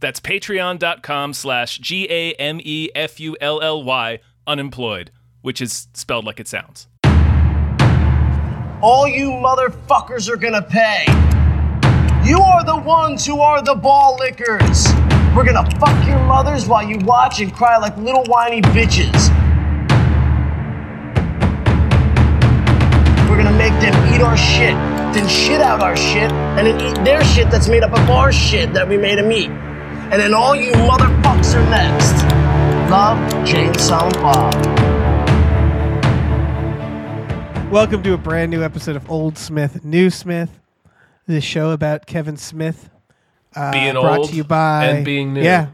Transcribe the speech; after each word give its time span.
That's 0.00 0.20
patreon.com 0.20 1.32
slash 1.32 1.78
G 1.78 2.06
A 2.10 2.32
M 2.34 2.60
E 2.62 2.90
F 2.94 3.18
U 3.20 3.36
L 3.40 3.60
L 3.62 3.82
Y 3.82 4.20
unemployed, 4.46 5.10
which 5.42 5.60
is 5.60 5.88
spelled 5.94 6.24
like 6.24 6.40
it 6.40 6.48
sounds. 6.48 6.88
All 8.82 9.08
you 9.08 9.30
motherfuckers 9.30 10.28
are 10.28 10.36
gonna 10.36 10.62
pay. 10.62 11.06
You 12.28 12.38
are 12.40 12.64
the 12.64 12.76
ones 12.76 13.24
who 13.24 13.40
are 13.40 13.62
the 13.62 13.74
ball 13.74 14.16
lickers. 14.18 14.86
We're 15.34 15.44
gonna 15.44 15.68
fuck 15.78 16.06
your 16.06 16.18
mothers 16.26 16.66
while 16.66 16.86
you 16.86 16.98
watch 16.98 17.40
and 17.40 17.52
cry 17.52 17.78
like 17.78 17.96
little 17.96 18.24
whiny 18.24 18.60
bitches. 18.62 19.30
We're 23.28 23.42
gonna 23.42 23.56
make 23.56 23.72
them 23.80 24.14
eat 24.14 24.20
our 24.20 24.36
shit, 24.36 24.74
then 25.14 25.28
shit 25.28 25.60
out 25.60 25.82
our 25.82 25.96
shit, 25.96 26.30
and 26.30 26.66
then 26.66 26.80
eat 26.80 27.04
their 27.04 27.24
shit 27.24 27.50
that's 27.50 27.68
made 27.68 27.82
up 27.82 27.92
of 27.92 28.10
our 28.10 28.30
shit 28.30 28.72
that 28.74 28.88
we 28.88 28.96
made 28.96 29.18
them 29.18 29.32
eat. 29.32 29.50
And 30.08 30.22
then 30.22 30.32
all 30.34 30.54
you 30.54 30.70
motherfuckers 30.72 31.54
are 31.56 31.68
next. 31.68 32.12
Love, 32.90 33.44
Jay 33.44 33.66
and, 33.66 33.80
Silent 33.80 34.14
Bob. 34.14 34.54
Welcome 37.72 38.04
to 38.04 38.12
a 38.12 38.16
brand 38.16 38.52
new 38.52 38.62
episode 38.62 38.94
of 38.94 39.10
Old 39.10 39.36
Smith, 39.36 39.84
New 39.84 40.10
Smith, 40.10 40.60
the 41.26 41.40
show 41.40 41.72
about 41.72 42.06
Kevin 42.06 42.36
Smith. 42.36 42.88
Uh, 43.56 43.72
Being 43.72 43.94
brought 43.94 44.18
old 44.20 44.28
to 44.30 44.36
you 44.36 44.44
by 44.44 44.86
and 44.86 45.04
being 45.04 45.34
new. 45.34 45.42
Yeah, 45.42 45.70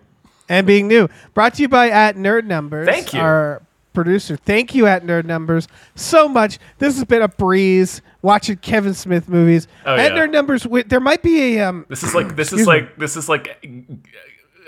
and 0.48 0.67
being 0.67 0.89
new. 0.89 1.08
Brought 1.34 1.55
to 1.55 1.62
you 1.62 1.69
by 1.69 1.91
at 1.91 2.17
Nerd 2.17 2.46
Numbers. 2.46 2.89
Thank 2.89 3.12
you. 3.12 3.20
our 3.20 3.61
producer. 3.92 4.36
Thank 4.36 4.74
you 4.74 4.86
at 4.86 5.04
Nerd 5.04 5.24
Numbers 5.24 5.68
so 5.94 6.28
much. 6.28 6.58
This 6.78 6.94
has 6.96 7.04
been 7.04 7.22
a 7.22 7.28
breeze 7.28 8.02
watching 8.22 8.56
Kevin 8.56 8.94
Smith 8.94 9.28
movies. 9.28 9.68
Oh, 9.86 9.94
at 9.96 10.12
yeah. 10.12 10.18
Nerd 10.18 10.30
Numbers, 10.30 10.62
wi- 10.64 10.84
there 10.86 11.00
might 11.00 11.22
be 11.22 11.56
a 11.58 11.68
um. 11.68 11.86
This 11.88 12.02
is 12.02 12.14
like 12.14 12.36
this 12.36 12.52
is 12.52 12.66
like 12.66 12.96
this 12.96 13.16
is 13.16 13.28
like 13.28 13.66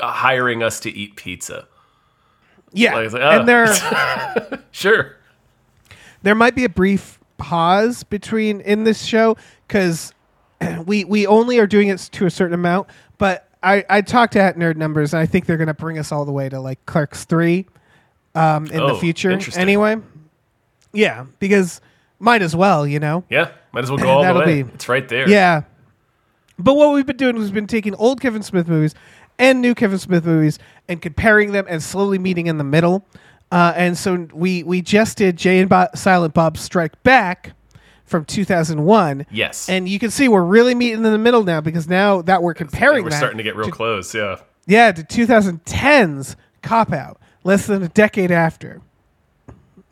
uh, 0.00 0.10
hiring 0.12 0.62
us 0.62 0.80
to 0.80 0.90
eat 0.90 1.16
pizza. 1.16 1.66
Yeah, 2.72 2.94
Like, 2.96 3.12
like, 3.12 3.22
oh. 3.22 3.30
and 3.40 3.48
there 3.48 4.62
Sure. 4.72 5.16
there 6.22 6.34
might 6.34 6.56
be 6.56 6.64
a 6.64 6.68
brief 6.68 7.20
pause 7.38 8.02
between 8.02 8.60
in 8.62 8.82
this 8.84 9.04
show 9.04 9.36
because 9.68 10.12
we 10.84 11.04
we 11.04 11.26
only 11.26 11.58
are 11.60 11.66
doing 11.68 11.88
it 11.88 11.98
to 12.12 12.26
a 12.26 12.30
certain 12.30 12.54
amount. 12.54 12.88
But 13.18 13.48
I 13.62 13.84
I 13.88 14.00
talked 14.00 14.32
to 14.32 14.40
at 14.40 14.56
Nerd 14.56 14.74
Numbers 14.76 15.14
and 15.14 15.20
I 15.20 15.26
think 15.26 15.46
they're 15.46 15.56
gonna 15.56 15.72
bring 15.74 15.98
us 15.98 16.10
all 16.10 16.24
the 16.24 16.32
way 16.32 16.48
to 16.48 16.58
like 16.58 16.84
Clerks 16.86 17.24
three, 17.24 17.66
um, 18.34 18.66
in 18.66 18.76
the 18.78 18.82
Oh, 18.94 18.98
future. 18.98 19.30
interesting. 19.30 19.60
Anyway, 19.62 19.96
yeah, 20.92 21.26
because 21.38 21.80
might 22.18 22.42
as 22.42 22.54
well, 22.56 22.86
you 22.86 22.98
know. 23.00 23.24
Yeah. 23.28 23.50
Might 23.72 23.84
as 23.84 23.90
well 23.90 23.98
go 24.02 24.08
all 24.08 24.18
the 24.22 24.24
That'll 24.26 24.42
way. 24.42 24.62
be- 24.62 24.70
It's 24.74 24.88
right 24.88 25.06
there. 25.08 25.28
Yeah. 25.28 25.62
But 26.58 26.74
what 26.74 26.94
we've 26.94 27.06
been 27.06 27.16
doing 27.16 27.36
is 27.36 27.50
been 27.50 27.66
taking 27.66 27.94
old 27.96 28.20
Kevin 28.20 28.42
Smith 28.42 28.68
movies 28.68 28.94
and 29.38 29.60
new 29.60 29.74
Kevin 29.74 29.98
Smith 29.98 30.24
movies 30.24 30.58
and 30.88 31.02
comparing 31.02 31.50
them 31.52 31.66
and 31.68 31.82
slowly 31.82 32.18
meeting 32.18 32.46
in 32.46 32.58
the 32.58 32.64
middle. 32.64 33.04
Uh, 33.50 33.72
and 33.76 33.98
so 33.98 34.28
we 34.32 34.62
we 34.62 34.80
just 34.80 35.18
did 35.18 35.36
Jay 35.36 35.58
and 35.58 35.68
Bo- 35.68 35.88
Silent 35.94 36.32
Bob 36.34 36.56
Strike 36.56 37.00
Back 37.02 37.52
from 38.04 38.24
2001. 38.24 39.26
Yes. 39.30 39.68
And 39.68 39.88
you 39.88 39.98
can 39.98 40.10
see 40.10 40.28
we're 40.28 40.42
really 40.44 40.74
meeting 40.76 40.98
in 40.98 41.02
the 41.12 41.18
middle 41.18 41.42
now 41.42 41.60
because 41.60 41.88
now 41.88 42.22
that 42.22 42.42
we're 42.42 42.54
comparing 42.54 43.02
we're 43.04 43.10
that 43.10 43.16
starting 43.16 43.38
to 43.38 43.44
get 43.44 43.56
real 43.56 43.70
close. 43.70 44.14
Yeah. 44.14 44.36
yeah, 44.66 44.92
to 44.92 45.02
2010's 45.02 46.36
Cop 46.62 46.92
Out, 46.92 47.20
less 47.44 47.66
than 47.66 47.82
a 47.82 47.88
decade 47.88 48.30
after. 48.32 48.80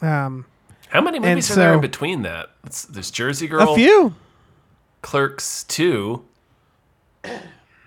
Um, 0.01 0.47
How 0.89 1.01
many 1.01 1.21
movies 1.21 1.51
are 1.51 1.55
so- 1.55 1.61
there 1.61 1.75
in 1.75 1.81
between 1.81 2.23
that? 2.23 2.51
It's, 2.65 2.85
there's 2.85 3.11
Jersey 3.11 3.47
Girl, 3.47 3.73
a 3.73 3.75
few. 3.77 4.15
Clerks 5.03 5.65
2, 5.65 6.25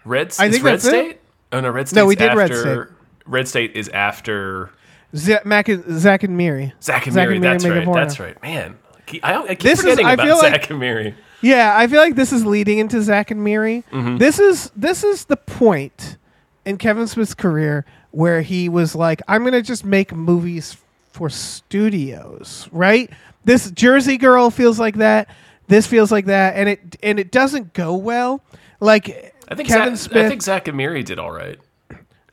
Red, 0.06 0.34
I 0.40 0.50
think 0.52 0.64
Red 0.64 0.74
that's 0.76 0.86
it. 0.86 0.90
State? 0.90 1.20
Oh, 1.52 1.60
no, 1.62 1.70
Red 1.70 1.88
State's 1.88 1.96
No, 1.96 2.06
we 2.06 2.16
did 2.16 2.34
Red 2.36 2.52
after, 2.52 2.94
Red 3.26 3.48
State 3.48 3.76
is 3.76 3.90
after 3.90 4.70
Z- 5.16 5.38
Mac 5.46 5.68
and, 5.70 5.84
Zack 6.00 6.24
and 6.24 6.38
Miri. 6.38 6.74
Zack 6.82 7.06
and 7.08 7.14
Zack 7.14 7.24
Miri. 7.30 7.36
and 7.38 7.42
Miri 7.42 7.54
That's 7.54 7.64
make 7.64 7.74
right. 7.88 7.94
That's 7.96 8.20
right. 8.20 8.42
Man, 8.44 8.78
I 8.96 9.02
keep, 9.06 9.26
I, 9.26 9.36
I 9.44 9.48
keep 9.50 9.60
This 9.62 9.80
is- 9.80 9.86
forgetting 9.86 10.06
I 10.06 10.14
about 10.14 10.26
feel 10.28 10.38
like- 10.38 10.54
Zack 10.62 10.70
and 10.70 10.80
Miri. 10.80 11.16
Yeah, 11.42 11.74
I 11.78 11.88
feel 11.88 12.02
like 12.02 12.16
this 12.16 12.32
is 12.34 12.46
leading 12.46 12.80
into 12.80 13.02
Zack 13.02 13.30
and 13.32 13.44
Miri. 13.44 13.84
Mm-hmm. 13.92 14.18
This 14.18 14.40
is 14.40 14.72
this 14.76 15.04
is 15.04 15.26
the 15.26 15.38
point 15.38 16.18
in 16.66 16.78
Kevin 16.78 17.06
Smith's 17.08 17.36
career 17.36 17.86
where 18.16 18.42
he 18.42 18.70
was 18.70 18.96
like, 18.96 19.22
"I'm 19.28 19.44
gonna 19.44 19.62
just 19.62 19.86
make 19.86 20.14
movies 20.14 20.78
for 21.12 21.30
studios." 21.30 22.68
Right? 22.72 23.10
This 23.44 23.70
Jersey 23.72 24.18
Girl 24.18 24.50
feels 24.50 24.80
like 24.80 24.96
that. 24.96 25.30
This 25.68 25.88
feels 25.88 26.12
like 26.12 26.26
that, 26.26 26.56
and 26.56 26.70
it 26.70 26.96
and 27.04 27.20
it 27.20 27.32
doesn't 27.32 27.74
go 27.74 27.96
well. 27.96 28.42
Like 28.80 29.34
I 29.48 29.56
think 29.56 29.68
Kevin 29.68 29.96
Zack, 29.96 30.12
Smith. 30.12 30.26
I 30.26 30.30
think 30.30 30.42
Zack 30.42 30.68
and 30.68 30.78
Miri 30.78 31.04
did 31.04 31.20
all 31.20 31.32
right. 31.32 31.60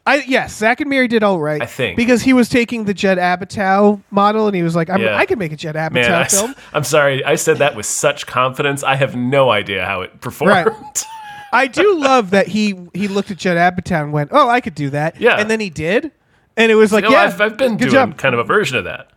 I 0.05 0.17
yes, 0.27 0.57
Zack 0.57 0.81
and 0.81 0.91
Miri 0.91 1.07
did 1.07 1.23
all 1.23 1.39
right. 1.39 1.63
I 1.63 1.67
think. 1.67 1.97
because 1.97 2.23
he 2.23 2.33
was 2.33 2.49
taking 2.49 2.85
the 2.85 2.95
Judd 2.95 3.19
Apatow 3.19 4.03
model, 4.11 4.49
and 4.49 4.57
he 4.57 4.63
was 4.63 4.75
like, 4.75 4.91
I'm, 4.91 5.01
Yeah. 5.01 5.17
"I 5.17 5.27
can 5.27 5.39
make 5.39 5.53
a 5.53 5.57
Judd 5.57 5.77
Apatow 5.77 5.93
Man, 5.93 6.13
I, 6.13 6.25
film." 6.25 6.55
am 6.75 6.83
sorry. 6.85 7.25
I 7.25 7.37
said 7.37 7.59
that 7.59 7.77
with 7.77 7.87
such 7.87 8.27
confidence. 8.27 8.83
I 8.83 8.97
have 8.97 9.15
no 9.15 9.51
idea 9.51 9.85
how 9.85 10.01
it 10.03 10.21
performed. 10.21 10.67
Right. 10.67 11.05
I 11.53 11.67
do 11.67 11.99
love 11.99 12.31
that 12.31 12.49
he 12.49 12.75
he 12.95 13.09
looked 13.09 13.31
at 13.31 13.37
Judd 13.37 13.57
Apatow 13.57 14.03
and 14.03 14.13
went, 14.13 14.31
"Oh, 14.33 14.49
I 14.49 14.61
could 14.61 14.75
do 14.75 14.91
that." 14.91 15.21
Yeah. 15.21 15.37
and 15.39 15.51
then 15.51 15.61
he 15.61 15.69
did, 15.71 16.11
and 16.57 16.73
it 16.73 16.75
was 16.77 16.93
like, 16.93 17.05
You 17.05 17.11
know, 17.11 17.17
"Yeah, 17.17 17.23
I've, 17.25 17.41
I've 17.41 17.57
been 17.57 17.73
good 17.77 17.91
doing 17.91 17.93
job." 17.93 18.17
kind 18.19 18.35
of 18.35 18.41
a 18.41 18.45
version 18.45 18.79
of 18.79 18.85
that. 18.85 19.11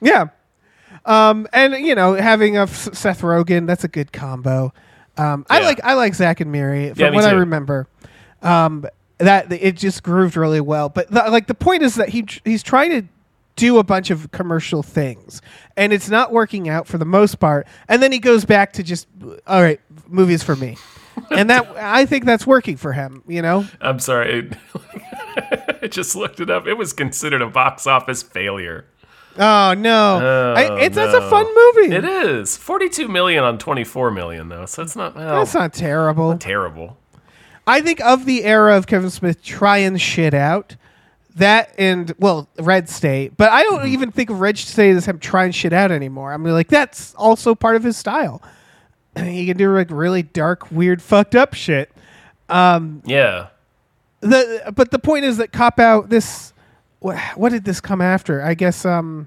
Yeah, 0.00 0.26
um, 1.04 1.46
and 1.52 1.74
you 1.74 1.94
know, 1.94 2.14
having 2.14 2.58
a 2.58 2.66
Seth 2.66 3.20
Rogen, 3.22 3.66
that's 3.66 3.84
a 3.84 3.88
good 3.88 4.12
combo. 4.12 4.72
Um, 5.16 5.46
I 5.48 5.60
Yeah. 5.60 5.66
like 5.66 5.80
I 5.84 5.94
like 5.94 6.14
Zack 6.14 6.40
and 6.40 6.50
Miri 6.52 6.88
from 6.90 6.98
Yeah, 7.00 7.10
what 7.10 7.24
I 7.24 7.30
remember. 7.32 7.86
Um, 8.42 8.84
that 9.18 9.50
it 9.50 9.76
just 9.76 10.02
grooved 10.02 10.36
really 10.36 10.60
well, 10.60 10.88
but 10.90 11.10
the, 11.10 11.24
like 11.30 11.46
the 11.46 11.54
point 11.54 11.82
is 11.82 11.94
that 11.94 12.10
he 12.10 12.26
he's 12.44 12.62
trying 12.62 12.90
to 12.90 13.02
do 13.54 13.78
a 13.78 13.82
bunch 13.84 14.10
of 14.10 14.30
commercial 14.32 14.82
things, 14.82 15.40
and 15.76 15.90
it's 15.92 16.10
not 16.10 16.32
working 16.32 16.68
out 16.68 16.86
for 16.86 16.98
the 16.98 17.06
most 17.06 17.36
part. 17.40 17.66
And 17.88 18.02
then 18.02 18.12
he 18.12 18.18
goes 18.18 18.44
back 18.44 18.72
to 18.74 18.82
just 18.82 19.06
all 19.46 19.62
right, 19.62 19.80
movies 20.08 20.42
for 20.42 20.54
me. 20.56 20.76
And 21.30 21.50
that 21.50 21.66
I 21.76 22.06
think 22.06 22.24
that's 22.24 22.46
working 22.46 22.76
for 22.76 22.92
him, 22.92 23.22
you 23.26 23.42
know. 23.42 23.64
I'm 23.80 23.98
sorry. 23.98 24.50
I 25.82 25.88
just 25.88 26.16
looked 26.16 26.40
it 26.40 26.50
up. 26.50 26.66
It 26.66 26.74
was 26.74 26.92
considered 26.92 27.42
a 27.42 27.48
box 27.48 27.86
office 27.86 28.22
failure. 28.22 28.86
Oh 29.38 29.74
no, 29.76 30.18
Oh, 30.22 30.54
I, 30.56 30.80
it's 30.80 30.94
that's 30.94 31.12
a 31.14 31.28
fun 31.28 31.44
movie. 31.44 31.94
It 31.94 32.04
is 32.04 32.56
42 32.56 33.06
million 33.06 33.44
on 33.44 33.58
24 33.58 34.10
million 34.10 34.48
though, 34.48 34.64
so 34.64 34.82
it's 34.82 34.96
not 34.96 35.14
well, 35.14 35.38
That's 35.40 35.52
not 35.54 35.74
terrible. 35.74 36.36
terrible. 36.38 36.96
I 37.66 37.82
think 37.82 38.00
of 38.00 38.24
the 38.24 38.44
era 38.44 38.76
of 38.78 38.86
Kevin 38.86 39.10
Smith 39.10 39.42
trying 39.42 39.96
shit 39.98 40.32
out, 40.32 40.76
that 41.34 41.74
and 41.76 42.14
well, 42.18 42.48
Red 42.58 42.88
State. 42.88 43.36
But 43.36 43.50
I 43.50 43.62
don't 43.64 43.80
Mm-hmm. 43.80 43.88
even 43.88 44.10
think 44.12 44.30
of 44.30 44.40
Red 44.40 44.56
State 44.56 44.96
as 44.96 45.04
him 45.04 45.18
trying 45.18 45.52
shit 45.52 45.72
out 45.74 45.90
anymore. 45.90 46.32
I'm 46.32 46.42
like, 46.44 46.68
that's 46.68 47.12
also 47.16 47.54
part 47.54 47.76
of 47.76 47.82
his 47.82 47.96
style. 47.98 48.40
he 49.24 49.46
can 49.46 49.56
do 49.56 49.72
like 49.74 49.90
really 49.90 50.22
dark, 50.22 50.70
weird, 50.70 51.00
fucked 51.02 51.34
up 51.34 51.54
shit. 51.54 51.90
Um, 52.48 53.02
Yeah. 53.04 53.48
The 54.20 54.72
but 54.74 54.90
the 54.90 54.98
point 54.98 55.24
is 55.24 55.36
that 55.38 55.52
Cop 55.52 55.78
Out. 55.78 56.08
This 56.08 56.52
what, 57.00 57.18
what 57.36 57.50
did 57.52 57.64
this 57.64 57.80
come 57.80 58.00
after? 58.00 58.42
I 58.42 58.54
guess 58.54 58.84
um 58.84 59.26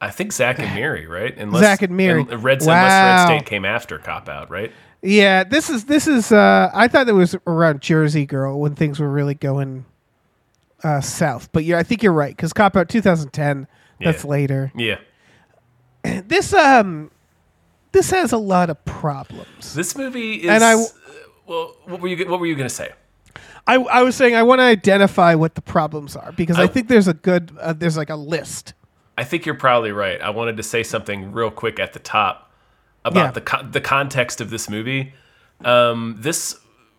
I 0.00 0.10
think 0.10 0.32
Zack 0.32 0.58
and 0.58 0.74
Miri, 0.74 1.06
right? 1.06 1.36
Unless, 1.36 1.62
Zack 1.62 1.82
and 1.82 1.96
Miri. 1.96 2.20
and 2.20 2.42
Red, 2.44 2.60
Unless 2.62 2.66
Wow. 2.66 3.06
Red 3.28 3.38
State 3.40 3.46
came 3.48 3.64
after 3.64 3.98
Cop 3.98 4.28
Out, 4.28 4.50
right? 4.50 4.72
yeah. 5.02 5.44
This 5.44 5.70
is 5.70 5.84
this 5.84 6.06
is 6.08 6.32
uh 6.32 6.70
I 6.74 6.88
thought 6.88 7.08
it 7.08 7.12
was 7.12 7.36
around 7.46 7.80
Jersey 7.80 8.26
Girl 8.26 8.58
when 8.60 8.74
things 8.74 8.98
were 9.00 9.08
really 9.10 9.34
going 9.34 9.84
uh 10.82 11.00
south. 11.00 11.50
But 11.52 11.64
yeah, 11.64 11.78
I 11.78 11.82
think 11.84 12.02
you're 12.02 12.12
right 12.12 12.34
because 12.36 12.52
Cop 12.52 12.76
Out 12.76 12.88
2010. 12.88 13.66
That's 14.00 14.24
Yeah. 14.24 14.30
later. 14.30 14.72
Yeah. 14.76 14.98
this 16.26 16.52
um 16.52 17.10
this 17.92 18.10
has 18.10 18.32
a 18.32 18.38
lot 18.38 18.70
of 18.70 18.84
problems. 18.84 19.74
This 19.74 19.96
movie 19.96 20.34
is. 20.36 20.50
And 20.50 20.64
I- 20.64 20.76
well, 21.46 21.76
what 21.86 22.00
were 22.00 22.08
you? 22.08 22.28
What 22.28 22.40
were 22.40 22.46
you 22.46 22.54
gonna 22.54 22.68
say? 22.68 22.92
I, 23.66 23.74
I 23.76 24.02
was 24.02 24.16
saying 24.16 24.34
I 24.34 24.42
want 24.42 24.60
to 24.60 24.64
identify 24.64 25.34
what 25.34 25.54
the 25.54 25.60
problems 25.60 26.16
are 26.16 26.32
because 26.32 26.58
I, 26.58 26.62
I- 26.64 26.66
think 26.66 26.88
there's 26.88 27.08
a 27.08 27.14
good 27.14 27.56
uh, 27.60 27.72
there's 27.72 27.96
like 27.96 28.10
a 28.10 28.16
list. 28.16 28.74
I 29.16 29.24
think 29.24 29.44
you're 29.46 29.56
probably 29.56 29.90
right. 29.92 30.20
I 30.20 30.30
wanted 30.30 30.56
to 30.58 30.62
say 30.62 30.82
something 30.82 31.32
real 31.32 31.50
quick 31.50 31.80
at 31.80 31.92
the 31.92 31.98
top 31.98 32.52
about 33.04 33.24
Yeah. 33.26 33.30
the 33.32 33.40
co- 33.40 33.62
the 33.62 33.80
context 33.80 34.40
of 34.40 34.50
this 34.50 34.68
movie. 34.70 35.12
Um, 35.64 36.16
this 36.18 36.56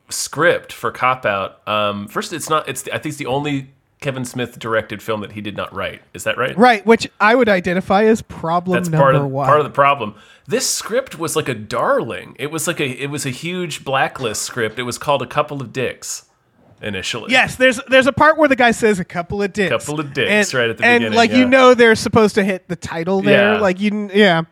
script 0.09 0.73
for 0.73 0.91
Cop 0.91 1.25
Out. 1.25 1.65
Um, 1.67 2.07
first, 2.07 2.33
it's 2.33 2.49
not. 2.49 2.67
It's 2.67 2.83
I 2.89 2.97
think 2.97 3.05
it's 3.07 3.17
the 3.17 3.25
only 3.27 3.71
Kevin 4.01 4.23
Smith 4.23 4.57
directed 4.57 5.01
film 5.03 5.19
that 5.21 5.33
he 5.33 5.41
did 5.41 5.57
not 5.57 5.73
write. 5.73 6.01
Is 6.13 6.23
that 6.23 6.37
right? 6.37 6.57
Right, 6.57 6.85
which 6.85 7.09
I 7.19 7.35
would 7.35 7.49
identify 7.49 8.05
as 8.05 8.21
problem 8.21 8.75
That's 8.75 8.89
number 8.89 9.03
part 9.03 9.15
of 9.15 9.25
one. 9.25 9.45
part 9.45 9.59
of 9.59 9.65
the 9.65 9.71
problem. 9.71 10.15
This 10.47 10.69
script 10.69 11.19
was 11.19 11.35
like 11.35 11.49
a 11.49 11.53
darling. 11.53 12.35
It 12.39 12.49
was 12.49 12.65
like 12.65 12.79
a 12.79 12.87
it 12.87 13.07
was 13.07 13.25
a 13.25 13.29
huge 13.29 13.83
blacklist 13.83 14.43
script. 14.43 14.79
It 14.79 14.83
was 14.83 14.97
called 14.97 15.21
A 15.21 15.27
Couple 15.27 15.61
of 15.61 15.73
Dicks 15.73 16.25
initially. 16.81 17.31
Yes, 17.31 17.57
there's 17.57 17.79
there's 17.87 18.07
a 18.07 18.13
part 18.13 18.37
where 18.37 18.47
the 18.47 18.55
guy 18.55 18.71
says 18.71 18.99
a 18.99 19.05
couple 19.05 19.43
of 19.43 19.51
dicks. 19.51 19.69
Couple 19.69 19.99
of 19.99 20.13
dicks, 20.13 20.53
and, 20.53 20.59
right 20.59 20.69
at 20.69 20.77
the 20.77 20.85
and 20.85 21.01
beginning, 21.01 21.17
like 21.17 21.31
yeah. 21.31 21.37
you 21.37 21.45
know 21.45 21.73
they're 21.73 21.95
supposed 21.95 22.35
to 22.35 22.43
hit 22.43 22.67
the 22.69 22.77
title 22.77 23.21
there. 23.21 23.55
Yeah. 23.55 23.59
Like 23.59 23.79
you, 23.79 24.09
yeah. 24.13 24.43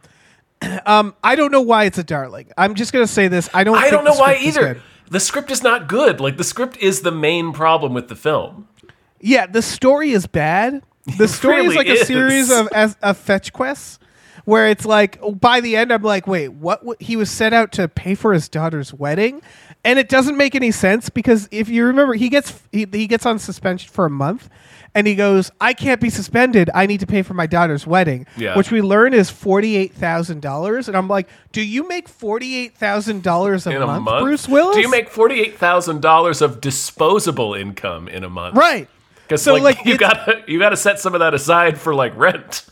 Um, 0.88 1.14
I 1.24 1.36
don't 1.36 1.52
know 1.52 1.62
why 1.62 1.84
it's 1.84 2.00
a 2.00 2.04
darling. 2.04 2.52
I'm 2.58 2.74
just 2.74 2.92
gonna 2.92 3.06
say 3.06 3.28
this. 3.28 3.48
I 3.54 3.64
don't. 3.64 3.78
I 3.78 3.92
don't 3.92 4.04
know 4.04 4.16
why 4.16 4.40
either. 4.42 4.82
The 5.08 5.20
script 5.20 5.52
is 5.52 5.62
not 5.62 5.88
good. 5.88 6.20
Like 6.20 6.38
the 6.38 6.44
script 6.44 6.78
is 6.78 7.02
the 7.02 7.12
main 7.12 7.54
problem 7.54 7.94
with 7.94 8.08
the 8.08 8.16
film. 8.16 8.68
Yeah, 9.20 9.46
the 9.48 9.62
story 9.62 10.12
is 10.12 10.28
bad. 10.28 10.84
The 11.18 11.28
story 11.28 11.58
is 11.66 11.76
really 11.76 11.76
like 11.78 11.88
a 11.88 12.06
series 12.06 12.52
of 12.52 12.68
as, 12.74 12.96
of 13.02 13.18
fetch 13.18 13.54
quests 13.54 14.00
where 14.46 14.68
it's 14.70 14.86
like 14.86 15.20
by 15.40 15.60
the 15.62 15.76
end 15.76 15.92
I'm 15.92 16.04
like, 16.04 16.26
wait, 16.28 16.50
what? 16.50 16.80
w- 16.80 16.96
He 17.00 17.16
was 17.16 17.30
set 17.30 17.52
out 17.54 17.72
to 17.74 17.88
pay 17.88 18.16
for 18.16 18.32
his 18.34 18.48
daughter's 18.48 18.94
wedding, 18.94 19.42
and 19.84 20.00
it 20.00 20.08
doesn't 20.10 20.38
make 20.38 20.56
any 20.56 20.72
sense 20.72 21.10
because 21.10 21.50
if 21.52 21.68
you 21.70 21.86
remember, 21.86 22.14
he 22.14 22.30
gets 22.30 22.58
he, 22.72 22.88
he 22.92 23.08
gets 23.08 23.26
on 23.26 23.40
suspension 23.40 23.90
for 23.92 24.06
a 24.06 24.10
month, 24.10 24.48
and 24.96 25.06
he 25.06 25.16
goes, 25.16 25.52
I 25.60 25.74
can't 25.74 26.00
be 26.00 26.10
suspended. 26.10 26.70
I 26.74 26.86
need 26.86 27.02
to 27.02 27.06
pay 27.08 27.24
for 27.24 27.34
my 27.34 27.46
daughter's 27.46 27.86
wedding, 27.86 28.26
Yeah. 28.38 28.56
which 28.56 28.72
we 28.72 28.82
learn 28.82 29.14
is 29.14 29.30
forty 29.30 29.76
eight 29.76 29.94
thousand 29.94 30.42
dollars, 30.42 30.88
and 30.88 30.96
I'm 30.96 31.10
like, 31.10 31.28
do 31.52 31.62
you 31.62 31.86
make 31.88 32.08
forty 32.08 32.56
eight 32.56 32.74
thousand 32.78 33.24
dollars 33.24 33.68
a 33.68 33.72
In 33.72 33.82
a 33.82 33.86
month, 33.86 34.04
month, 34.06 34.24
Bruce 34.24 34.48
Willis? 34.48 34.76
Do 34.76 34.82
you 34.82 34.90
make 34.92 35.10
forty 35.10 35.42
eight 35.42 35.58
thousand 35.58 36.02
dollars 36.02 36.42
of 36.42 36.62
disposable 36.62 37.54
income 37.54 38.08
in 38.08 38.24
a 38.24 38.30
month? 38.30 38.56
right? 38.56 38.88
Because 39.28 39.42
So, 39.42 39.54
like, 39.54 39.78
like, 39.78 39.86
you 39.86 39.98
gotta 39.98 40.44
you 40.48 40.60
gotta 40.60 40.78
set 40.78 41.00
some 41.00 41.14
of 41.14 41.20
that 41.20 41.34
aside 41.34 41.78
for 41.80 41.94
like 41.94 42.16
rent. 42.16 42.66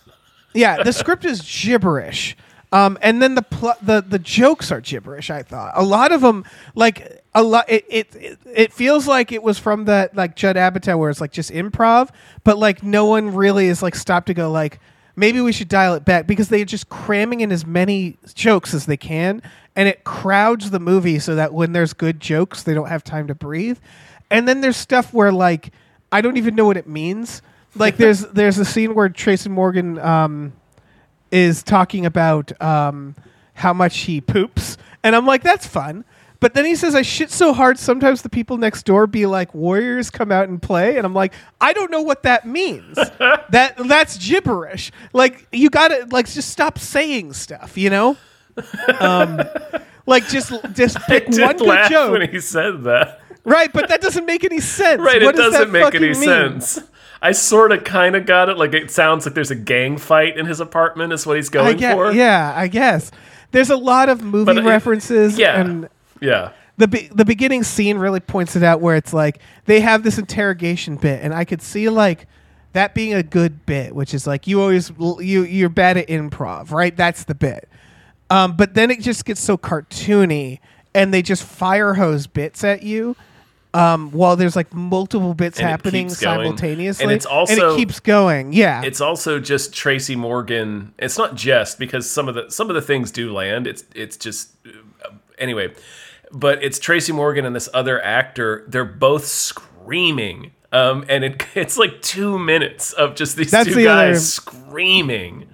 yeah, 0.54 0.84
the 0.84 0.94
script 0.94 1.26
is 1.26 1.42
gibberish. 1.42 2.38
Um, 2.72 2.98
and 3.02 3.22
then 3.22 3.36
the 3.36 3.42
pl- 3.42 3.76
the 3.82 4.02
the 4.02 4.20
jokes 4.20 4.72
are 4.72 4.82
gibberish. 4.82 5.30
I 5.30 5.44
thought 5.44 5.74
a 5.76 5.84
lot 5.84 6.12
of 6.12 6.22
them, 6.22 6.44
like 6.74 7.24
a 7.34 7.44
lot, 7.44 7.70
it, 7.70 7.86
it 7.90 8.16
it 8.16 8.40
it 8.54 8.74
feels 8.74 9.08
like 9.08 9.32
it 9.32 9.44
was 9.44 9.60
from 9.60 9.86
that 9.86 10.16
like 10.16 10.36
Judd 10.36 10.56
Apatow, 10.56 10.98
where 10.98 11.10
it's 11.10 11.22
like 11.22 11.32
just 11.32 11.52
improv, 11.52 12.10
but 12.44 12.58
like 12.58 12.84
no 12.84 13.06
one 13.06 13.34
really 13.34 13.68
is 13.68 13.82
like 13.84 13.96
stopped 13.96 14.28
to 14.28 14.34
go 14.34 14.52
like 14.52 14.80
maybe 15.16 15.40
we 15.40 15.54
should 15.54 15.70
dial 15.70 15.94
it 15.94 16.04
back 16.04 16.28
because 16.28 16.50
they're 16.50 16.66
just 16.66 16.90
cramming 16.90 17.40
in 17.40 17.52
as 17.52 17.66
many 17.66 18.18
jokes 18.34 18.74
as 18.74 18.86
they 18.88 18.98
can, 18.98 19.42
and 19.76 19.88
it 19.88 20.04
crowds 20.04 20.72
the 20.72 20.80
movie 20.80 21.20
so 21.20 21.36
that 21.36 21.54
when 21.54 21.72
there's 21.72 21.94
good 21.94 22.20
jokes, 22.20 22.64
they 22.64 22.74
don't 22.74 22.90
have 22.90 23.04
time 23.04 23.28
to 23.28 23.36
breathe. 23.36 23.78
And 24.30 24.48
then 24.48 24.60
there's 24.60 24.76
stuff 24.76 25.14
where 25.14 25.32
like 25.32 25.72
I 26.12 26.22
don't 26.22 26.38
even 26.38 26.56
know 26.56 26.66
what 26.66 26.78
it 26.78 26.88
means. 26.88 27.42
Like 27.76 27.98
there's 27.98 28.22
there's 28.34 28.58
a 28.58 28.66
scene 28.66 28.96
where 28.96 29.10
Tracy 29.10 29.50
Morgan 29.50 30.00
um, 30.00 30.54
is 31.32 31.64
talking 31.64 32.06
about 32.06 32.60
um, 32.62 33.16
how 33.54 33.74
much 33.74 34.00
he 34.00 34.22
poops, 34.22 34.78
and 35.04 35.16
I'm 35.16 35.26
like, 35.26 35.44
that's 35.44 35.68
fun. 35.68 36.06
But 36.40 36.54
then 36.54 36.66
he 36.66 36.76
says, 36.76 36.94
I 36.94 37.02
shit 37.02 37.32
so 37.32 37.54
hard 37.54 37.80
sometimes 37.80 38.22
the 38.22 38.30
people 38.30 38.58
next 38.58 38.84
door 38.84 39.08
be 39.08 39.26
like, 39.26 39.56
Warriors 39.56 40.12
come 40.12 40.32
out 40.32 40.48
and 40.48 40.62
play. 40.62 40.98
And 40.98 41.04
I'm 41.04 41.14
like, 41.14 41.34
I 41.60 41.74
don't 41.74 41.90
know 41.90 42.04
what 42.04 42.22
that 42.22 42.46
means. 42.46 42.96
that 43.50 43.74
That's 43.78 44.18
gibberish. 44.18 44.92
Like, 45.12 45.48
you 45.52 45.72
gotta, 45.72 46.08
like, 46.12 46.30
just 46.30 46.50
stop 46.50 46.78
saying 46.78 47.34
stuff, 47.34 47.78
you 47.78 47.90
know? 47.90 48.18
Um, 49.00 49.42
like, 50.06 50.28
just 50.28 50.54
just 50.74 50.98
pick 51.08 51.28
one 51.28 51.58
good 51.58 51.90
joke. 51.90 52.12
when 52.12 52.30
he 52.30 52.40
said 52.40 52.84
that. 52.84 53.20
Right, 53.46 53.72
but 53.72 53.88
that 53.90 54.02
doesn't 54.02 54.26
make 54.26 54.44
any 54.44 54.60
sense. 54.60 55.02
Right, 55.02 55.22
What 55.22 55.36
it 55.36 55.38
does 55.38 55.54
doesn't 55.54 55.72
make 55.72 55.96
any 55.96 56.08
mean? 56.10 56.16
sense. 56.16 56.80
I 57.22 57.32
sort 57.32 57.72
of 57.72 57.84
kind 57.84 58.16
of 58.16 58.26
got 58.26 58.50
it. 58.50 58.58
Like 58.58 58.74
it 58.74 58.92
sounds 58.92 59.26
like 59.26 59.34
there's 59.36 59.52
a 59.52 59.56
gang 59.56 59.98
fight 59.98 60.38
in 60.38 60.46
his 60.46 60.60
apartment. 60.60 61.14
Is 61.14 61.26
what 61.26 61.38
he's 61.38 61.50
going 61.50 61.78
guess, 61.78 61.94
for. 61.94 62.12
yeah, 62.12 62.54
I 62.56 62.68
guess. 62.68 63.12
There's 63.52 63.70
a 63.70 63.78
lot 63.78 64.10
of 64.10 64.22
movie 64.22 64.46
But 64.46 64.58
it- 64.58 64.64
references. 64.66 65.38
yeah. 65.40 65.60
And 65.62 65.88
yeah. 66.20 66.52
the 66.78 66.88
be- 66.88 67.10
the 67.14 67.26
beginning 67.26 67.64
scene 67.64 67.98
really 67.98 68.20
points 68.20 68.56
it 68.56 68.64
out 68.64 68.82
where 68.82 68.96
it's 68.96 69.14
like 69.14 69.40
they 69.66 69.80
have 69.80 70.04
this 70.04 70.18
interrogation 70.18 70.98
bit 70.98 71.22
and 71.24 71.34
I 71.34 71.46
could 71.46 71.62
see 71.62 71.88
like 71.90 72.28
that 72.74 72.94
being 72.94 73.14
a 73.14 73.24
good 73.24 73.66
bit 73.66 73.96
which 73.96 74.14
is 74.14 74.28
like 74.28 74.46
you 74.48 74.60
always 74.62 74.92
you 75.00 75.44
you're 75.46 75.70
bad 75.70 75.96
at 75.96 76.08
improv 76.10 76.72
right 76.72 76.94
that's 76.96 77.24
the 77.24 77.34
bit 77.36 77.70
um, 78.30 78.58
but 78.58 78.74
then 78.74 78.92
it 78.92 79.00
just 79.00 79.24
gets 79.24 79.40
so 79.40 79.58
cartoony 79.58 80.60
and 80.94 81.14
they 81.14 81.22
just 81.22 81.44
fire 81.44 81.94
hose 81.94 82.28
bits 82.28 82.64
at 82.66 82.84
you 82.84 83.16
um, 83.76 84.12
while 84.12 84.36
there's 84.36 84.56
like 84.56 84.74
multiple 84.74 85.34
bits 85.34 85.60
And 85.60 85.68
happening 85.68 86.10
simultaneously 86.10 87.04
And 87.04 87.12
it's 87.12 87.26
also 87.26 87.54
and 87.54 87.62
it 87.74 87.78
keeps 87.78 88.00
going 88.00 88.54
yeah 88.54 88.82
It's 88.84 89.02
also 89.02 89.40
just 89.40 89.74
Tracy 89.74 90.16
Morgan. 90.16 90.94
It's 90.98 91.18
not 91.18 91.36
just 91.36 91.78
because 91.78 92.10
some 92.10 92.28
of 92.30 92.36
the 92.36 92.50
some 92.50 92.70
of 92.70 92.76
the 92.76 92.82
things 92.82 93.12
do 93.12 93.34
land. 93.34 93.68
It's 93.68 93.84
it's 93.94 94.18
just 94.18 94.50
uh, 95.04 95.10
anyway, 95.38 95.74
but 96.32 96.64
it's 96.64 96.80
Tracy 96.80 97.12
Morgan 97.12 97.46
and 97.46 97.56
this 97.56 97.70
other 97.74 98.02
actor. 98.02 98.64
They're 98.68 98.86
both 98.86 99.26
screaming, 99.26 100.52
um, 100.72 101.06
and 101.10 101.24
it 101.24 101.46
it's 101.56 101.78
like 101.78 102.02
two 102.02 102.40
minutes 102.40 102.94
of 102.94 103.16
just 103.16 103.36
these 103.38 103.52
That's 103.52 103.68
two 103.70 103.76
the 103.76 103.84
guys 103.86 104.16
other- 104.16 104.20
screaming 104.20 105.48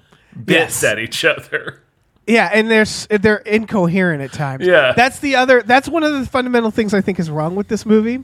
bits 0.45 0.81
Yes. 0.81 0.83
at 0.83 0.99
each 0.99 1.25
other. 1.25 1.81
Yeah, 2.27 2.49
and 2.53 2.69
they're 2.69 2.81
s- 2.81 3.07
they're 3.09 3.37
incoherent 3.37 4.21
at 4.21 4.31
times. 4.31 4.65
Yeah. 4.65 4.93
that's 4.95 5.19
the 5.19 5.35
other. 5.35 5.61
That's 5.63 5.89
one 5.89 6.03
of 6.03 6.13
the 6.13 6.25
fundamental 6.25 6.71
things 6.71 6.93
I 6.93 7.01
think 7.01 7.19
is 7.19 7.29
wrong 7.29 7.55
with 7.55 7.67
this 7.67 7.85
movie, 7.85 8.23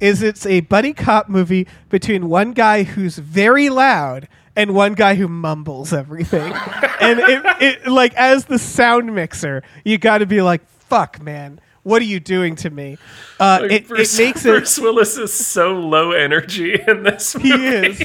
is 0.00 0.22
it's 0.22 0.44
a 0.46 0.60
buddy 0.60 0.92
cop 0.92 1.28
movie 1.28 1.66
between 1.88 2.28
one 2.28 2.52
guy 2.52 2.82
who's 2.84 3.16
very 3.18 3.70
loud 3.70 4.28
and 4.54 4.74
one 4.74 4.92
guy 4.94 5.14
who 5.14 5.28
mumbles 5.28 5.92
everything, 5.92 6.52
and 7.00 7.20
it, 7.20 7.42
it 7.62 7.86
like 7.88 8.12
as 8.14 8.44
the 8.46 8.58
sound 8.58 9.14
mixer, 9.14 9.62
you 9.84 9.96
got 9.98 10.18
to 10.18 10.26
be 10.26 10.42
like, 10.42 10.66
"Fuck, 10.68 11.20
man." 11.22 11.60
What 11.84 12.02
are 12.02 12.06
you 12.06 12.20
doing 12.20 12.54
to 12.56 12.68
me? 12.70 12.98
Uh, 13.40 13.60
Like, 13.62 13.70
it, 13.72 13.88
Bruce, 13.88 14.18
it 14.18 14.22
makes 14.22 14.44
it. 14.44 14.50
Bruce 14.50 14.78
Willis 14.78 15.16
is 15.16 15.32
so 15.32 15.72
low 15.72 16.10
energy 16.12 16.78
in 16.86 17.02
this. 17.02 17.34
Movie. 17.34 17.48
He 17.48 17.66
is. 17.66 18.02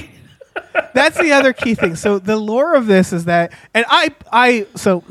That's 0.94 1.18
the 1.18 1.32
other 1.32 1.52
key 1.52 1.74
thing. 1.74 1.94
So 1.96 2.18
the 2.18 2.36
lore 2.36 2.74
of 2.76 2.86
this 2.86 3.12
is 3.12 3.26
that, 3.26 3.52
and 3.74 3.84
I, 3.88 4.14
I, 4.32 4.66
so 4.74 5.04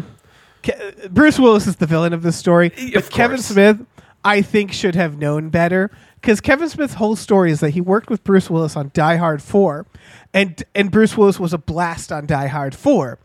Ke- 0.64 1.10
Bruce 1.10 1.40
Willis 1.40 1.68
is 1.68 1.76
the 1.78 1.86
villain 1.86 2.14
of 2.14 2.22
this 2.24 2.36
story, 2.36 2.70
but 2.70 2.96
Of 2.96 3.10
Kevin 3.10 3.38
course. 3.38 3.48
Smith, 3.48 3.86
I 4.24 4.42
think, 4.42 4.72
should 4.72 4.96
have 4.96 5.18
known 5.18 5.50
better 5.50 5.92
because 6.22 6.40
Kevin 6.42 6.70
Smith's 6.70 6.94
whole 6.96 7.16
story 7.16 7.52
is 7.52 7.60
that 7.60 7.72
he 7.72 7.82
worked 7.82 8.10
with 8.10 8.24
Bruce 8.24 8.50
Willis 8.50 8.76
on 8.76 8.92
Die 8.94 9.16
Hard 9.18 9.42
Four, 9.42 9.86
and 10.34 10.64
and 10.74 10.90
Bruce 10.92 11.18
Willis 11.18 11.40
was 11.40 11.54
a 11.54 11.58
blast 11.58 12.12
on 12.12 12.26
Die 12.26 12.48
Hard 12.48 12.74
Four, 12.74 13.20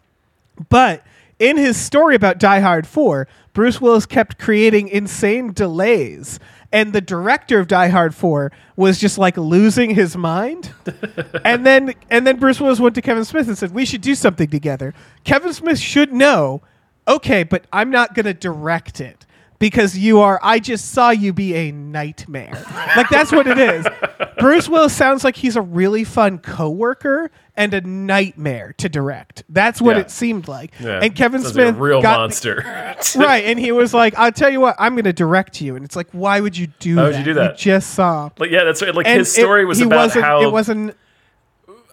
but 0.69 1.05
in 1.39 1.57
his 1.57 1.77
story 1.77 2.17
about 2.17 2.39
Die 2.39 2.59
Hard 2.59 2.85
4, 2.85 3.29
Bruce 3.53 3.81
Willis 3.81 4.07
kept 4.07 4.39
creating 4.41 4.89
insane 4.89 5.53
delays. 5.53 6.41
And 6.73 6.93
the 6.93 7.01
director 7.01 7.61
of 7.61 7.69
Die 7.69 7.89
Hard 7.89 8.13
4 8.15 8.51
was 8.75 8.99
just 8.99 9.17
like 9.19 9.37
losing 9.39 9.95
his 9.95 10.17
mind. 10.17 10.73
and 11.45 11.65
then 11.65 11.95
and 12.11 12.27
then 12.27 12.39
Bruce 12.41 12.61
Willis 12.61 12.81
went 12.81 12.97
to 12.97 13.03
Kevin 13.03 13.25
Smith 13.25 13.47
and 13.49 13.57
said, 13.57 13.73
"We 13.73 13.85
should 13.87 14.01
do 14.03 14.15
something 14.17 14.49
together." 14.51 14.93
Kevin 15.25 15.53
Smith 15.53 15.79
should 15.79 16.13
know, 16.13 16.61
"Okay, 17.09 17.43
but 17.43 17.65
I'm 17.73 17.91
not 17.91 18.15
going 18.15 18.27
to 18.27 18.35
direct 18.35 19.01
it." 19.01 19.25
Because 19.61 19.99
you 19.99 20.21
are, 20.21 20.39
I 20.41 20.61
just 20.61 20.93
saw 20.93 21.11
you 21.11 21.33
be 21.33 21.53
a 21.57 21.73
nightmare. 21.73 22.65
like 22.95 23.09
that's 23.09 23.33
what 23.33 23.49
it 23.49 23.59
is. 23.59 23.85
Bruce 24.39 24.69
Willis 24.69 24.95
sounds 24.95 25.25
like 25.25 25.35
he's 25.35 25.57
a 25.57 25.61
really 25.61 26.05
fun 26.05 26.39
coworker 26.39 27.29
and 27.57 27.75
a 27.75 27.81
nightmare 27.81 28.73
to 28.79 28.89
direct. 28.89 29.43
That's 29.49 29.83
what 29.83 29.97
Yeah. 29.97 30.03
it 30.03 30.13
seemed 30.13 30.47
like. 30.47 30.71
Yeah. 30.79 31.01
And 31.03 31.13
Kevin 31.13 31.41
Sounds 31.41 31.57
like 31.57 31.65
Smith 31.71 31.77
a 31.77 31.81
real 31.81 32.01
got 32.01 32.13
the- 32.13 32.19
monster. 32.19 32.63
right, 33.17 33.45
and 33.47 33.59
he 33.59 33.73
was 33.73 33.93
like, 33.93 34.17
"I'll 34.17 34.31
tell 34.31 34.49
you 34.49 34.61
what, 34.61 34.77
I'm 34.79 34.95
going 34.95 35.03
to 35.07 35.13
direct 35.13 35.61
you." 35.61 35.75
And 35.75 35.85
it's 35.85 35.97
like, 35.97 36.07
why 36.13 36.39
would 36.39 36.57
you 36.57 36.69
do 36.79 36.95
Why 36.95 37.03
that? 37.03 37.09
would 37.09 37.19
you 37.19 37.25
do 37.25 37.35
that? 37.35 37.59
just 37.59 37.95
saw. 37.95 38.31
Like 38.39 38.53
yeah, 38.53 38.63
that's 38.63 38.81
right. 38.81 38.95
Like 38.95 39.09
And 39.09 39.19
his 39.19 39.33
story 39.35 39.63
it- 39.63 39.65
was 39.65 39.81
about 39.81 40.13
how. 40.13 40.41
it 40.43 40.53
wasn't. 40.53 40.95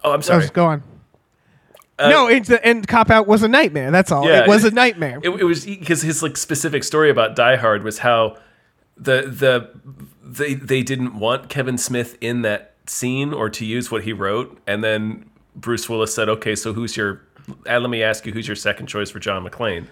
oh, 0.04 0.12
I'm 0.12 0.20
I 0.20 0.22
sorry. 0.22 0.38
was 0.42 0.52
going. 0.52 0.84
No, 2.00 2.28
it's 2.28 2.50
the 2.50 2.66
and 2.66 2.88
cop 2.88 3.10
out 3.10 3.28
was 3.28 3.44
a 3.44 3.48
nightmare. 3.48 3.92
That's 3.92 4.12
all. 4.12 4.25
Yeah, 4.28 4.44
it 4.44 4.48
was 4.48 4.64
it- 4.64 4.74
a 4.74 4.75
nightmare. 4.75 5.20
It, 5.24 5.30
it 5.30 5.44
was 5.44 5.66
because 5.66 6.02
his 6.02 6.22
like 6.24 6.38
specific 6.38 6.84
story 6.84 7.10
about 7.10 7.36
Die 7.36 7.56
Hard 7.56 7.84
was 7.84 8.00
how 8.00 8.38
the 8.98 9.24
the 9.28 9.70
they 10.24 10.54
they 10.56 10.82
didn't 10.84 11.18
want 11.18 11.50
Kevin 11.50 11.78
Smith 11.78 12.18
in 12.22 12.42
that 12.44 12.74
scene 12.88 13.34
or 13.34 13.50
to 13.50 13.66
use 13.66 13.90
what 13.92 14.04
he 14.04 14.14
wrote, 14.14 14.58
and 14.68 14.84
then 14.84 15.25
Bruce 15.56 15.88
Willis 15.90 16.14
said, 16.14 16.28
"Okay, 16.30 16.56
so 16.56 16.74
who's 16.74 16.96
your? 16.98 17.22
Uh, 17.70 17.80
let 17.80 17.90
me 17.90 18.02
ask 18.04 18.25
you, 18.25 18.34
who's 18.34 18.48
your 18.48 18.56
second 18.56 18.88
choice 18.88 19.10
for 19.10 19.20
John 19.20 19.46
McClane?" 19.48 19.86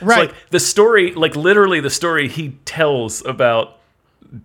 So, 0.00 0.06
right. 0.06 0.28
like 0.28 0.34
the 0.50 0.60
story, 0.60 1.12
like 1.14 1.36
literally 1.36 1.80
the 1.80 1.90
story 1.90 2.28
he 2.28 2.50
tells 2.64 3.24
about 3.26 3.78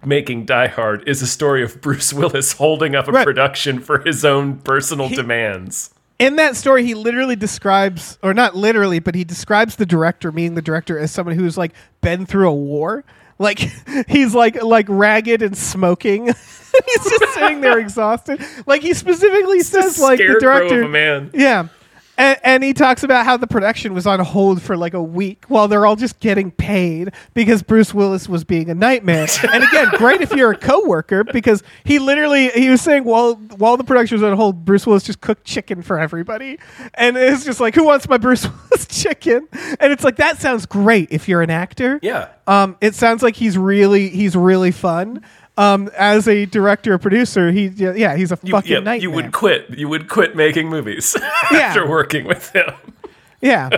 making 0.03 0.45
Die 0.45 0.67
Hard 0.67 1.07
is 1.07 1.21
a 1.21 1.27
story 1.27 1.63
of 1.63 1.79
Bruce 1.81 2.11
Willis 2.11 2.51
holding 2.57 2.95
up 2.95 3.07
a 3.07 3.11
Right. 3.11 3.23
production 3.25 3.79
for 3.79 3.99
his 3.99 4.25
own 4.25 4.57
personal 4.59 5.07
demands. 5.09 5.91
In 6.19 6.37
that 6.37 6.55
story, 6.55 6.85
he 6.85 6.93
literally 6.93 7.35
describes, 7.35 8.17
or 8.23 8.33
not 8.33 8.55
literally, 8.55 8.99
but 8.99 9.15
he 9.15 9.23
describes 9.23 9.75
the 9.75 9.85
director, 9.85 10.31
meaning 10.31 10.55
the 10.55 10.61
director, 10.61 10.97
as 10.97 11.11
someone 11.11 11.35
who's 11.35 11.57
like 11.57 11.73
been 12.01 12.25
through 12.25 12.49
a 12.49 12.53
war. 12.53 13.03
Like 13.37 13.59
he's 14.07 14.33
like 14.33 14.61
like 14.63 14.85
ragged 14.87 15.41
and 15.41 15.57
smoking. 15.57 16.25
he's 16.85 17.03
just 17.19 17.33
sitting 17.33 17.61
there 17.61 17.79
exhausted. 17.79 18.41
Like 18.65 18.81
he 18.81 18.93
specifically 18.93 19.61
says, 19.61 19.99
like 19.99 20.19
the 20.19 20.37
director, 20.39 20.81
of 20.81 20.87
a 20.87 20.89
man. 20.89 21.31
yeah. 21.33 21.67
And, 22.17 22.39
and 22.43 22.63
he 22.63 22.73
talks 22.73 23.03
about 23.03 23.25
how 23.25 23.37
the 23.37 23.47
production 23.47 23.93
was 23.93 24.07
on 24.07 24.19
hold 24.19 24.61
for 24.61 24.77
like 24.77 24.93
a 24.93 25.03
week 25.03 25.45
while 25.47 25.67
they're 25.67 25.85
all 25.85 25.95
just 25.95 26.19
getting 26.19 26.51
paid 26.51 27.11
because 27.33 27.61
Bruce 27.61 27.93
Willis 27.93 28.29
was 28.29 28.43
being 28.43 28.69
a 28.69 28.75
nightmare. 28.75 29.27
and 29.51 29.63
again, 29.63 29.89
great 29.97 30.21
if 30.21 30.31
you're 30.31 30.51
a 30.51 30.57
coworker 30.57 31.23
because 31.23 31.63
he 31.83 31.99
literally 31.99 32.49
he 32.49 32.69
was 32.69 32.81
saying 32.81 33.03
while 33.03 33.35
while 33.35 33.77
the 33.77 33.83
production 33.83 34.15
was 34.15 34.23
on 34.23 34.35
hold, 34.35 34.65
Bruce 34.65 34.87
Willis 34.87 35.03
just 35.03 35.21
cooked 35.21 35.43
chicken 35.43 35.81
for 35.81 35.99
everybody, 35.99 36.57
and 36.93 37.17
it's 37.17 37.43
just 37.43 37.59
like 37.59 37.75
who 37.75 37.83
wants 37.83 38.07
my 38.07 38.17
Bruce 38.25 38.47
Willis 38.47 38.87
chicken? 38.87 39.47
And 39.79 39.91
it's 39.91 40.03
like 40.03 40.17
that 40.17 40.37
sounds 40.39 40.65
great 40.65 41.09
if 41.11 41.27
you're 41.27 41.41
an 41.41 41.49
actor. 41.49 41.99
Yeah. 42.01 42.29
Um, 42.47 42.77
it 42.81 42.95
sounds 42.95 43.23
like 43.23 43.35
he's 43.35 43.57
really 43.57 44.09
he's 44.09 44.35
really 44.35 44.71
fun. 44.71 45.23
Um, 45.57 45.89
as 45.97 46.27
a 46.27 46.45
director 46.47 46.93
or 46.93 46.97
producer, 46.97 47.49
he 47.51 47.67
yeah 47.67 48.15
he's 48.17 48.31
a 48.31 48.39
You, 48.43 48.51
fucking 48.51 48.71
yeah, 48.71 48.77
nightmare. 48.79 48.95
you 48.97 49.11
would 49.11 49.31
quit. 49.31 49.69
You 49.69 49.87
would 49.87 50.09
quit 50.09 50.35
making 50.35 50.69
movies 50.69 51.15
Yeah. 51.51 51.59
after 51.59 51.87
working 51.87 52.25
with 52.25 52.49
him. 52.51 52.71
Yeah. 53.41 53.69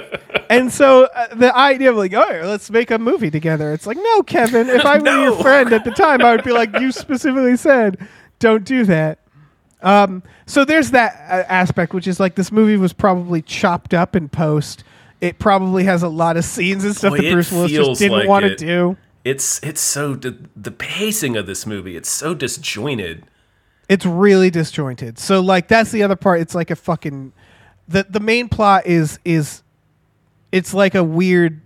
And 0.49 0.71
so 0.71 1.05
uh, 1.13 1.35
the 1.35 1.55
idea 1.55 1.91
of 1.91 1.97
like, 1.97 2.13
oh, 2.13 2.41
let's 2.45 2.69
make 2.71 2.89
a 2.89 2.97
movie 2.97 3.29
together. 3.29 3.73
It's 3.73 3.85
like, 3.85 3.97
no, 3.97 4.23
Kevin. 4.23 4.69
If 4.69 4.85
I 4.85 4.97
were 4.97 5.03
No. 5.03 5.23
your 5.23 5.41
friend 5.41 5.71
at 5.73 5.83
the 5.83 5.91
time, 5.91 6.21
I 6.21 6.31
would 6.35 6.43
be 6.43 6.51
like, 6.51 6.73
you 6.79 6.91
specifically 6.91 7.57
said, 7.57 7.97
don't 8.39 8.63
do 8.63 8.85
that. 8.85 9.19
Um, 9.83 10.23
so 10.45 10.65
there's 10.65 10.91
that 10.91 11.13
uh, 11.29 11.43
aspect, 11.51 11.93
which 11.93 12.07
is 12.07 12.19
like 12.19 12.35
this 12.35 12.51
movie 12.51 12.77
was 12.77 12.93
probably 12.93 13.41
chopped 13.43 13.93
up 13.93 14.15
in 14.15 14.29
post. 14.29 14.83
It 15.21 15.37
probably 15.37 15.83
has 15.83 16.01
a 16.01 16.09
lot 16.09 16.37
of 16.37 16.45
scenes 16.45 16.83
and 16.85 16.95
stuff 16.95 17.11
Boy, 17.11 17.17
that 17.21 17.31
Bruce 17.33 17.51
Willis 17.51 17.71
just 17.71 17.99
didn't 17.99 18.19
like 18.19 18.27
want 18.27 18.45
to 18.45 18.55
do. 18.55 18.97
It's 19.27 19.59
it's 19.61 19.81
so 19.81 20.15
the, 20.15 20.71
pacing 20.71 21.35
of 21.35 21.47
this 21.47 21.65
movie. 21.65 21.97
It's 21.97 22.09
so 22.09 22.33
disjointed. 22.33 23.25
It's 23.89 24.05
really 24.05 24.49
disjointed. 24.49 25.19
So 25.19 25.41
like 25.41 25.67
that's 25.67 25.91
the 25.91 26.03
other 26.03 26.15
part. 26.15 26.39
It's 26.39 26.55
like 26.55 26.71
a 26.71 26.75
fucking 26.75 27.33
the 27.89 28.05
the 28.09 28.21
main 28.21 28.47
plot 28.47 28.85
is 28.85 29.19
is 29.25 29.63
it's 30.51 30.73
like 30.73 30.95
a 30.95 31.03
weird. 31.03 31.61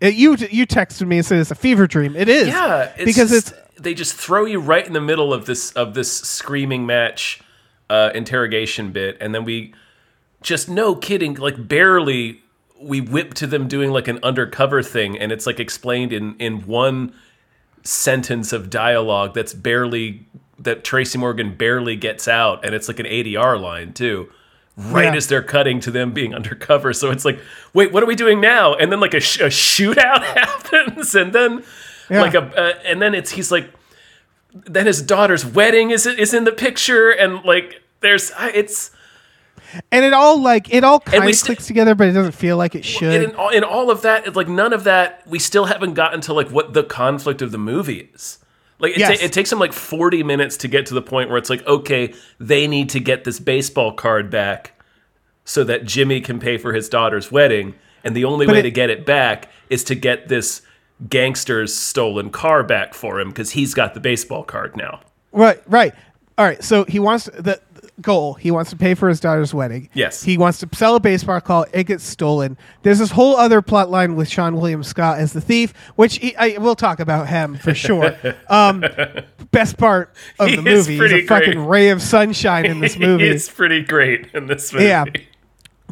It, 0.00 0.14
you 0.14 0.36
you 0.50 0.66
texted 0.66 1.06
me 1.06 1.18
and 1.18 1.26
said 1.26 1.38
it's 1.38 1.50
a 1.50 1.54
fever 1.54 1.86
dream. 1.86 2.16
It 2.16 2.28
is. 2.28 2.48
Yeah, 2.48 2.92
it's 2.96 3.04
because 3.04 3.30
just- 3.30 3.52
it's 3.52 3.80
they 3.80 3.94
just 3.94 4.14
throw 4.14 4.44
you 4.44 4.60
right 4.60 4.86
in 4.86 4.92
the 4.92 5.00
middle 5.00 5.32
of 5.32 5.46
this 5.46 5.72
of 5.72 5.94
this 5.94 6.12
screaming 6.12 6.84
match 6.84 7.40
uh, 7.88 8.10
interrogation 8.14 8.92
bit, 8.92 9.16
and 9.20 9.34
then 9.34 9.44
we 9.44 9.74
just 10.42 10.68
no 10.68 10.94
kidding, 10.94 11.34
like 11.34 11.66
barely 11.66 12.43
we 12.84 13.00
whip 13.00 13.34
to 13.34 13.46
them 13.46 13.68
doing 13.68 13.90
like 13.90 14.08
an 14.08 14.18
undercover 14.22 14.82
thing, 14.82 15.18
and 15.18 15.32
it's 15.32 15.46
like 15.46 15.58
explained 15.60 16.12
in 16.12 16.36
in 16.38 16.66
one 16.66 17.12
sentence 17.82 18.52
of 18.52 18.70
dialogue 18.70 19.34
that's 19.34 19.52
barely 19.54 20.26
that 20.58 20.84
Tracy 20.84 21.18
Morgan 21.18 21.54
barely 21.56 21.96
gets 21.96 22.28
out, 22.28 22.64
and 22.64 22.74
it's 22.74 22.88
like 22.88 22.98
an 23.00 23.06
ADR 23.06 23.60
line 23.60 23.92
too. 23.92 24.30
Right 24.76 25.04
Yeah. 25.04 25.14
as 25.16 25.28
they're 25.28 25.42
cutting 25.42 25.80
to 25.80 25.90
them 25.90 26.12
being 26.12 26.34
undercover, 26.40 26.92
so 26.92 27.10
it's 27.10 27.24
like, 27.24 27.38
wait, 27.74 27.92
what 27.92 28.02
are 28.02 28.06
we 28.06 28.14
doing 28.16 28.40
now? 28.40 28.74
And 28.74 28.90
then 28.90 29.00
like 29.00 29.14
a, 29.14 29.20
sh- 29.20 29.40
a 29.40 29.44
shootout 29.46 30.22
happens, 30.38 31.14
and 31.14 31.32
then 31.32 31.62
Yeah. 32.10 32.22
like 32.22 32.34
a, 32.34 32.42
uh, 32.42 32.78
and 32.84 33.00
then 33.02 33.14
it's 33.14 33.32
he's 33.32 33.50
like, 33.52 33.70
then 34.52 34.86
his 34.86 35.02
daughter's 35.02 35.44
wedding 35.44 35.90
is 35.90 36.06
is 36.06 36.32
in 36.34 36.44
the 36.44 36.52
picture, 36.52 37.10
and 37.10 37.44
like 37.44 37.82
there's 38.00 38.32
it's 38.38 38.90
and 39.92 40.04
it 40.04 40.12
all 40.12 40.40
like 40.40 40.72
it 40.72 40.84
all 40.84 41.00
kind 41.00 41.24
of 41.28 41.34
st- 41.34 41.46
clicks 41.46 41.66
together, 41.66 41.94
but 41.94 42.08
it 42.08 42.12
doesn't 42.12 42.32
feel 42.32 42.56
like 42.56 42.74
it 42.74 42.84
should. 42.84 43.22
in 43.22 43.34
all, 43.36 43.48
in 43.50 43.64
all 43.64 43.90
of 43.90 44.02
that, 44.02 44.26
it's 44.26 44.36
like 44.36 44.48
none 44.48 44.72
of 44.72 44.84
that. 44.84 45.22
We 45.26 45.38
still 45.38 45.64
haven't 45.66 45.94
gotten 45.94 46.20
to 46.22 46.32
like 46.34 46.50
what 46.50 46.72
the 46.74 46.82
conflict 46.84 47.42
of 47.42 47.52
the 47.52 47.58
movie 47.58 48.10
is. 48.14 48.38
Like 48.78 48.92
it, 48.96 49.00
ta- 49.00 49.10
Yes. 49.10 49.22
it 49.22 49.32
takes 49.32 49.50
them 49.50 49.58
like 49.58 49.72
forty 49.72 50.22
minutes 50.22 50.56
to 50.58 50.68
get 50.68 50.86
to 50.86 50.94
the 50.94 51.02
point 51.02 51.28
where 51.28 51.38
it's 51.38 51.50
like, 51.50 51.66
okay, 51.66 52.12
they 52.40 52.66
need 52.66 52.88
to 52.90 53.00
get 53.00 53.24
this 53.24 53.38
baseball 53.40 53.92
card 53.92 54.30
back 54.30 54.72
so 55.44 55.62
that 55.64 55.84
Jimmy 55.84 56.20
can 56.20 56.38
pay 56.40 56.58
for 56.58 56.72
his 56.72 56.88
daughter's 56.88 57.30
wedding, 57.30 57.74
and 58.02 58.16
the 58.16 58.24
only 58.24 58.46
But 58.46 58.52
way 58.54 58.58
it- 58.60 58.62
to 58.62 58.70
get 58.70 58.90
it 58.90 59.04
back 59.06 59.48
is 59.70 59.84
to 59.84 59.94
get 59.94 60.28
this 60.28 60.62
gangster's 61.08 61.74
stolen 61.74 62.30
car 62.30 62.62
back 62.62 62.94
for 62.94 63.20
him 63.20 63.28
because 63.28 63.50
he's 63.50 63.74
got 63.74 63.94
the 63.94 64.00
baseball 64.00 64.44
card 64.44 64.76
now. 64.76 65.00
Right, 65.32 65.60
right. 65.66 65.92
All 66.38 66.44
right. 66.44 66.62
So 66.62 66.84
he 66.84 66.98
wants 66.98 67.26
the 67.26 67.60
the 67.73 67.73
goal. 68.00 68.34
He 68.34 68.50
wants 68.50 68.70
to 68.70 68.76
pay 68.76 68.94
for 68.94 69.08
his 69.08 69.20
daughter's 69.20 69.54
wedding. 69.54 69.88
Yes. 69.94 70.22
He 70.22 70.36
wants 70.36 70.58
to 70.60 70.68
sell 70.72 70.96
a 70.96 71.00
baseball 71.00 71.40
call. 71.40 71.66
It 71.72 71.84
gets 71.84 72.04
stolen. 72.04 72.56
There's 72.82 72.98
this 72.98 73.10
whole 73.12 73.36
other 73.36 73.62
plot 73.62 73.90
line 73.90 74.16
with 74.16 74.28
Seann 74.28 74.54
William 74.54 74.82
Scott 74.82 75.18
as 75.18 75.32
the 75.32 75.40
thief, 75.40 75.72
which 75.96 76.16
he, 76.16 76.34
I 76.36 76.58
will 76.58 76.74
talk 76.74 77.00
about 77.00 77.28
him 77.28 77.56
for 77.56 77.74
sure. 77.74 78.16
um, 78.48 78.84
best 79.52 79.76
part 79.78 80.12
of 80.38 80.48
He 80.48 80.56
the 80.56 80.62
movie. 80.62 80.98
He's 80.98 81.12
a 81.12 81.26
fucking 81.26 81.54
great. 81.54 81.66
ray 81.68 81.88
of 81.90 82.02
sunshine 82.02 82.66
in 82.66 82.80
this 82.80 82.98
movie. 82.98 83.28
it's 83.28 83.48
pretty 83.48 83.82
great 83.82 84.26
in 84.34 84.46
this 84.46 84.72
movie. 84.72 84.86
Yeah. 84.86 85.04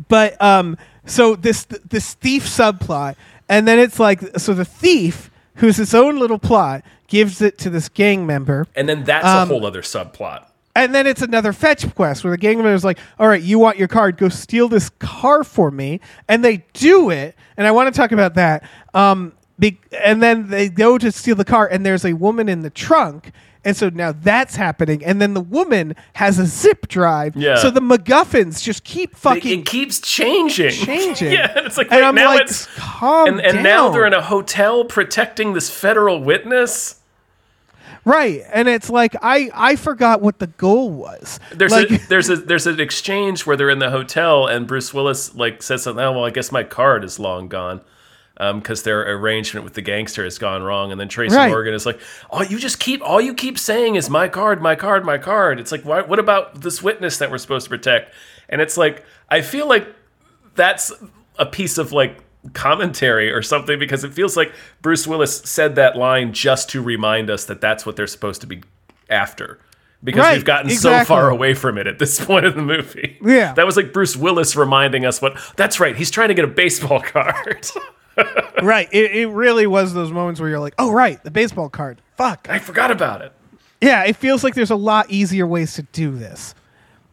but 0.08 0.40
um 0.42 0.76
so 1.06 1.36
this 1.36 1.64
this 1.64 2.14
thief 2.14 2.46
subplot 2.46 3.14
and 3.48 3.66
then 3.68 3.78
it's 3.78 3.98
like 4.00 4.20
so 4.38 4.54
the 4.54 4.64
thief 4.64 5.30
who's 5.56 5.78
its 5.78 5.94
own 5.94 6.18
little 6.18 6.38
plot 6.38 6.82
gives 7.08 7.42
it 7.42 7.58
to 7.58 7.68
this 7.70 7.88
gang 7.88 8.26
member 8.26 8.66
And 8.74 8.88
then 8.88 9.04
that's 9.04 9.26
Um, 9.26 9.48
a 9.50 9.52
whole 9.52 9.66
other 9.66 9.82
subplot. 9.82 10.46
And 10.74 10.94
then 10.94 11.06
it's 11.06 11.22
another 11.22 11.52
fetch 11.52 11.92
quest 11.94 12.24
where 12.24 12.30
the 12.30 12.38
gang 12.38 12.56
member 12.56 12.72
is 12.72 12.84
like 12.84 12.98
all 13.18 13.28
right 13.28 13.42
you 13.42 13.58
want 13.58 13.78
your 13.78 13.88
card 13.88 14.16
go 14.16 14.28
steal 14.28 14.68
this 14.68 14.88
car 14.98 15.44
for 15.44 15.70
me 15.70 16.00
and 16.28 16.44
they 16.44 16.64
do 16.72 17.10
it 17.10 17.36
and 17.56 17.66
i 17.66 17.70
want 17.70 17.92
to 17.92 17.98
talk 17.98 18.12
about 18.12 18.34
that 18.34 18.62
um 18.94 19.32
be- 19.58 19.78
and 20.02 20.22
then 20.22 20.48
they 20.48 20.68
go 20.68 20.96
to 20.98 21.12
steal 21.12 21.36
the 21.36 21.44
car 21.44 21.66
and 21.66 21.84
there's 21.84 22.04
a 22.04 22.14
woman 22.14 22.48
in 22.48 22.62
the 22.62 22.70
trunk 22.70 23.32
and 23.64 23.76
so 23.76 23.88
now 23.90 24.10
that's 24.10 24.56
happening 24.56 25.04
and 25.04 25.20
then 25.20 25.34
the 25.34 25.40
woman 25.40 25.94
has 26.14 26.38
a 26.40 26.46
zip 26.46 26.88
drive 26.88 27.36
Yeah. 27.36 27.56
so 27.56 27.70
the 27.70 27.80
macguffins 27.80 28.60
just 28.62 28.82
keep 28.82 29.14
fucking 29.14 29.60
it 29.60 29.66
keeps 29.66 30.00
changing. 30.00 30.70
changing. 30.70 31.32
yeah, 31.38 31.52
and 31.56 31.66
it's 31.66 31.76
like 31.76 31.88
and 31.92 32.00
wait, 32.00 32.06
I'm 32.08 32.14
now 32.16 32.26
like, 32.28 32.42
it's 32.42 32.66
calm 32.76 33.28
and, 33.28 33.40
and 33.40 33.62
now 33.62 33.90
they're 33.90 34.06
in 34.06 34.14
a 34.14 34.22
hotel 34.22 34.84
protecting 34.84 35.52
this 35.52 35.70
federal 35.70 36.20
witness. 36.24 36.96
Right, 38.04 38.42
and 38.52 38.68
it's 38.68 38.90
like 38.90 39.16
I 39.22 39.50
I 39.54 39.76
forgot 39.76 40.20
what 40.20 40.38
the 40.38 40.46
goal 40.46 40.90
was. 40.90 41.40
There's 41.52 41.72
like, 41.72 41.90
a 41.90 41.98
there's 42.08 42.28
a 42.28 42.36
there's 42.36 42.66
an 42.66 42.80
exchange 42.80 43.46
where 43.46 43.56
they're 43.56 43.70
in 43.70 43.78
the 43.78 43.90
hotel 43.90 44.46
and 44.46 44.66
Bruce 44.66 44.92
Willis 44.92 45.34
like 45.34 45.62
says 45.62 45.82
something. 45.82 46.04
Oh 46.04 46.12
well, 46.12 46.24
I 46.24 46.30
guess 46.30 46.52
my 46.52 46.64
card 46.64 47.04
is 47.04 47.18
long 47.18 47.48
gone. 47.48 47.80
Um, 48.38 48.60
because 48.60 48.82
their 48.82 49.02
arrangement 49.14 49.62
with 49.62 49.74
the 49.74 49.82
gangster 49.82 50.24
has 50.24 50.38
gone 50.38 50.62
wrong, 50.62 50.90
and 50.90 50.98
then 50.98 51.06
Tracy 51.06 51.36
Right. 51.36 51.50
Morgan 51.50 51.74
is 51.74 51.84
like, 51.84 52.00
"Oh, 52.30 52.42
you 52.42 52.58
just 52.58 52.80
keep 52.80 53.02
all 53.02 53.20
you 53.20 53.34
keep 53.34 53.58
saying 53.58 53.96
is 53.96 54.08
my 54.08 54.26
card, 54.26 54.62
my 54.62 54.74
card, 54.74 55.04
my 55.04 55.18
card." 55.18 55.60
It's 55.60 55.70
like, 55.70 55.84
why, 55.84 56.00
what 56.00 56.18
about 56.18 56.62
this 56.62 56.82
witness 56.82 57.18
that 57.18 57.30
we're 57.30 57.36
supposed 57.38 57.64
to 57.64 57.70
protect? 57.70 58.14
And 58.48 58.62
it's 58.62 58.78
like, 58.78 59.04
I 59.28 59.42
feel 59.42 59.68
like 59.68 59.86
that's 60.54 60.90
a 61.38 61.46
piece 61.46 61.76
of 61.76 61.92
like 61.92 62.18
commentary 62.54 63.30
or 63.30 63.42
something 63.42 63.78
because 63.78 64.04
it 64.04 64.12
feels 64.12 64.36
like 64.36 64.52
Bruce 64.80 65.06
Willis 65.06 65.38
said 65.38 65.76
that 65.76 65.96
line 65.96 66.32
just 66.32 66.68
to 66.70 66.82
remind 66.82 67.30
us 67.30 67.44
that 67.44 67.60
that's 67.60 67.86
what 67.86 67.96
they're 67.96 68.06
supposed 68.06 68.40
to 68.40 68.46
be 68.46 68.62
after 69.08 69.60
because 70.04 70.20
Right, 70.24 70.34
we've 70.34 70.44
gotten 70.44 70.70
so 70.70 71.04
far 71.04 71.30
away 71.30 71.54
from 71.54 71.78
it 71.78 71.86
at 71.86 71.98
this 71.98 72.18
point 72.24 72.44
in 72.44 72.56
the 72.56 72.62
movie. 72.62 73.18
Yeah. 73.22 73.52
That 73.54 73.66
was 73.66 73.76
like 73.76 73.92
Bruce 73.92 74.16
Willis 74.16 74.56
reminding 74.56 75.04
us 75.04 75.22
what 75.22 75.38
that's 75.56 75.80
right, 75.80 75.96
he's 75.96 76.10
trying 76.10 76.28
to 76.28 76.34
get 76.34 76.44
a 76.44 76.48
baseball 76.48 77.00
card. 77.02 77.66
right, 78.62 78.88
it, 78.92 79.12
it 79.12 79.28
really 79.28 79.66
was 79.66 79.94
those 79.94 80.12
moments 80.12 80.40
where 80.40 80.50
you're 80.50 80.60
like, 80.60 80.74
oh 80.78 80.92
right, 80.92 81.22
the 81.22 81.30
baseball 81.30 81.68
card. 81.68 82.02
Fuck. 82.16 82.46
I 82.50 82.58
forgot 82.58 82.90
about 82.90 83.22
it. 83.22 83.32
Yeah, 83.80 84.04
it 84.04 84.16
feels 84.16 84.44
like 84.44 84.54
there's 84.54 84.70
a 84.70 84.76
lot 84.76 85.10
easier 85.10 85.46
ways 85.46 85.74
to 85.74 85.82
do 85.82 86.12
this. 86.16 86.54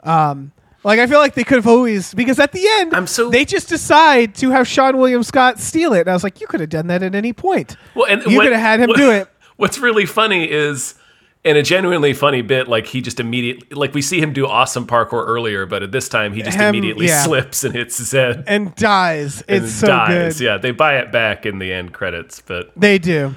Um, 0.02 0.52
like 0.84 1.00
I 1.00 1.08
feel 1.08 1.20
like 1.20 1.34
they 1.34 1.44
could 1.44 1.58
have 1.58 1.68
always 1.68 2.14
because 2.14 2.40
at 2.40 2.52
the 2.52 2.66
end 2.80 2.94
I'm 2.96 3.08
so- 3.08 3.30
they 3.30 3.46
just 3.46 3.70
decide 3.70 4.36
to 4.36 4.50
have 4.52 4.66
Seann 4.68 4.98
William 4.98 5.24
Scott 5.24 5.60
steal 5.60 5.94
it, 5.94 6.02
and 6.02 6.10
I 6.10 6.14
was 6.14 6.24
like, 6.24 6.40
you 6.42 6.48
could 6.48 6.60
have 6.60 6.70
done 6.70 6.88
that 6.88 7.04
at 7.04 7.16
any 7.16 7.34
point. 7.34 7.76
Well, 7.96 8.06
and 8.08 8.22
you 8.24 8.40
could 8.40 8.52
have 8.52 8.62
had 8.62 8.80
him 8.80 8.90
what- 8.90 8.98
do 8.98 9.12
it. 9.12 9.28
What's 9.58 9.78
really 9.78 10.06
funny 10.06 10.50
is 10.50 10.96
in 11.44 11.58
a 11.58 11.62
genuinely 11.64 12.14
funny 12.14 12.42
bit, 12.42 12.68
like 12.70 12.86
he 12.88 13.02
just 13.02 13.20
immediately 13.20 13.68
like 13.76 13.94
we 13.94 14.02
see 14.02 14.22
him 14.22 14.32
do 14.34 14.46
awesome 14.48 14.88
parkour 14.88 15.26
earlier, 15.28 15.66
but 15.66 15.84
at 15.84 15.92
this 15.92 16.08
time 16.08 16.34
he 16.34 16.42
just 16.42 16.58
immediately 16.58 17.08
yeah. 17.08 17.24
slips 17.24 17.64
and 17.66 17.74
hits 17.76 17.98
his 17.98 18.12
head. 18.12 18.44
And 18.48 18.74
dies. 18.76 19.42
and 19.44 19.64
It's 19.66 19.74
so 19.74 19.88
dies. 19.88 20.38
good. 20.38 20.44
Yeah, 20.46 20.58
they 20.58 20.72
buy 20.72 20.98
it 21.00 21.12
back 21.12 21.46
in 21.46 21.60
the 21.60 21.74
end 21.74 21.94
credits, 21.94 22.42
but 22.42 22.72
They 22.78 23.00
do. 23.00 23.34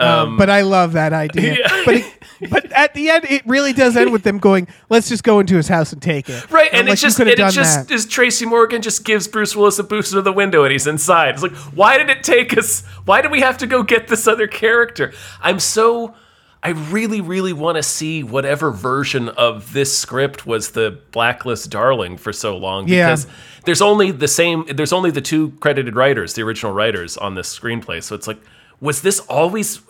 Um, 0.00 0.36
but 0.36 0.48
I 0.50 0.62
love 0.62 0.92
that 0.94 1.12
idea. 1.12 1.56
Yeah. 1.60 1.82
But 1.84 1.94
it, 1.94 2.50
but 2.50 2.72
at 2.72 2.94
the 2.94 3.10
end, 3.10 3.24
it 3.28 3.46
really 3.46 3.72
does 3.74 3.96
end 3.96 4.12
with 4.12 4.22
them 4.22 4.38
going, 4.38 4.66
"Let's 4.88 5.08
just 5.08 5.22
go 5.24 5.40
into 5.40 5.56
his 5.56 5.68
house 5.68 5.92
and 5.92 6.00
take 6.00 6.28
it." 6.28 6.50
right, 6.50 6.70
I'm 6.72 6.80
and 6.80 6.88
like, 6.88 6.94
it's 6.94 7.02
just 7.02 7.20
and 7.20 7.28
it 7.28 7.36
just 7.36 7.88
that. 7.88 7.94
is 7.94 8.06
Tracy 8.06 8.46
Morgan 8.46 8.80
just 8.80 9.04
gives 9.04 9.28
Bruce 9.28 9.54
Willis 9.54 9.78
a 9.78 9.84
boost 9.84 10.12
to 10.12 10.22
the 10.22 10.32
window 10.32 10.62
and 10.64 10.72
he's 10.72 10.86
inside. 10.86 11.34
It's 11.34 11.42
like, 11.42 11.52
why 11.74 11.98
did 11.98 12.08
it 12.08 12.22
take 12.22 12.56
us? 12.56 12.82
Why 13.04 13.20
did 13.20 13.30
we 13.30 13.40
have 13.40 13.58
to 13.58 13.66
go 13.66 13.82
get 13.82 14.08
this 14.08 14.26
other 14.26 14.46
character? 14.46 15.12
I'm 15.42 15.60
so. 15.60 16.14
I 16.62 16.70
really, 16.70 17.22
really 17.22 17.54
want 17.54 17.76
to 17.76 17.82
see 17.82 18.22
whatever 18.22 18.70
version 18.70 19.30
of 19.30 19.72
this 19.72 19.96
script 19.96 20.46
was 20.46 20.72
the 20.72 20.98
Blacklist 21.10 21.70
Darling 21.70 22.18
for 22.18 22.34
so 22.34 22.54
long 22.54 22.86
Yeah. 22.86 23.06
because 23.08 23.26
there's 23.64 23.80
only 23.80 24.10
the 24.10 24.28
same. 24.28 24.66
There's 24.66 24.92
only 24.92 25.10
the 25.10 25.22
two 25.22 25.52
credited 25.60 25.96
writers, 25.96 26.34
the 26.34 26.42
original 26.42 26.72
writers 26.74 27.16
on 27.16 27.34
this 27.34 27.58
screenplay. 27.58 28.02
So 28.02 28.14
it's 28.14 28.26
like, 28.26 28.38
was 28.78 29.00
this 29.00 29.20
always 29.20 29.80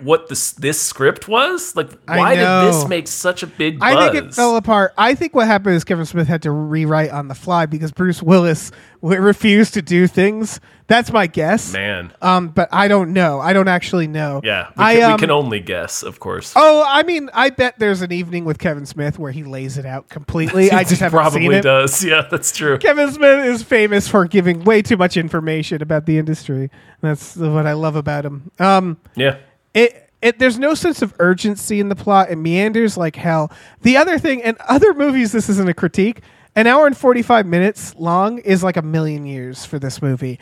what 0.00 0.28
this 0.28 0.52
this 0.52 0.80
script 0.80 1.28
was. 1.28 1.74
Like, 1.76 1.90
why 2.06 2.34
did 2.34 2.44
this 2.72 2.86
make 2.88 3.06
such 3.08 3.42
a 3.42 3.46
big 3.46 3.78
buzz? 3.78 3.94
I 3.94 4.10
think 4.10 4.24
it 4.26 4.34
fell 4.34 4.56
apart. 4.56 4.92
I 4.96 5.14
think 5.14 5.34
what 5.34 5.46
happened 5.46 5.74
is 5.76 5.84
Kevin 5.84 6.06
Smith 6.06 6.28
had 6.28 6.42
to 6.42 6.50
rewrite 6.50 7.10
on 7.10 7.28
the 7.28 7.34
fly 7.34 7.66
because 7.66 7.92
Bruce 7.92 8.22
Willis 8.22 8.70
w- 9.02 9.20
refused 9.20 9.74
to 9.74 9.82
do 9.82 10.06
things. 10.06 10.60
That's 10.86 11.12
my 11.12 11.28
guess. 11.28 11.72
Man, 11.72 12.12
Um, 12.20 12.48
but 12.48 12.68
I 12.72 12.88
don't 12.88 13.12
know. 13.12 13.38
I 13.38 13.52
don't 13.52 13.68
actually 13.68 14.08
know. 14.08 14.40
yeah, 14.42 14.70
we, 14.76 14.82
I 14.82 14.94
can, 14.94 15.02
um, 15.04 15.12
we 15.12 15.18
can 15.18 15.30
only 15.30 15.60
guess, 15.60 16.02
of 16.02 16.18
course. 16.18 16.52
Oh, 16.56 16.84
I 16.84 17.04
mean, 17.04 17.30
I 17.32 17.50
bet 17.50 17.78
there's 17.78 18.02
an 18.02 18.10
evening 18.10 18.44
with 18.44 18.58
Kevin 18.58 18.86
Smith 18.86 19.16
where 19.16 19.30
he 19.30 19.44
lays 19.44 19.78
it 19.78 19.86
out 19.86 20.08
completely. 20.08 20.68
I 20.72 20.82
just 20.82 21.00
haven't 21.00 21.16
probably 21.16 21.42
seen 21.42 21.52
it. 21.52 21.62
does. 21.62 22.04
Yeah, 22.10 22.26
that's 22.28 22.50
true. 22.56 22.76
Kevin 22.78 23.12
Smith 23.12 23.44
is 23.46 23.62
famous 23.62 24.08
for 24.08 24.26
giving 24.26 24.64
way 24.64 24.82
too 24.82 24.96
much 24.96 25.16
information 25.16 25.80
about 25.80 26.06
the 26.06 26.18
industry. 26.18 26.70
That's 27.02 27.36
what 27.36 27.66
I 27.66 27.74
love 27.74 27.94
about 27.94 28.24
him. 28.24 28.50
Um, 28.58 28.96
Yeah, 29.14 29.36
it, 29.74 30.10
it 30.22 30.38
there's 30.38 30.58
no 30.58 30.74
sense 30.74 31.02
of 31.02 31.14
urgency 31.18 31.80
in 31.80 31.88
the 31.88 31.96
plot. 31.96 32.30
It 32.30 32.36
meanders 32.36 32.96
like 32.96 33.16
hell. 33.16 33.50
The 33.82 33.96
other 33.96 34.18
thing, 34.18 34.42
and 34.42 34.56
other 34.68 34.94
movies, 34.94 35.32
this 35.32 35.48
isn't 35.48 35.68
a 35.68 35.74
critique. 35.74 36.20
An 36.56 36.66
hour 36.66 36.86
and 36.86 36.96
forty 36.96 37.22
five 37.22 37.46
minutes 37.46 37.94
long 37.96 38.38
is 38.38 38.62
like 38.64 38.76
a 38.76 38.82
million 38.82 39.24
years 39.24 39.64
for 39.64 39.78
this 39.78 40.02
movie. 40.02 40.38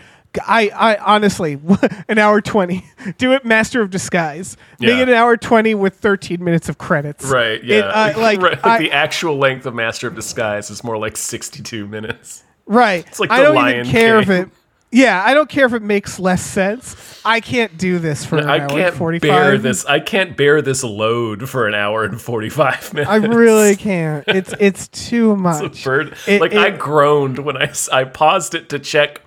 I, 0.47 0.69
I 0.71 0.97
honestly, 0.97 1.59
an 2.09 2.19
hour 2.19 2.41
twenty. 2.41 2.85
Do 3.19 3.33
it, 3.33 3.45
Master 3.45 3.83
of 3.83 3.91
Disguise. 3.91 4.57
Make 4.81 4.91
it 4.99 5.09
an 5.09 5.15
hour 5.15 5.37
twenty 5.37 5.75
with 5.75 5.95
thirteen 5.97 6.43
minutes 6.43 6.69
of 6.69 6.79
credits. 6.79 7.25
right. 7.27 7.53
It, 7.61 7.65
Yeah, 7.65 7.79
uh, 7.81 8.15
like 8.19 8.41
right. 8.41 8.59
I- 8.65 8.79
the 8.79 8.93
actual 8.93 9.37
length 9.37 9.67
of 9.67 9.75
Master 9.75 10.09
of 10.09 10.15
Disguise 10.15 10.71
is 10.71 10.83
more 10.83 10.97
like 10.99 11.17
sixty-two 11.17 11.87
minutes. 11.87 12.43
Right. 12.67 13.07
It's 13.07 13.21
like 13.21 13.31
I 13.31 13.43
don't 13.43 13.57
even 13.69 13.87
care 13.87 14.23
King. 14.23 14.31
if 14.33 14.49
it. 14.49 14.51
Yeah, 14.91 15.23
I 15.25 15.35
don't 15.35 15.49
care 15.51 15.67
if 15.67 15.75
it 15.75 15.83
makes 15.83 16.19
less 16.19 16.43
sense. 16.43 17.21
I 17.25 17.41
can't 17.41 17.77
do 17.77 17.99
this 17.99 18.25
for 18.25 18.39
an 18.39 18.49
I 18.49 18.61
hour 18.61 18.69
can't 18.69 18.81
and 18.89 18.97
forty-five. 18.97 19.29
bear 19.29 19.59
this. 19.59 19.85
I 19.85 20.01
can't 20.01 20.35
bear 20.37 20.63
this 20.63 20.83
load 20.83 21.49
for 21.49 21.67
an 21.69 21.75
hour 21.75 22.05
and 22.05 22.19
forty-five 22.21 22.95
minutes. 22.95 23.11
I 23.11 23.17
really 23.17 23.77
can't. 23.89 24.25
It's 24.29 24.55
it's 24.59 24.89
too 24.89 25.33
It's 25.33 25.41
much. 25.43 25.85
bird. 25.85 26.17
It- 26.27 26.41
like 26.41 26.55
I 26.55 26.71
groaned 26.71 27.39
when 27.41 27.57
I 27.57 27.71
I 27.93 28.05
paused 28.05 28.55
it 28.55 28.71
to 28.71 28.79
check 28.79 29.21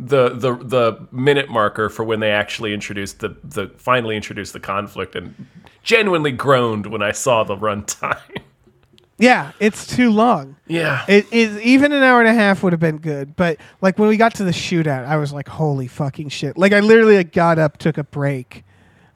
the, 0.00 0.30
the 0.30 0.56
the 0.56 1.06
minute 1.12 1.48
marker 1.50 1.88
for 1.90 2.04
when 2.04 2.20
they 2.20 2.30
actually 2.30 2.72
introduced 2.72 3.20
the 3.20 3.36
the 3.44 3.68
finally 3.76 4.16
introduced 4.16 4.52
the 4.54 4.60
conflict 4.60 5.14
and 5.14 5.46
genuinely 5.82 6.32
groaned 6.32 6.86
when 6.86 7.02
I 7.02 7.12
saw 7.12 7.44
the 7.44 7.56
runtime. 7.56 8.18
Yeah, 9.22 9.52
it's 9.60 9.86
too 9.86 10.10
long. 10.10 10.56
yeah. 10.66 11.04
It 11.08 11.32
is 11.32 11.60
even 11.60 11.92
an 11.92 12.02
hour 12.02 12.20
and 12.20 12.28
a 12.28 12.34
half 12.34 12.62
would 12.62 12.72
have 12.72 12.80
been 12.80 12.98
good, 12.98 13.36
but 13.36 13.58
like 13.80 13.98
when 13.98 14.08
we 14.08 14.16
got 14.16 14.34
to 14.36 14.44
the 14.44 14.50
shootout, 14.50 15.04
I 15.06 15.16
was 15.16 15.32
like, 15.32 15.48
"Holy 15.48 15.86
fucking 15.86 16.28
shit!" 16.30 16.58
Like 16.58 16.72
I 16.72 16.80
literally 16.80 17.16
like, 17.16 17.32
got 17.32 17.58
up, 17.58 17.78
took 17.78 17.98
a 17.98 18.04
break, 18.04 18.64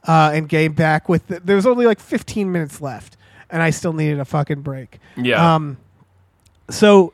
uh, 0.06 0.30
and 0.34 0.48
came 0.48 0.72
back 0.74 1.08
with. 1.08 1.26
The, 1.26 1.40
there 1.40 1.56
was 1.56 1.66
only 1.66 1.86
like 1.86 2.00
15 2.00 2.50
minutes 2.52 2.80
left, 2.80 3.16
and 3.50 3.62
I 3.62 3.70
still 3.70 3.92
needed 3.92 4.20
a 4.20 4.24
fucking 4.24 4.62
break. 4.62 4.98
yeah. 5.16 5.54
Um, 5.54 5.76
so 6.70 7.12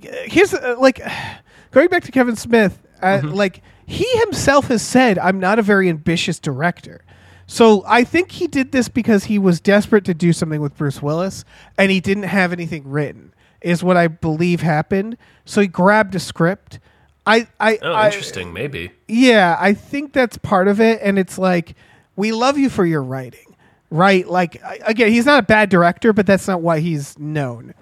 here's 0.00 0.52
uh, 0.54 0.76
like 0.78 1.00
going 1.70 1.88
back 1.88 2.02
to 2.04 2.12
Kevin 2.12 2.36
Smith. 2.36 2.78
Uh, 3.00 3.18
Mm-hmm. 3.18 3.28
Like 3.34 3.62
he 3.86 4.06
himself 4.20 4.68
has 4.68 4.80
said, 4.80 5.18
I'm 5.18 5.40
not 5.40 5.58
a 5.58 5.62
very 5.62 5.88
ambitious 5.88 6.38
director. 6.38 7.02
So 7.52 7.84
I 7.86 8.02
think 8.02 8.30
he 8.32 8.46
did 8.46 8.72
this 8.72 8.88
because 8.88 9.24
he 9.24 9.38
was 9.38 9.60
desperate 9.60 10.06
to 10.06 10.14
do 10.14 10.32
something 10.32 10.62
with 10.62 10.74
Bruce 10.74 11.02
Willis, 11.02 11.44
and 11.76 11.90
he 11.90 12.00
didn't 12.00 12.22
have 12.24 12.50
anything 12.50 12.88
written. 12.88 13.34
Is 13.60 13.84
what 13.84 13.96
I 13.98 14.08
believe 14.08 14.62
happened. 14.62 15.18
So 15.44 15.60
he 15.60 15.66
grabbed 15.66 16.14
a 16.14 16.18
script. 16.18 16.80
I, 17.26 17.46
I, 17.60 17.78
oh, 17.82 17.92
I- 17.92 18.06
interesting. 18.06 18.52
Maybe. 18.54 18.90
yeah, 19.06 19.56
I 19.60 19.74
think 19.74 20.14
that's 20.14 20.38
part 20.38 20.66
of 20.66 20.80
it, 20.80 21.00
and 21.02 21.18
it's 21.18 21.36
like 21.38 21.74
we 22.16 22.32
love 22.32 22.56
you 22.58 22.70
for 22.70 22.84
your 22.86 23.02
writing, 23.02 23.54
right? 23.90 24.26
Like 24.26 24.60
again, 24.86 25.10
he's 25.12 25.26
not 25.26 25.40
a 25.44 25.46
bad 25.46 25.68
director, 25.68 26.12
but 26.14 26.26
that's 26.26 26.48
not 26.48 26.62
why 26.62 26.80
he's 26.80 27.18
known. 27.18 27.74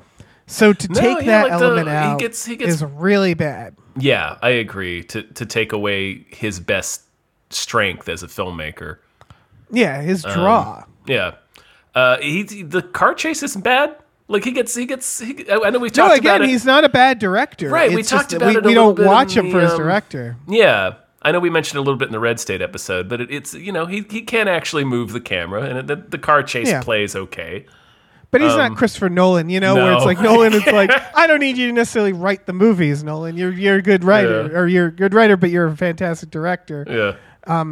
So 0.49 0.73
to 0.73 0.89
No, 0.89 1.01
take 1.01 1.19
yeah, 1.25 1.25
that 1.27 1.51
like 1.51 1.59
the- 1.61 1.65
element 1.65 1.89
he 1.89 1.95
out 1.95 2.19
gets- 2.19 2.45
he 2.45 2.57
gets- 2.57 2.75
is 2.75 2.83
really 2.85 3.35
bad. 3.35 3.77
Yeah, 3.97 4.37
I 4.43 4.51
agree. 4.51 5.05
To 5.05 5.23
to 5.23 5.47
take 5.47 5.73
away 5.73 6.27
his 6.29 6.59
best 6.59 7.03
strength 7.51 8.09
as 8.09 8.23
a 8.25 8.27
filmmaker. 8.27 8.97
Yeah, 9.73 10.01
his 10.03 10.25
Um, 10.25 10.33
draw. 10.33 10.85
Yeah. 11.07 11.33
Uh, 11.95 12.19
he 12.19 12.43
the 12.63 12.83
car 12.83 13.15
chase 13.15 13.43
isn't 13.43 13.63
bad. 13.63 13.97
Like 14.29 14.45
he 14.45 14.53
gets 14.53 14.75
he 14.77 14.87
gets. 14.87 15.19
He, 15.19 15.45
I 15.51 15.71
know 15.71 15.81
we 15.81 15.89
no, 15.89 15.93
talked 15.93 16.19
again, 16.19 16.37
about 16.37 16.45
it. 16.45 16.51
he's 16.51 16.65
not 16.65 16.85
a 16.85 16.89
bad 16.89 17.19
director. 17.19 17.69
Right, 17.69 17.93
we 17.93 18.05
talked 18.05 18.31
just 18.31 18.35
about 18.35 18.51
we, 18.51 18.57
it 18.59 18.65
we 18.65 18.75
don't 18.75 18.97
watch 18.99 19.37
him 19.37 19.51
for 19.51 19.57
the, 19.59 19.65
his 19.65 19.73
um, 19.73 19.79
director. 19.79 20.37
Yeah, 20.47 20.95
I 21.23 21.33
know 21.33 21.41
we 21.41 21.51
mentioned 21.51 21.79
a 21.79 21.81
little 21.81 21.97
bit 21.97 22.07
in 22.07 22.13
the 22.13 22.21
Red 22.21 22.39
State 22.39 22.63
episode, 22.63 23.09
but 23.09 23.21
it, 23.21 23.31
it's 23.33 23.55
you 23.55 23.73
know 23.73 23.87
he 23.87 24.07
he 24.09 24.23
can 24.23 24.47
actually 24.47 24.85
move 24.85 25.11
the 25.13 25.21
camera, 25.21 25.63
and 25.65 25.79
it, 25.79 25.87
the, 25.89 25.97
the 25.97 26.19
car 26.19 26.45
chase 26.45 26.69
Yeah. 26.69 26.81
plays 26.81 27.17
okay. 27.17 27.67
But 28.31 28.41
he's 28.43 28.55
not 28.55 28.77
Christopher 28.77 29.09
Nolan, 29.09 29.51
you 29.51 29.59
know, 29.59 29.75
where 29.75 29.91
um, 29.91 29.97
it's 29.97 30.05
like 30.07 30.21
Nolan 30.21 30.53
is 30.53 30.65
like, 30.65 30.93
I 31.17 31.27
don't 31.27 31.41
need 31.41 31.57
you 31.59 31.67
to 31.67 31.73
necessarily 31.73 32.13
write 32.13 32.47
the 32.47 32.53
movies, 32.53 33.03
Nolan. 33.03 33.37
You're 33.37 33.51
you're 33.53 33.75
a 33.79 33.83
good 33.83 34.05
writer, 34.05 34.43
Yeah. 34.53 34.57
or 34.57 34.69
you're 34.69 34.87
a 34.87 34.93
good 34.93 35.13
writer, 35.15 35.37
but 35.37 35.51
you're 35.51 35.67
a 35.67 35.77
fantastic 35.77 36.31
director. 36.31 36.87
Yeah, 36.89 37.63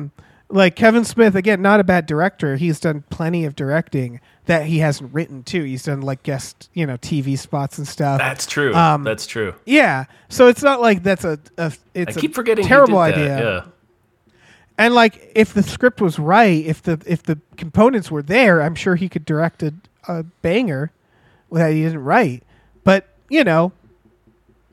like 0.51 0.77
Kevin 0.77 1.05
Smith, 1.05 1.35
again, 1.35 1.61
not 1.61 1.81
a 1.81 1.85
bad 1.85 2.07
director. 2.07 2.57
He's 2.57 2.81
done 2.81 3.05
plenty 3.11 3.45
of 3.45 3.55
directing 3.55 4.21
that 4.47 4.65
he 4.65 4.79
hasn't 4.79 5.13
written 5.13 5.43
too. 5.43 5.63
He's 5.65 5.83
done 5.85 6.01
like 6.01 6.23
guest, 6.23 6.71
you 6.73 6.87
know, 6.87 6.97
TV 6.97 7.39
spots 7.39 7.77
and 7.79 7.87
stuff. 7.87 8.19
that's 8.19 8.47
true. 8.47 8.75
Um, 8.75 9.05
that's 9.05 9.27
true. 9.27 9.55
yeah, 9.67 10.07
so 10.31 10.49
it's 10.49 10.63
not 10.63 10.81
like 10.81 11.03
that's 11.03 11.25
a, 11.25 11.39
a 11.59 11.65
I 11.65 11.73
it's 11.95 12.17
keep 12.17 12.31
a 12.31 12.35
forgetting 12.35 12.65
terrible 12.65 12.99
that, 12.99 13.13
idea. 13.15 13.39
Yeah, 13.39 13.65
And 14.79 14.95
like 14.95 15.33
if 15.35 15.53
the 15.53 15.63
script 15.63 16.01
was 16.01 16.19
right, 16.19 16.65
if 16.65 16.83
the 16.83 16.99
if 17.07 17.23
the 17.25 17.39
components 17.59 18.11
were 18.11 18.23
there, 18.23 18.63
I'm 18.63 18.75
sure 18.75 18.95
he 18.97 19.09
could 19.11 19.27
direct 19.27 19.63
a, 19.63 19.75
a 20.07 20.23
banger 20.23 20.93
that 21.53 21.73
he 21.73 21.83
didn't 21.83 22.05
write. 22.05 22.43
But 22.85 23.07
you 23.29 23.45
know, 23.45 23.73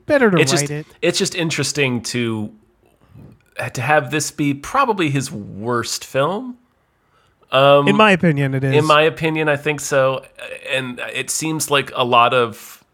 better 0.06 0.30
to 0.30 0.38
it's 0.38 0.52
write 0.52 0.60
just 0.60 0.70
it. 0.70 0.86
it's 1.02 1.18
just 1.18 1.34
interesting 1.34 2.00
to 2.04 2.50
to 3.72 3.80
have 3.80 4.10
this 4.10 4.30
be 4.30 4.54
probably 4.54 5.10
his 5.10 5.30
worst 5.30 6.04
film. 6.04 6.58
In 7.52 7.96
my 7.96 8.10
opinion, 8.10 8.54
it 8.54 8.64
is. 8.64 8.74
In 8.74 8.84
my 8.84 9.02
opinion, 9.02 9.48
I 9.48 9.56
think 9.56 9.80
so, 9.80 10.24
and 10.68 10.98
it 11.12 11.30
seems 11.30 11.70
like 11.70 11.90
a 11.94 12.04
lot 12.04 12.34
of 12.34 12.84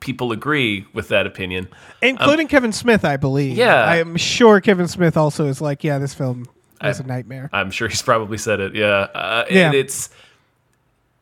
people 0.00 0.32
agree 0.32 0.86
with 0.92 1.08
that 1.08 1.26
opinion. 1.26 1.68
including 2.00 2.48
Kevin 2.48 2.72
Smith, 2.72 3.04
I 3.04 3.16
believe. 3.16 3.56
Yeah. 3.56 3.84
I'm 3.84 4.16
sure 4.16 4.60
Kevin 4.60 4.88
Smith 4.88 5.16
also 5.16 5.46
is 5.46 5.60
like, 5.60 5.82
yeah, 5.82 5.98
this 5.98 6.14
film 6.14 6.46
is 6.82 7.00
a 7.00 7.02
nightmare. 7.02 7.50
I'm 7.52 7.70
sure 7.70 7.88
he's 7.88 8.02
probably 8.02 8.38
said 8.38 8.60
it. 8.60 8.74
Yeah, 8.74 8.86
uh, 8.86 9.44
Yeah. 9.50 9.66
And 9.66 9.74
it's 9.74 10.10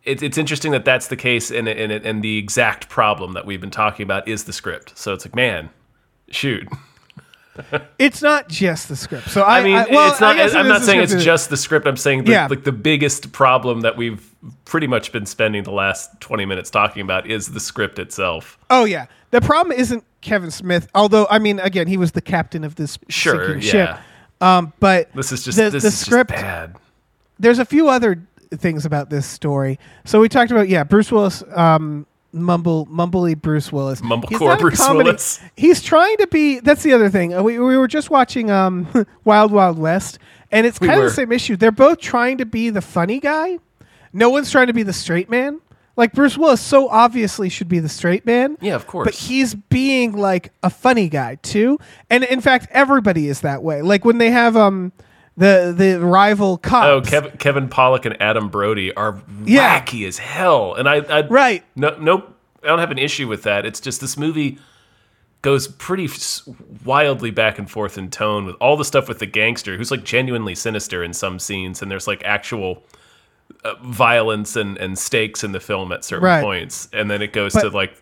it's 0.04 0.22
it's 0.22 0.36
interesting 0.36 0.72
that 0.72 0.84
that's 0.84 1.08
the 1.08 1.16
case, 1.16 1.50
and 1.50 1.66
and 1.66 1.90
and 1.90 2.22
the 2.22 2.36
exact 2.36 2.88
problem 2.88 3.32
that 3.32 3.46
we've 3.46 3.60
been 3.60 3.70
talking 3.70 4.04
about 4.04 4.28
is 4.28 4.44
the 4.44 4.52
script. 4.52 4.96
So 4.98 5.14
it's 5.14 5.24
like, 5.24 5.34
man, 5.34 5.70
shoot. 6.30 6.68
It's 7.98 8.20
not 8.22 8.48
just 8.48 8.88
the 8.88 8.96
script. 8.96 9.28
So 9.30 9.42
I, 9.42 9.60
I 9.60 9.64
mean, 9.64 9.74
well, 9.90 10.10
it's 10.10 10.20
not. 10.20 10.34
I 10.34 10.38
guess 10.38 10.54
it 10.54 10.62
not 10.64 10.82
saying 10.82 11.00
it's 11.00 11.22
just 11.24 11.50
the 11.50 11.56
script. 11.56 11.86
I'm 11.86 11.96
saying 11.96 12.24
the, 12.24 12.32
Yeah. 12.32 12.46
like 12.48 12.64
the 12.64 12.72
biggest 12.72 13.32
problem 13.32 13.82
that 13.82 13.96
we've 13.96 14.28
pretty 14.64 14.86
much 14.86 15.12
been 15.12 15.26
spending 15.26 15.62
the 15.62 15.70
last 15.72 16.20
20 16.20 16.44
minutes 16.44 16.70
talking 16.70 17.02
about 17.02 17.30
is 17.30 17.52
the 17.52 17.60
script 17.60 17.98
itself. 17.98 18.58
Oh 18.70 18.84
yeah, 18.84 19.06
the 19.30 19.40
problem 19.40 19.76
isn't 19.78 20.04
Kevin 20.20 20.50
Smith. 20.50 20.88
Although 20.94 21.26
I 21.30 21.38
mean, 21.38 21.60
again, 21.60 21.86
he 21.86 21.96
was 21.96 22.12
the 22.12 22.20
captain 22.22 22.64
of 22.64 22.74
this 22.74 22.98
Sure, 23.08 23.46
sinking 23.46 23.62
yeah. 23.62 23.70
ship. 23.70 23.98
Um, 24.40 24.72
but 24.80 25.12
This 25.14 25.30
is 25.32 25.44
just 25.44 25.56
the, 25.56 25.70
this 25.70 25.82
the 25.84 25.88
is 25.88 25.98
script. 25.98 26.30
just 26.30 26.42
bad. 26.42 26.76
There's 27.38 27.58
a 27.60 27.64
few 27.64 27.88
other 27.88 28.20
things 28.52 28.84
about 28.84 29.10
this 29.10 29.26
story. 29.26 29.78
So 30.04 30.20
we 30.20 30.28
talked 30.28 30.50
about 30.50 30.68
yeah, 30.68 30.84
Bruce 30.84 31.10
Willis, 31.12 31.42
um, 31.54 32.06
mumble 32.34 32.86
mumbly 32.86 33.40
Bruce 33.40 33.72
Willis, 33.72 34.00
Mumblecore 34.00 34.58
Bruce 34.58 34.78
comedy- 34.84 35.04
Willis. 35.04 35.40
He's 35.56 35.80
trying 35.82 36.16
to 36.18 36.26
be. 36.26 36.60
That's 36.60 36.82
the 36.82 36.92
other 36.92 37.08
thing. 37.08 37.32
Uh, 37.34 37.42
We 37.42 37.58
we 37.58 37.76
were 37.78 37.88
just 37.88 38.10
watching 38.10 38.50
um, 38.50 38.86
Wild 39.24 39.52
Wild 39.52 39.78
West, 39.78 40.18
and 40.50 40.66
it's 40.66 40.80
We 40.80 40.88
kind 40.88 41.00
of 41.00 41.06
the 41.06 41.12
same 41.12 41.32
issue. 41.32 41.56
They're 41.56 41.72
both 41.72 41.98
trying 42.00 42.38
to 42.38 42.46
be 42.46 42.70
the 42.70 42.82
funny 42.82 43.20
guy. 43.20 43.58
No 44.12 44.28
one's 44.30 44.50
trying 44.50 44.66
to 44.66 44.72
be 44.72 44.82
the 44.82 44.92
straight 44.92 45.30
man. 45.30 45.60
Like 45.96 46.12
Bruce 46.12 46.36
Willis, 46.36 46.60
so 46.60 46.88
obviously 46.88 47.48
should 47.48 47.68
be 47.68 47.78
the 47.78 47.88
straight 47.88 48.26
man. 48.26 48.58
Yeah, 48.60 48.74
of 48.74 48.86
course. 48.88 49.04
But 49.06 49.14
he's 49.14 49.54
being 49.54 50.12
like 50.12 50.52
a 50.64 50.70
funny 50.70 51.08
guy 51.08 51.36
too, 51.36 51.78
and 52.10 52.24
in 52.24 52.40
fact, 52.40 52.66
everybody 52.72 53.28
is 53.28 53.42
that 53.42 53.62
way. 53.62 53.80
Like 53.80 54.04
when 54.04 54.18
they 54.18 54.32
have 54.32 54.56
um 54.56 54.90
the 55.36 55.74
the 55.76 56.00
rival 56.00 56.58
cops. 56.58 56.86
Oh, 56.86 57.00
Kevin, 57.00 57.36
Kevin 57.38 57.68
Pollak 57.68 58.04
and 58.06 58.20
Adam 58.22 58.48
Brody 58.48 58.92
are 58.94 59.20
Yeah. 59.44 59.80
wacky 59.80 60.06
as 60.06 60.18
hell, 60.18 60.74
and 60.74 60.88
I, 60.88 60.96
I 60.96 61.26
Right. 61.26 61.64
No, 61.74 61.96
nope, 61.98 62.34
I 62.62 62.66
don't 62.68 62.78
have 62.78 62.90
an 62.90 62.98
issue 62.98 63.26
with 63.28 63.42
that. 63.42 63.66
It's 63.66 63.80
just 63.80 64.00
this 64.00 64.16
movie 64.16 64.58
goes 65.42 65.68
pretty 65.68 66.08
wildly 66.84 67.30
back 67.30 67.58
and 67.58 67.70
forth 67.70 67.98
in 67.98 68.08
tone 68.10 68.46
with 68.46 68.56
all 68.60 68.76
the 68.78 68.84
stuff 68.84 69.08
with 69.08 69.18
the 69.18 69.26
gangster, 69.26 69.76
who's 69.76 69.90
like 69.90 70.02
genuinely 70.04 70.54
sinister 70.54 71.02
in 71.04 71.12
some 71.12 71.38
scenes, 71.38 71.82
and 71.82 71.90
there's 71.90 72.06
like 72.06 72.22
actual 72.24 72.82
uh, 73.64 73.74
violence 73.82 74.56
and 74.56 74.78
and 74.78 74.98
stakes 74.98 75.44
in 75.44 75.52
the 75.52 75.60
film 75.60 75.92
at 75.92 76.04
certain 76.04 76.24
Right. 76.24 76.42
points, 76.42 76.88
and 76.92 77.10
then 77.10 77.20
it 77.22 77.32
goes 77.32 77.52
But- 77.54 77.62
to 77.62 77.68
like 77.70 77.94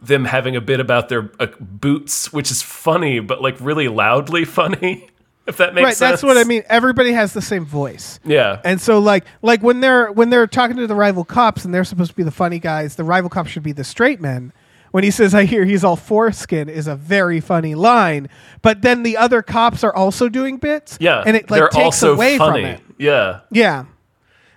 them 0.00 0.24
having 0.24 0.56
a 0.56 0.60
bit 0.62 0.80
about 0.80 1.10
their 1.10 1.30
uh, 1.38 1.48
boots, 1.60 2.32
which 2.32 2.50
is 2.50 2.62
funny, 2.62 3.20
but 3.20 3.42
like 3.42 3.56
really 3.60 3.88
loudly 3.88 4.44
funny. 4.60 5.08
If 5.50 5.58
that 5.58 5.74
makes 5.74 5.84
right, 5.84 5.96
sense. 5.96 6.10
that's 6.12 6.22
what 6.22 6.38
I 6.38 6.44
mean. 6.44 6.62
Everybody 6.70 7.12
has 7.12 7.34
the 7.34 7.42
same 7.42 7.66
voice. 7.66 8.18
Yeah. 8.24 8.60
And 8.64 8.80
so 8.80 8.98
like 8.98 9.24
like 9.42 9.62
when 9.62 9.80
they're 9.80 10.10
when 10.10 10.30
they're 10.30 10.46
talking 10.46 10.76
to 10.78 10.86
the 10.86 10.94
rival 10.94 11.24
cops 11.24 11.66
and 11.66 11.74
they're 11.74 11.84
supposed 11.84 12.10
to 12.12 12.16
be 12.16 12.22
the 12.22 12.30
funny 12.30 12.58
guys, 12.58 12.96
the 12.96 13.04
rival 13.04 13.28
cops 13.28 13.50
should 13.50 13.62
be 13.62 13.72
the 13.72 13.84
straight 13.84 14.20
men. 14.20 14.52
When 14.92 15.04
he 15.04 15.10
says 15.12 15.34
I 15.34 15.44
hear 15.44 15.64
he's 15.64 15.84
all 15.84 15.94
foreskin 15.96 16.68
is 16.68 16.86
a 16.88 16.96
very 16.96 17.40
funny 17.40 17.74
line, 17.76 18.28
but 18.62 18.82
then 18.82 19.02
the 19.04 19.18
other 19.18 19.42
cops 19.42 19.84
are 19.84 19.94
also 19.94 20.28
doing 20.28 20.56
bits. 20.56 20.96
yeah. 21.00 21.22
And 21.24 21.36
it 21.36 21.48
like 21.50 21.70
takes 21.70 22.02
away 22.02 22.38
funny. 22.38 22.62
from 22.62 22.70
it. 22.70 22.80
Yeah. 22.98 23.40
Yeah. 23.52 23.84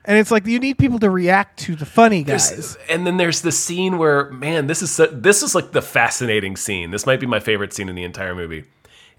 And 0.05 0.17
it's 0.17 0.31
like 0.31 0.45
you 0.47 0.59
need 0.59 0.77
people 0.77 0.99
to 0.99 1.09
react 1.09 1.59
to 1.61 1.75
the 1.75 1.85
funny 1.85 2.23
guys. 2.23 2.49
There's- 2.49 2.77
and 2.89 3.07
then 3.07 3.17
there's 3.17 3.41
the 3.41 3.51
scene 3.53 3.97
where, 3.97 4.29
man, 4.31 4.67
this 4.67 4.81
is 4.81 4.91
so, 4.91 5.05
this 5.05 5.43
is 5.43 5.55
like 5.55 5.71
the 5.71 5.81
fascinating 5.81 6.57
scene. 6.57 6.91
This 6.91 7.05
might 7.05 7.19
be 7.21 7.25
my 7.25 7.39
favorite 7.39 7.71
scene 7.71 7.87
in 7.87 7.95
the 7.95 8.03
entire 8.03 8.35
movie. 8.35 8.65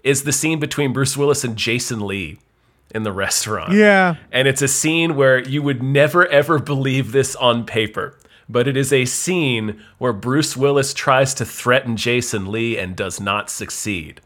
Is 0.05 0.23
the 0.23 0.31
scene 0.31 0.59
between 0.59 0.93
Bruce 0.93 1.17
Willis 1.17 1.43
and 1.43 1.57
Jason 1.57 1.99
Lee 2.05 2.37
in 2.93 3.03
the 3.03 3.11
restaurant? 3.11 3.73
Yeah. 3.73 4.15
and 4.31 4.47
it's 4.47 4.61
a 4.61 4.67
scene 4.69 5.15
where 5.17 5.39
you 5.39 5.61
would 5.63 5.81
never 5.83 6.25
ever 6.27 6.59
believe 6.59 7.11
this 7.11 7.35
on 7.35 7.65
paper. 7.65 8.17
But 8.47 8.67
it 8.67 8.77
is 8.77 8.93
a 8.93 9.05
scene 9.05 9.81
where 9.97 10.13
Bruce 10.13 10.55
Willis 10.55 10.93
tries 10.93 11.33
to 11.33 11.45
threaten 11.45 11.97
Jason 11.97 12.51
Lee 12.51 12.77
and 12.77 12.95
does 12.95 13.19
not 13.19 13.49
succeed. 13.49 14.21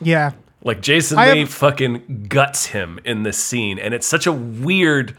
yeah. 0.00 0.30
Like 0.62 0.80
Jason 0.80 1.18
I 1.18 1.32
Lee 1.32 1.40
have- 1.40 1.50
fucking 1.50 2.26
guts 2.30 2.66
him 2.66 2.98
in 3.04 3.22
this 3.22 3.36
scene, 3.36 3.78
and 3.78 3.92
it's 3.92 4.06
such 4.06 4.26
a 4.26 4.32
weird 4.32 5.14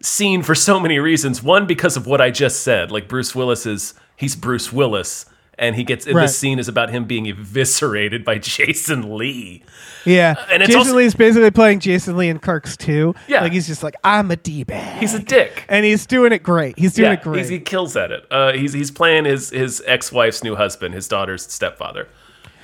scene 0.00 0.42
for 0.42 0.54
so 0.54 0.80
many 0.80 0.98
reasons. 0.98 1.42
One, 1.42 1.66
because 1.66 1.94
of 1.98 2.06
what 2.06 2.22
I 2.22 2.30
just 2.30 2.60
said. 2.62 2.90
Like 2.90 3.06
Bruce 3.06 3.34
Willis 3.34 3.66
is 3.66 3.92
he's 4.16 4.34
Bruce 4.34 4.72
Willis, 4.72 5.26
and 5.58 5.74
he 5.76 5.84
gets 5.84 6.06
in 6.06 6.14
Right. 6.16 6.22
this 6.22 6.38
scene 6.38 6.58
is 6.58 6.68
about 6.68 6.90
him 6.90 7.04
being 7.04 7.26
eviscerated 7.26 8.24
by 8.24 8.38
Jason 8.38 9.16
Lee. 9.16 9.62
Yeah. 10.04 10.34
and 10.50 10.62
it's 10.62 10.68
Jason 10.68 10.78
also- 10.78 10.96
Lee's 10.96 11.14
basically 11.14 11.50
playing 11.50 11.80
Jason 11.80 12.16
Lee 12.16 12.28
in 12.28 12.38
Clerks 12.38 12.76
2. 12.76 13.14
Yeah. 13.26 13.42
Like 13.42 13.52
he's 13.52 13.66
just 13.66 13.82
like, 13.82 13.94
I'm 14.04 14.30
a 14.30 14.36
D 14.36 14.64
bag. 14.64 14.98
He's 15.00 15.14
a 15.14 15.18
dick. 15.18 15.64
and 15.68 15.84
he's 15.84 16.06
doing 16.06 16.32
it 16.32 16.42
great. 16.42 16.78
He's 16.78 16.94
doing 16.94 17.06
yeah, 17.12 17.18
it 17.18 17.22
great. 17.22 17.38
he's, 17.40 17.48
he 17.48 17.58
kills 17.58 17.96
at 17.96 18.10
it. 18.12 18.24
Uh, 18.30 18.52
he's 18.52 18.72
he's 18.72 18.90
playing 18.90 19.24
his 19.24 19.50
his 19.50 19.82
ex 19.86 20.12
wife's 20.12 20.42
new 20.44 20.54
husband, 20.56 20.94
his 20.94 21.08
daughter's 21.08 21.42
stepfather, 21.52 22.08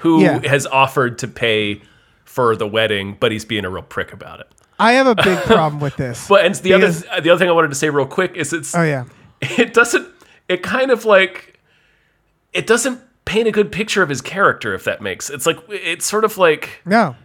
who 0.00 0.22
Yeah. 0.22 0.46
has 0.48 0.66
offered 0.66 1.18
to 1.18 1.28
pay 1.28 1.82
for 2.24 2.56
the 2.56 2.66
wedding, 2.66 3.16
but 3.20 3.30
he's 3.32 3.44
being 3.44 3.64
a 3.64 3.70
real 3.70 3.82
prick 3.82 4.12
about 4.12 4.40
it. 4.40 4.48
I 4.78 4.92
have 4.94 5.06
a 5.06 5.14
big 5.14 5.38
problem 5.44 5.80
with 5.80 5.96
this. 5.96 6.26
But 6.28 6.44
and 6.44 6.54
the 6.56 6.72
Because- 6.72 7.04
other 7.10 7.20
the 7.20 7.30
other 7.30 7.38
thing 7.38 7.48
I 7.48 7.52
wanted 7.52 7.68
to 7.68 7.74
say 7.76 7.90
real 7.90 8.06
quick 8.06 8.36
is 8.36 8.52
it's 8.52 8.74
Oh 8.74 8.82
yeah. 8.82 9.04
it 9.40 9.74
doesn't 9.74 10.08
it 10.48 10.62
kind 10.62 10.90
of 10.90 11.04
like 11.04 11.53
it 12.54 12.66
doesn't 12.66 13.00
paint 13.24 13.48
a 13.48 13.52
good 13.52 13.70
picture 13.72 14.02
of 14.02 14.08
his 14.08 14.20
character 14.20 14.74
if 14.74 14.84
that 14.84 15.00
makes 15.02 15.28
it's 15.30 15.46
like 15.46 15.58
it's 15.68 16.06
sort 16.06 16.24
of 16.24 16.36
like 16.38 16.80
No. 16.86 17.16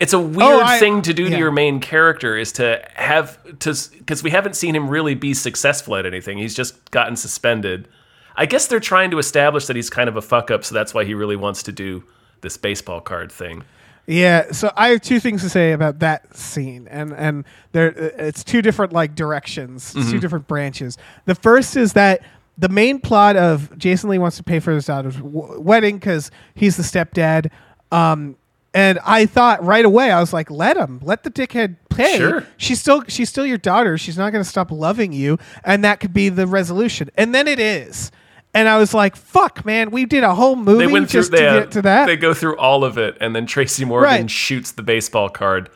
it's 0.00 0.12
a 0.12 0.18
weird 0.18 0.40
Oh, 0.42 0.62
I- 0.64 0.78
thing 0.78 1.02
to 1.02 1.12
do 1.14 1.28
to 1.28 1.36
your 1.38 1.50
main 1.50 1.80
character 1.80 2.36
is 2.36 2.52
to 2.52 2.82
have 2.94 3.38
to 3.60 3.74
because 3.98 4.22
we 4.22 4.30
haven't 4.30 4.54
seen 4.56 4.74
him 4.76 4.88
really 4.88 5.14
be 5.14 5.34
successful 5.34 5.96
at 5.96 6.06
anything 6.06 6.38
he's 6.38 6.54
just 6.54 6.90
gotten 6.90 7.16
suspended 7.16 7.88
i 8.36 8.46
guess 8.46 8.66
they're 8.68 8.78
trying 8.80 9.10
to 9.10 9.18
establish 9.18 9.66
that 9.66 9.76
he's 9.76 9.90
kind 9.90 10.08
of 10.08 10.16
a 10.16 10.22
fuck 10.22 10.50
up 10.50 10.64
so 10.64 10.74
that's 10.74 10.94
why 10.94 11.04
he 11.04 11.14
really 11.14 11.36
wants 11.36 11.62
to 11.64 11.72
do 11.72 12.04
this 12.42 12.56
baseball 12.56 13.00
card 13.00 13.32
thing 13.32 13.64
Yeah, 14.08 14.52
so 14.52 14.70
I 14.76 14.90
have 14.90 15.00
two 15.00 15.18
things 15.18 15.42
to 15.42 15.48
say 15.50 15.72
about 15.72 15.98
that 15.98 16.32
scene, 16.36 16.86
and 16.88 17.12
and 17.12 17.44
there 17.72 17.88
it's 18.28 18.44
two 18.44 18.62
different 18.62 18.92
like 18.92 19.16
directions, 19.16 19.92
Mm-hmm. 19.94 20.10
two 20.12 20.20
different 20.20 20.46
branches. 20.46 20.96
The 21.24 21.34
first 21.34 21.76
is 21.76 21.94
that 21.94 22.20
the 22.58 22.68
main 22.68 22.98
plot 23.00 23.36
of 23.36 23.76
Jason 23.78 24.10
Lee 24.10 24.18
wants 24.18 24.36
to 24.38 24.42
pay 24.42 24.60
for 24.60 24.72
his 24.72 24.86
daughter's 24.86 25.16
w- 25.16 25.60
wedding 25.60 25.96
because 25.98 26.30
he's 26.54 26.76
the 26.76 26.82
stepdad. 26.82 27.50
Um, 27.92 28.36
and 28.74 28.98
I 29.06 29.26
thought 29.26 29.64
right 29.64 29.84
away, 29.84 30.10
I 30.10 30.20
was 30.20 30.32
like, 30.32 30.50
let 30.50 30.76
him, 30.76 31.00
let 31.02 31.22
the 31.22 31.30
dickhead 31.30 31.76
pay. 31.88 32.18
Sure. 32.18 32.46
She's 32.58 32.78
still 32.80 33.02
she's 33.08 33.28
still 33.30 33.46
your 33.46 33.58
daughter. 33.58 33.96
She's 33.96 34.18
not 34.18 34.32
going 34.32 34.44
to 34.44 34.48
stop 34.48 34.70
loving 34.70 35.12
you, 35.12 35.38
and 35.64 35.82
that 35.84 36.00
could 36.00 36.12
be 36.12 36.28
the 36.28 36.46
resolution. 36.46 37.10
And 37.16 37.34
then 37.34 37.48
it 37.48 37.58
is. 37.58 38.10
And 38.52 38.68
I 38.68 38.78
was 38.78 38.92
like, 38.94 39.16
"Fuck, 39.16 39.64
man! 39.66 39.90
We 39.90 40.04
did 40.06 40.24
a 40.24 40.34
whole 40.34 40.56
movie 40.56 40.86
they 40.86 40.92
went 40.92 41.10
through 41.10 41.20
just 41.20 41.30
they, 41.30 41.38
to 41.38 41.60
get 41.60 41.70
to 41.72 41.82
that." 41.82 42.06
they 42.06 42.16
go 42.16 42.32
through 42.34 42.56
all 42.56 42.84
of 42.84 42.96
it 42.96 43.16
and 43.20 43.36
then 43.36 43.44
tracy 43.46 43.84
morgan 43.84 44.04
Right. 44.10 44.30
shoots 44.30 44.72
the 44.72 44.82
baseball 44.82 45.28
card 45.28 45.68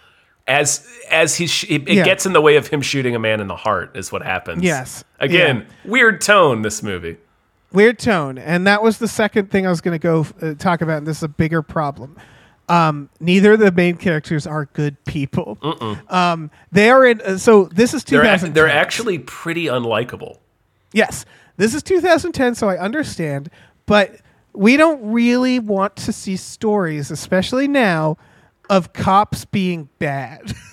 as 0.50 0.86
as 1.10 1.36
he 1.36 1.46
sh- 1.46 1.64
it, 1.70 1.88
Yeah. 1.88 2.04
gets 2.04 2.26
in 2.26 2.32
the 2.32 2.40
way 2.40 2.56
of 2.56 2.66
him 2.66 2.82
shooting 2.82 3.14
a 3.14 3.18
man 3.18 3.40
in 3.40 3.46
the 3.46 3.56
heart 3.56 3.96
is 3.96 4.10
what 4.12 4.22
happens. 4.22 4.62
Yes. 4.62 5.04
again 5.20 5.66
weird 5.84 6.20
tone 6.20 6.62
this 6.62 6.82
movie. 6.82 7.16
Weird 7.72 8.00
tone. 8.00 8.36
And 8.36 8.66
that 8.66 8.82
was 8.82 8.98
the 8.98 9.08
second 9.08 9.50
thing 9.50 9.66
i 9.66 9.70
was 9.70 9.80
going 9.80 9.98
to 9.98 10.02
go 10.02 10.26
uh, 10.42 10.54
talk 10.54 10.80
about 10.82 10.98
and 10.98 11.06
this 11.06 11.18
is 11.18 11.22
a 11.22 11.28
bigger 11.28 11.62
problem. 11.62 12.16
Um, 12.68 13.10
neither 13.18 13.52
of 13.54 13.60
the 13.60 13.72
main 13.72 13.96
characters 13.96 14.46
are 14.46 14.66
good 14.66 15.04
people. 15.04 15.58
Um, 16.08 16.50
they 16.70 16.90
are 16.90 17.04
in 17.06 17.20
uh, 17.20 17.38
so 17.38 17.64
this 17.66 17.94
is 17.94 18.02
they're, 18.04 18.20
2010 18.22 18.52
they're 18.54 18.68
actually 18.68 19.18
pretty 19.20 19.66
unlikable. 19.66 20.38
Yes. 20.92 21.24
This 21.56 21.74
is 21.74 21.82
2010 21.84 22.54
so 22.56 22.68
i 22.68 22.76
understand 22.78 23.50
but 23.86 24.16
we 24.52 24.76
don't 24.76 25.12
really 25.12 25.58
want 25.60 25.94
to 25.96 26.12
see 26.12 26.36
stories 26.36 27.10
especially 27.10 27.68
now 27.68 28.16
of 28.70 28.94
cops 28.94 29.44
being 29.44 29.90
bad. 29.98 30.54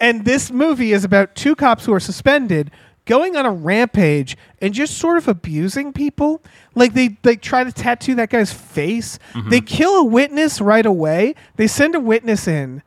And 0.00 0.24
this 0.24 0.50
movie 0.50 0.92
is 0.92 1.04
about 1.04 1.34
two 1.34 1.54
cops 1.54 1.84
who 1.84 1.92
are 1.92 2.00
suspended 2.00 2.70
going 3.04 3.36
on 3.36 3.44
a 3.44 3.52
rampage 3.52 4.34
and 4.62 4.72
just 4.72 4.96
sort 4.96 5.18
of 5.18 5.28
abusing 5.28 5.92
people. 5.92 6.42
Like 6.74 6.94
they 6.94 7.18
they 7.22 7.36
try 7.36 7.64
to 7.64 7.72
tattoo 7.72 8.14
that 8.14 8.30
guy's 8.30 8.52
face. 8.52 9.18
Mm-hmm. 9.34 9.50
They 9.50 9.60
kill 9.60 9.96
a 9.96 10.04
witness 10.04 10.60
right 10.60 10.86
away. 10.86 11.34
They 11.56 11.66
send 11.66 11.94
a 11.94 12.00
witness 12.00 12.48
in 12.48 12.82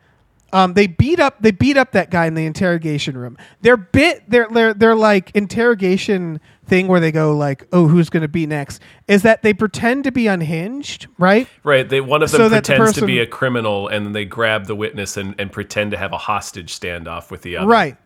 um, 0.54 0.74
they 0.74 0.88
beat 0.88 1.20
up 1.20 1.42
they 1.42 1.52
beat 1.52 1.78
up 1.78 1.92
that 1.92 2.10
guy 2.10 2.26
in 2.26 2.34
the 2.34 2.46
interrogation 2.46 3.18
room. 3.18 3.38
Their 3.62 3.78
bit 3.78 4.30
their 4.30 4.48
their 4.48 4.74
their 4.74 4.96
like 4.96 5.32
interrogation 5.36 6.40
thing 6.66 6.88
where 6.88 7.00
they 7.00 7.12
go 7.12 7.36
like, 7.36 7.68
oh, 7.72 7.88
who's 7.88 8.10
going 8.10 8.22
to 8.22 8.28
be 8.28 8.46
next? 8.46 8.82
Is 9.08 9.24
that 9.24 9.42
they 9.42 9.54
pretend 9.54 10.04
to 10.04 10.12
be 10.12 10.28
unhinged, 10.28 11.08
right? 11.18 11.48
right 11.64 11.88
they 11.88 12.02
one 12.02 12.22
of 12.22 12.32
them 12.32 12.40
So 12.40 12.50
that 12.50 12.64
the 12.64 12.76
pretends 12.76 12.98
to 13.00 13.06
be 13.06 13.20
a 13.20 13.28
criminal 13.28 13.88
and 13.88 14.06
then 14.06 14.14
they 14.14 14.26
grab 14.26 14.66
the 14.66 14.76
witness 14.76 15.18
and, 15.18 15.36
and 15.40 15.52
pretend 15.52 15.92
to 15.92 15.98
have 15.98 16.14
a 16.14 16.18
hostage 16.18 16.78
standoff 16.78 17.32
with 17.32 17.42
the 17.42 17.58
other 17.58 17.68
Right. 17.68 17.98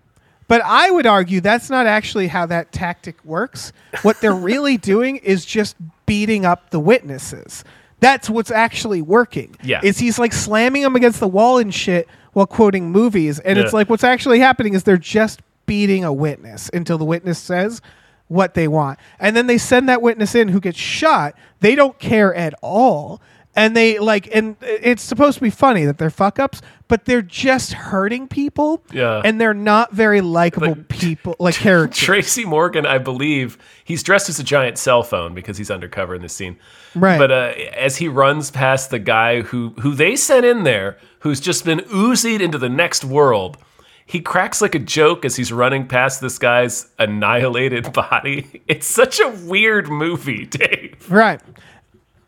But 0.47 0.62
I 0.65 0.91
would 0.91 1.06
argue 1.06 1.39
that's 1.39 1.69
not 1.69 1.88
actually 1.88 2.27
how 2.27 2.45
that 2.47 2.73
tactic 2.73 3.23
works. 3.23 3.71
What 4.01 4.19
they're 4.19 4.34
really 4.36 4.77
doing 4.77 5.17
is 5.17 5.45
just 5.45 5.77
beating 6.06 6.45
up 6.45 6.71
the 6.71 6.80
witnesses. 6.80 7.63
That's 8.01 8.30
what's 8.30 8.51
actually 8.51 9.01
working. 9.01 9.56
Yeah. 9.63 9.80
Is 9.84 9.99
he's 9.99 10.19
like 10.19 10.34
slamming 10.34 10.82
them 10.82 10.95
against 10.95 11.19
the 11.19 11.27
wall 11.27 11.60
and 11.60 11.73
shit 11.73 12.08
while 12.34 12.46
quoting 12.46 12.91
movies. 12.91 13.39
And 13.39 13.58
it's 13.60 13.74
like 13.74 13.89
what's 13.89 14.04
actually 14.04 14.39
happening 14.39 14.74
is 14.74 14.84
they're 14.84 14.98
just 14.98 15.41
beating 15.65 16.04
a 16.04 16.13
witness 16.13 16.70
until 16.74 16.98
the 16.98 17.06
witness 17.06 17.39
says 17.39 17.82
what 18.28 18.54
they 18.54 18.67
want. 18.67 19.00
And 19.20 19.36
then 19.36 19.48
they 19.48 19.58
send 19.58 19.89
that 19.89 20.02
witness 20.02 20.36
in 20.36 20.48
who 20.48 20.60
gets 20.60 20.78
shot. 20.78 21.36
They 21.60 21.76
don't 21.76 22.00
care 22.00 22.34
at 22.34 22.54
all. 22.62 23.22
And 23.53 23.75
they 23.75 23.99
like 23.99 24.33
and 24.33 24.55
it's 24.61 25.03
supposed 25.03 25.37
to 25.39 25.43
be 25.43 25.49
funny 25.49 25.83
that 25.83 25.97
they're 25.97 26.09
fuck 26.09 26.39
ups, 26.39 26.61
but 26.87 27.03
they're 27.03 27.21
just 27.21 27.73
hurting 27.73 28.29
people. 28.29 28.81
Yeah. 28.93 29.21
And 29.25 29.41
they're 29.41 29.53
not 29.53 29.91
very 29.91 30.21
likable 30.21 30.69
Like- 30.69 30.87
people 30.87 31.35
like 31.37 31.55
characters. 31.55 31.99
Tracy 32.05 32.45
Morgan, 32.45 32.85
I 32.85 32.97
believe, 32.97 33.57
he's 33.83 34.03
dressed 34.03 34.29
as 34.29 34.39
a 34.39 34.43
giant 34.43 34.77
cell 34.77 35.03
phone 35.03 35.33
because 35.33 35.57
he's 35.57 35.69
undercover 35.69 36.15
in 36.15 36.21
this 36.21 36.31
scene. 36.33 36.57
Right. 36.95 37.17
But 37.17 37.31
uh, 37.31 37.53
as 37.75 37.97
he 37.97 38.07
runs 38.07 38.51
past 38.51 38.89
the 38.89 38.99
guy 38.99 39.41
who 39.41 39.69
who 39.81 39.95
they 39.95 40.15
sent 40.15 40.45
in 40.45 40.63
there, 40.63 40.97
who's 41.19 41.41
just 41.41 41.65
been 41.65 41.79
oozied 41.79 42.39
into 42.39 42.57
the 42.57 42.69
next 42.69 43.03
world, 43.03 43.57
he 44.05 44.21
cracks 44.21 44.61
like 44.61 44.75
a 44.75 44.79
joke 44.79 45.25
as 45.25 45.35
he's 45.35 45.51
running 45.51 45.87
past 45.87 46.21
this 46.21 46.39
guy's 46.39 46.87
annihilated 46.99 47.91
body. 48.11 48.61
It's 48.67 48.87
such 48.87 49.19
a 49.19 49.27
weird 49.29 49.89
movie, 49.89 50.45
Dave. 50.49 51.05
Right. 51.11 51.41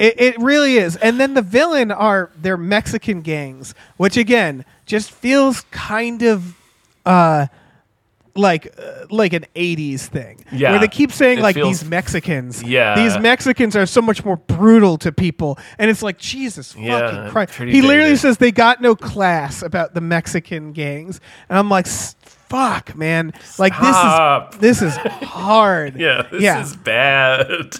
It, 0.03 0.19
it 0.21 0.39
really 0.39 0.75
is. 0.77 0.95
And 0.97 1.19
then 1.19 1.33
the 1.33 1.41
villain 1.41 1.91
are 1.91 2.29
their 2.39 2.57
Mexican 2.57 3.21
gangs, 3.21 3.73
which 3.97 4.17
again 4.17 4.65
just 4.85 5.11
feels 5.11 5.61
kind 5.71 6.21
of 6.23 6.55
uh 7.05 7.47
like 8.35 8.73
uh, 8.79 9.05
like 9.11 9.31
an 9.33 9.45
80s 9.55 10.01
thing. 10.07 10.43
Yeah. 10.51 10.71
Where 10.71 10.79
they 10.79 10.87
keep 10.87 11.11
saying 11.11 11.37
It 11.37 11.41
like 11.43 11.53
feels- 11.55 11.81
these 11.81 11.89
Mexicans. 11.89 12.63
Yeah. 12.63 12.95
These 12.95 13.19
Mexicans 13.19 13.75
are 13.75 13.85
so 13.85 14.01
much 14.01 14.25
more 14.25 14.37
brutal 14.37 14.97
to 14.99 15.11
people. 15.11 15.59
And 15.77 15.91
it's 15.91 16.01
like 16.01 16.17
Jesus 16.17 16.75
Yeah, 16.75 16.99
fucking 17.11 17.31
Christ. 17.31 17.53
pretty 17.53 17.71
He 17.73 17.81
literally 17.83 18.09
dated. 18.09 18.19
says 18.19 18.37
they 18.39 18.51
got 18.51 18.81
no 18.81 18.95
class 18.95 19.61
about 19.61 19.93
the 19.93 20.01
Mexican 20.01 20.71
gangs. 20.73 21.21
And 21.47 21.59
I'm 21.59 21.69
like 21.69 21.85
"S- 21.85 22.15
fuck, 22.49 22.95
man. 22.95 23.33
Like 23.59 23.75
Stop. 23.75 24.55
this 24.55 24.81
is 24.81 24.95
this 24.97 25.03
is 25.05 25.11
hard. 25.27 25.95
Yeah, 25.99 26.23
this 26.31 26.41
yeah. 26.41 26.61
is 26.63 26.75
bad. 26.75 27.75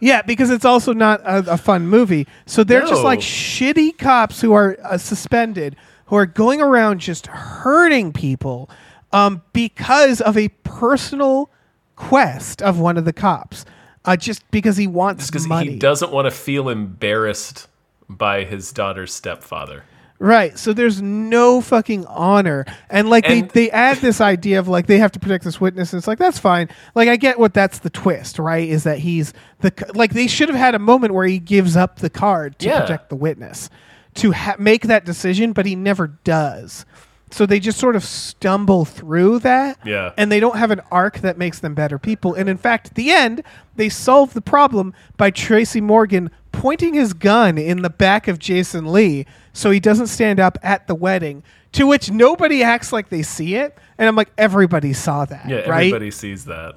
Yeah, 0.00 0.22
because 0.22 0.50
it's 0.50 0.64
also 0.64 0.92
not 0.92 1.20
a, 1.22 1.52
a 1.52 1.56
fun 1.56 1.86
movie. 1.88 2.26
So 2.46 2.64
they're 2.64 2.82
just 2.82 3.02
like 3.02 3.20
shitty 3.20 3.96
cops 3.98 4.40
who 4.40 4.52
are 4.52 4.76
uh, 4.84 4.98
suspended, 4.98 5.76
who 6.06 6.16
are 6.16 6.26
going 6.26 6.60
around 6.60 7.00
just 7.00 7.26
hurting 7.28 8.12
people 8.12 8.68
um, 9.12 9.42
because 9.52 10.20
of 10.20 10.36
a 10.36 10.48
personal 10.64 11.50
quest 11.96 12.60
of 12.62 12.78
one 12.78 12.96
of 12.96 13.04
the 13.04 13.12
cops. 13.12 13.64
Uh, 14.04 14.16
just 14.16 14.48
because 14.52 14.76
he 14.76 14.86
wants 14.86 15.26
Because 15.26 15.48
money. 15.48 15.72
he 15.72 15.78
doesn't 15.78 16.12
want 16.12 16.26
to 16.26 16.30
feel 16.30 16.68
embarrassed 16.68 17.66
by 18.08 18.44
his 18.44 18.70
daughter's 18.72 19.12
stepfather. 19.12 19.82
Right. 20.18 20.58
So 20.58 20.72
there's 20.72 21.02
no 21.02 21.60
fucking 21.60 22.06
honor. 22.06 22.64
And 22.88 23.10
like 23.10 23.28
And- 23.28 23.48
they, 23.50 23.66
they 23.66 23.70
add 23.70 23.98
this 23.98 24.20
idea 24.20 24.58
of 24.58 24.66
like 24.68 24.86
they 24.86 24.98
have 24.98 25.12
to 25.12 25.20
protect 25.20 25.44
this 25.44 25.60
witness. 25.60 25.92
And 25.92 25.98
it's 25.98 26.06
like, 26.08 26.18
that's 26.18 26.38
fine. 26.38 26.68
Like 26.94 27.08
I 27.08 27.16
get 27.16 27.38
what 27.38 27.52
that's 27.52 27.80
the 27.80 27.90
twist, 27.90 28.38
right? 28.38 28.66
Is 28.68 28.84
that 28.84 28.98
he's 29.00 29.34
the, 29.60 29.72
like 29.94 30.12
they 30.14 30.26
should 30.26 30.48
have 30.48 30.56
had 30.58 30.74
a 30.74 30.78
moment 30.78 31.12
where 31.14 31.26
he 31.26 31.38
gives 31.38 31.76
up 31.76 31.98
the 31.98 32.10
card 32.10 32.58
to 32.60 32.66
Yeah. 32.68 32.80
protect 32.80 33.10
the 33.10 33.16
witness 33.16 33.68
to 34.14 34.32
ha- 34.32 34.56
make 34.58 34.82
that 34.84 35.04
decision, 35.04 35.52
but 35.52 35.66
he 35.66 35.76
never 35.76 36.06
does. 36.06 36.86
So 37.30 37.44
they 37.44 37.58
just 37.60 37.78
sort 37.78 37.96
of 37.96 38.04
stumble 38.04 38.84
through 38.84 39.40
that. 39.40 39.78
Yeah. 39.84 40.12
And 40.16 40.30
they 40.32 40.40
don't 40.40 40.56
have 40.56 40.70
an 40.70 40.80
arc 40.90 41.18
that 41.18 41.36
makes 41.36 41.58
them 41.58 41.74
better 41.74 41.98
people. 41.98 42.32
And 42.34 42.48
in 42.48 42.56
fact, 42.56 42.86
at 42.86 42.94
the 42.94 43.10
end, 43.10 43.42
they 43.74 43.88
solve 43.90 44.32
the 44.32 44.40
problem 44.40 44.94
by 45.16 45.30
Tracy 45.30 45.80
Morgan 45.80 46.30
pointing 46.56 46.94
his 46.94 47.12
gun 47.12 47.58
in 47.58 47.82
the 47.82 47.90
back 47.90 48.28
of 48.28 48.38
Jason 48.38 48.90
Lee 48.90 49.26
so 49.52 49.70
he 49.70 49.78
doesn't 49.78 50.06
stand 50.06 50.40
up 50.40 50.58
at 50.62 50.86
the 50.86 50.94
wedding, 50.94 51.42
to 51.72 51.86
which 51.86 52.10
nobody 52.10 52.62
acts 52.62 52.92
like 52.92 53.10
they 53.10 53.22
see 53.22 53.54
it. 53.56 53.78
And 53.98 54.08
I'm 54.08 54.16
like, 54.16 54.30
everybody 54.38 54.92
saw 54.92 55.24
that. 55.26 55.48
Yeah, 55.48 55.68
right? 55.68 55.86
everybody 55.86 56.10
sees 56.10 56.46
that. 56.46 56.76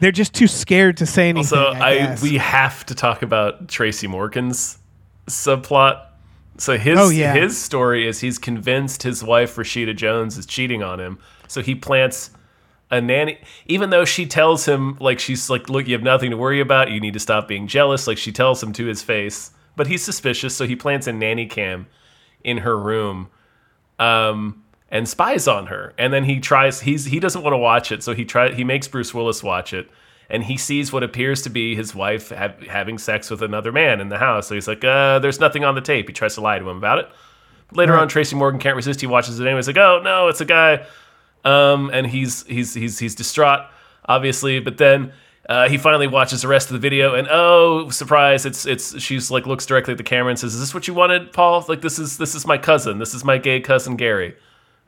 They're 0.00 0.10
just 0.12 0.34
too 0.34 0.46
scared 0.46 0.96
to 0.98 1.06
say 1.06 1.28
anything. 1.28 1.44
So 1.44 1.66
I, 1.66 2.12
I, 2.12 2.16
we 2.22 2.38
have 2.38 2.86
to 2.86 2.94
talk 2.94 3.20
about 3.22 3.68
Tracy 3.68 4.06
Morgan's 4.06 4.78
subplot. 5.26 6.06
So 6.56 6.78
his 6.78 6.98
Oh, 6.98 7.10
yeah. 7.10 7.34
his 7.34 7.60
story 7.60 8.06
is 8.08 8.20
he's 8.20 8.38
convinced 8.38 9.02
his 9.02 9.22
wife 9.22 9.56
Rashida 9.56 9.94
Jones 9.94 10.38
is 10.38 10.46
cheating 10.46 10.82
on 10.82 10.98
him. 10.98 11.18
So 11.48 11.60
he 11.62 11.74
plants 11.74 12.30
a 12.90 13.00
nanny 13.00 13.38
even 13.66 13.90
though 13.90 14.04
she 14.04 14.26
tells 14.26 14.66
him 14.66 14.96
like 15.00 15.18
she's 15.20 15.48
like 15.48 15.68
look 15.68 15.86
you 15.86 15.94
have 15.94 16.02
nothing 16.02 16.30
to 16.30 16.36
worry 16.36 16.60
about. 16.60 16.90
You 16.90 17.00
need 17.00 17.14
to 17.14 17.20
stop 17.20 17.46
being 17.48 17.66
jealous. 17.66 18.06
Like 18.06 18.18
she 18.18 18.32
tells 18.32 18.62
him 18.62 18.72
to 18.74 18.86
his 18.86 19.02
face 19.02 19.52
but 19.76 19.86
he's 19.86 20.02
suspicious 20.04 20.54
so 20.54 20.66
he 20.66 20.76
plants 20.76 21.06
a 21.06 21.12
nanny 21.12 21.46
cam 21.46 21.86
in 22.44 22.58
her 22.58 22.78
room 22.78 23.28
um 23.98 24.62
and 24.90 25.08
spies 25.08 25.46
on 25.46 25.66
her. 25.66 25.94
And 25.98 26.12
then 26.12 26.24
he 26.24 26.40
tries 26.40 26.80
he's 26.80 27.04
he 27.06 27.20
doesn't 27.20 27.42
want 27.42 27.54
to 27.54 27.58
watch 27.58 27.92
it 27.92 28.02
so 28.02 28.12
he 28.12 28.24
try 28.24 28.52
he 28.52 28.64
makes 28.64 28.88
Bruce 28.88 29.14
Willis 29.14 29.42
watch 29.42 29.72
it 29.72 29.88
and 30.28 30.44
he 30.44 30.56
sees 30.56 30.92
what 30.92 31.02
appears 31.02 31.42
to 31.42 31.50
be 31.50 31.74
his 31.74 31.94
wife 31.94 32.30
ha- 32.30 32.54
having 32.68 32.98
sex 32.98 33.30
with 33.30 33.42
another 33.42 33.72
man 33.72 34.00
in 34.00 34.08
the 34.08 34.18
house. 34.18 34.48
So 34.48 34.54
he's 34.54 34.68
like 34.68 34.84
uh 34.84 35.20
there's 35.20 35.38
nothing 35.38 35.64
on 35.64 35.76
the 35.76 35.80
tape. 35.80 36.08
He 36.08 36.12
tries 36.12 36.34
to 36.34 36.40
lie 36.40 36.58
to 36.58 36.68
him 36.68 36.78
about 36.78 36.98
it. 36.98 37.08
Later 37.72 37.96
on 37.96 38.08
Tracy 38.08 38.34
Morgan 38.34 38.60
can't 38.60 38.74
resist. 38.74 39.00
He 39.00 39.06
watches 39.06 39.38
it 39.38 39.44
anyway. 39.44 39.58
He's 39.58 39.68
like 39.68 39.76
oh 39.76 40.00
no 40.02 40.26
it's 40.26 40.40
a 40.40 40.44
guy 40.44 40.84
um, 41.44 41.90
and 41.92 42.06
he's 42.06 42.44
he's 42.46 42.74
he's 42.74 42.98
he's 42.98 43.14
distraught, 43.14 43.60
obviously. 44.06 44.60
But 44.60 44.78
then 44.78 45.12
uh, 45.48 45.68
he 45.68 45.78
finally 45.78 46.06
watches 46.06 46.42
the 46.42 46.48
rest 46.48 46.68
of 46.68 46.74
the 46.74 46.78
video, 46.78 47.14
and 47.14 47.26
oh, 47.30 47.88
surprise! 47.90 48.46
It's 48.46 48.66
it's 48.66 49.00
she's 49.00 49.30
like 49.30 49.46
looks 49.46 49.66
directly 49.66 49.92
at 49.92 49.98
the 49.98 50.04
camera 50.04 50.30
and 50.30 50.38
says, 50.38 50.54
"Is 50.54 50.60
this 50.60 50.74
what 50.74 50.86
you 50.88 50.94
wanted, 50.94 51.32
Paul? 51.32 51.64
Like 51.68 51.80
this 51.80 51.98
is 51.98 52.18
this 52.18 52.34
is 52.34 52.46
my 52.46 52.58
cousin. 52.58 52.98
This 52.98 53.14
is 53.14 53.24
my 53.24 53.38
gay 53.38 53.60
cousin 53.60 53.96
Gary. 53.96 54.36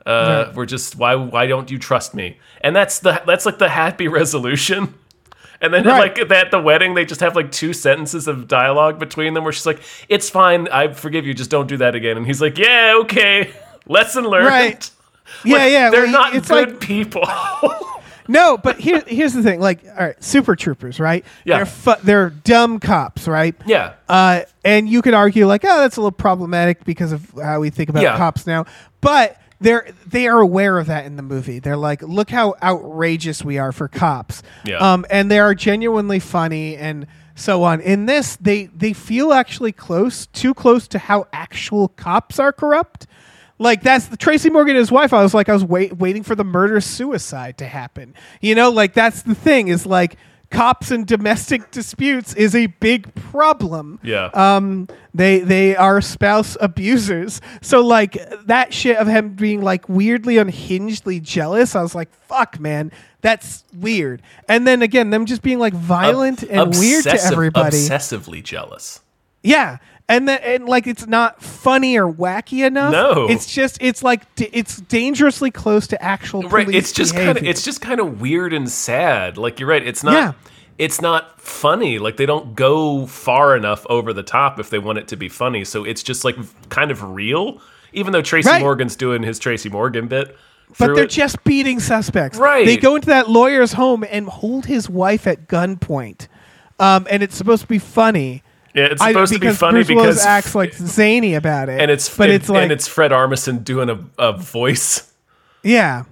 Uh, 0.05 0.51
We're 0.53 0.65
just 0.65 0.97
why 0.97 1.15
why 1.15 1.47
don't 1.47 1.71
you 1.71 1.79
trust 1.79 2.13
me?" 2.13 2.37
And 2.61 2.75
that's 2.75 2.99
the 2.99 3.21
that's 3.25 3.45
like 3.45 3.57
the 3.57 3.69
happy 3.69 4.07
resolution. 4.19 4.93
And 5.61 5.73
then 5.73 5.85
Right. 5.85 6.17
like 6.17 6.31
at 6.31 6.51
the 6.51 6.59
wedding, 6.59 6.93
they 6.93 7.05
just 7.05 7.21
have 7.21 7.37
like 7.37 7.49
two 7.49 7.71
sentences 7.71 8.27
of 8.27 8.49
dialogue 8.49 8.99
between 8.99 9.33
them 9.33 9.45
where 9.45 9.53
she's 9.53 9.65
like, 9.65 9.79
"It's 10.09 10.29
fine, 10.29 10.67
I 10.67 10.91
forgive 10.91 11.25
you. 11.25 11.33
Just 11.33 11.49
don't 11.49 11.67
do 11.67 11.77
that 11.77 11.95
again." 11.95 12.17
And 12.17 12.25
he's 12.25 12.41
like, 12.41 12.57
"Yeah, 12.57 12.95
okay, 13.03 13.53
lesson 13.87 14.25
learned." 14.25 14.47
Right. 14.47 14.89
Yeah, 15.45 15.57
Like, 15.57 15.71
yeah. 15.71 15.89
They're 15.89 16.03
well, 16.03 16.11
not 16.11 16.35
it's 16.35 16.47
good 16.49 16.71
like 16.71 16.79
people. 16.79 17.23
No, 18.25 18.57
but 18.57 18.79
here, 18.79 19.03
here's 19.05 19.33
the 19.33 19.43
thing. 19.43 19.59
Like, 19.59 19.83
all 19.85 19.95
right, 19.97 20.23
super 20.23 20.55
troopers, 20.55 20.97
right? 20.97 21.25
Yeah. 21.43 21.57
They're 21.57 21.65
fu- 21.65 22.01
they're 22.05 22.29
dumb 22.29 22.79
cops, 22.79 23.27
right? 23.27 23.53
yeah. 23.65 23.95
Uh, 24.07 24.43
and 24.63 24.87
you 24.87 25.01
could 25.01 25.13
argue 25.13 25.45
like, 25.45 25.65
oh, 25.65 25.81
that's 25.81 25.97
a 25.97 25.99
little 25.99 26.11
problematic 26.11 26.85
because 26.85 27.11
of 27.11 27.29
how 27.31 27.59
we 27.59 27.69
think 27.69 27.89
about 27.89 28.01
Yeah. 28.01 28.15
cops 28.15 28.47
now. 28.47 28.65
But 29.01 29.35
they're 29.59 29.89
they 30.07 30.27
are 30.27 30.39
aware 30.39 30.79
of 30.79 30.87
that 30.87 31.05
in 31.05 31.17
the 31.17 31.21
movie. 31.21 31.59
They're 31.59 31.75
like, 31.75 32.01
look 32.01 32.29
how 32.29 32.55
outrageous 32.63 33.43
we 33.43 33.57
are 33.57 33.73
for 33.73 33.89
cops. 33.89 34.41
Yeah. 34.63 34.77
Um, 34.77 35.05
and 35.09 35.29
they 35.29 35.39
are 35.39 35.53
genuinely 35.53 36.19
funny 36.19 36.77
and 36.77 37.07
so 37.35 37.63
on. 37.63 37.81
In 37.81 38.05
this, 38.05 38.37
they 38.37 38.67
they 38.67 38.93
feel 38.93 39.33
actually 39.33 39.73
close, 39.73 40.27
too 40.27 40.53
close 40.53 40.87
to 40.87 40.97
how 40.97 41.27
actual 41.33 41.89
cops 41.89 42.39
are 42.39 42.53
corrupt. 42.53 43.05
Like 43.59 43.83
that's 43.83 44.07
the 44.07 44.17
Tracy 44.17 44.49
Morgan 44.49 44.75
and 44.75 44.79
his 44.79 44.91
wife. 44.91 45.13
I 45.13 45.21
was 45.23 45.33
like, 45.33 45.49
I 45.49 45.53
was 45.53 45.63
wait, 45.63 45.97
waiting 45.97 46.23
for 46.23 46.35
the 46.35 46.43
murder 46.43 46.81
suicide 46.81 47.57
to 47.59 47.65
happen. 47.65 48.13
You 48.41 48.55
know, 48.55 48.69
like 48.69 48.93
that's 48.93 49.21
the 49.21 49.35
thing 49.35 49.67
is 49.67 49.85
like 49.85 50.17
cops 50.53 50.91
and 50.91 51.05
domestic 51.05 51.71
disputes 51.71 52.33
is 52.35 52.55
a 52.55 52.67
big 52.67 53.13
problem. 53.15 53.99
Yeah. 54.03 54.25
Um, 54.33 54.87
they 55.13 55.39
they 55.39 55.75
are 55.75 55.99
spouse 55.99 56.55
abusers. 56.61 57.41
So 57.61 57.81
like 57.81 58.17
that 58.45 58.73
shit 58.73 58.97
of 58.97 59.07
him 59.07 59.29
being 59.35 59.61
like 59.61 59.89
weirdly 59.89 60.37
unhingedly 60.37 61.19
jealous. 61.19 61.75
I 61.75 61.81
was 61.81 61.95
like, 61.95 62.13
fuck, 62.25 62.59
man, 62.59 62.91
that's 63.21 63.63
weird. 63.75 64.21
And 64.47 64.65
then 64.65 64.81
again, 64.81 65.09
them 65.09 65.25
just 65.25 65.41
being 65.41 65.59
like 65.59 65.73
violent 65.73 66.43
and 66.43 66.71
weird 66.77 67.03
to 67.03 67.21
everybody. 67.23 67.77
Obsessively 67.77 68.43
jealous. 68.43 69.01
Yeah. 69.41 69.77
And 70.09 70.27
then 70.27 70.39
and 70.43 70.65
like 70.67 70.85
it's 70.85 71.07
not 71.07 71.41
funny 71.41 71.97
or 71.97 72.11
wacky 72.11 72.65
enough. 72.65 72.91
No. 72.91 73.27
It's 73.29 73.51
just 73.53 73.77
it's 73.81 74.03
like 74.03 74.33
d- 74.35 74.49
it's 74.51 74.77
dangerously 74.81 75.49
close 75.49 75.87
to 75.87 76.03
actual 76.03 76.43
Right. 76.43 76.67
It's 76.69 76.91
just 76.91 77.15
kind 77.15 77.37
of 77.37 77.43
it's 77.43 77.63
just 77.63 77.81
kind 77.81 77.99
of 77.99 78.19
weird 78.19 78.53
and 78.53 78.69
sad. 78.69 79.37
Like 79.37 79.59
you're 79.59 79.69
right. 79.69 79.85
It's 79.85 80.03
not. 80.03 80.13
Yeah. 80.13 80.33
It's 80.77 81.01
not 81.01 81.39
funny. 81.39 81.99
Like 81.99 82.17
they 82.17 82.25
don't 82.25 82.53
go 82.55 83.05
far 83.07 83.55
enough 83.55 83.85
over 83.89 84.11
the 84.11 84.23
top 84.23 84.59
if 84.59 84.69
they 84.69 84.79
want 84.79 84.97
it 84.97 85.07
to 85.09 85.15
be 85.15 85.29
funny. 85.29 85.63
So 85.63 85.83
it's 85.85 86.03
just 86.03 86.25
like 86.25 86.35
kind 86.69 86.91
of 86.91 87.01
real. 87.01 87.61
Even 87.93 88.11
though 88.11 88.21
Tracy 88.21 88.49
Right. 88.49 88.61
Morgan's 88.61 88.95
doing 88.97 89.23
his 89.23 89.39
Tracy 89.39 89.69
Morgan 89.69 90.07
bit. 90.07 90.35
but 90.77 90.93
they're 90.95 91.05
it. 91.05 91.11
just 91.11 91.41
beating 91.45 91.79
suspects. 91.79 92.37
Right. 92.37 92.65
They 92.65 92.75
go 92.75 92.95
into 92.95 93.07
that 93.07 93.29
lawyer's 93.29 93.71
home 93.73 94.03
and 94.09 94.27
hold 94.27 94.65
his 94.65 94.89
wife 94.89 95.27
at 95.27 95.47
gunpoint. 95.47 96.27
Um, 96.79 97.07
and 97.09 97.23
it's 97.23 97.35
supposed 97.37 97.61
to 97.61 97.67
be 97.67 97.79
funny. 97.79 98.42
Yeah, 98.73 98.85
it's 98.85 99.01
I- 99.01 99.09
supposed 99.11 99.33
to 99.33 99.39
be 99.39 99.45
because 99.45 99.57
funny 99.57 99.83
Bruce 99.83 99.89
Willis 99.89 100.05
because 100.15 100.25
acts 100.25 100.55
like 100.55 100.73
zany 100.73 101.35
about 101.35 101.69
it. 101.69 101.79
and 101.79 101.91
it's 101.91 102.15
but 102.15 102.29
and, 102.29 102.33
it's 102.41 102.49
like 102.49 102.63
and 102.63 102.71
it's 102.71 102.87
Fred 102.87 103.11
Armisen 103.11 103.63
doing 103.63 103.89
a, 103.89 103.99
a 104.17 104.33
voice. 104.37 105.11
Yeah. 105.63 106.03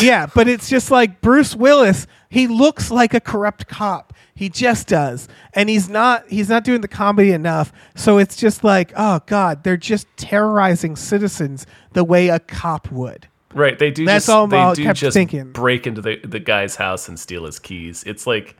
Yeah, 0.00 0.26
but 0.34 0.48
it's 0.48 0.68
just 0.70 0.90
like 0.90 1.20
Bruce 1.20 1.54
Willis, 1.54 2.06
he 2.30 2.46
looks 2.46 2.90
like 2.90 3.12
a 3.12 3.20
corrupt 3.20 3.66
cop. 3.68 4.14
He 4.34 4.48
just 4.48 4.88
does. 4.88 5.28
And 5.52 5.68
he's 5.68 5.88
not 5.90 6.24
he's 6.28 6.48
not 6.48 6.64
doing 6.64 6.80
the 6.80 6.88
comedy 6.88 7.32
enough. 7.32 7.70
So 7.94 8.16
it's 8.18 8.34
just 8.34 8.64
like, 8.64 8.92
oh 8.96 9.20
god, 9.26 9.62
they're 9.62 9.76
just 9.76 10.06
terrorizing 10.16 10.96
citizens 10.96 11.66
the 11.92 12.02
way 12.02 12.28
a 12.28 12.38
cop 12.40 12.90
would. 12.90 13.28
Right. 13.52 13.78
They 13.78 13.90
do 13.92 14.04
That's 14.06 14.24
just 14.26 14.34
all 14.34 14.46
they 14.48 14.56
I 14.56 14.74
do 14.74 14.82
kept 14.82 14.98
just 14.98 15.14
thinking. 15.14 15.52
break 15.52 15.86
into 15.86 16.00
the, 16.00 16.16
the 16.24 16.40
guy's 16.40 16.74
house 16.76 17.06
and 17.06 17.16
steal 17.20 17.44
his 17.44 17.58
keys. 17.60 18.02
It's 18.04 18.26
like 18.26 18.56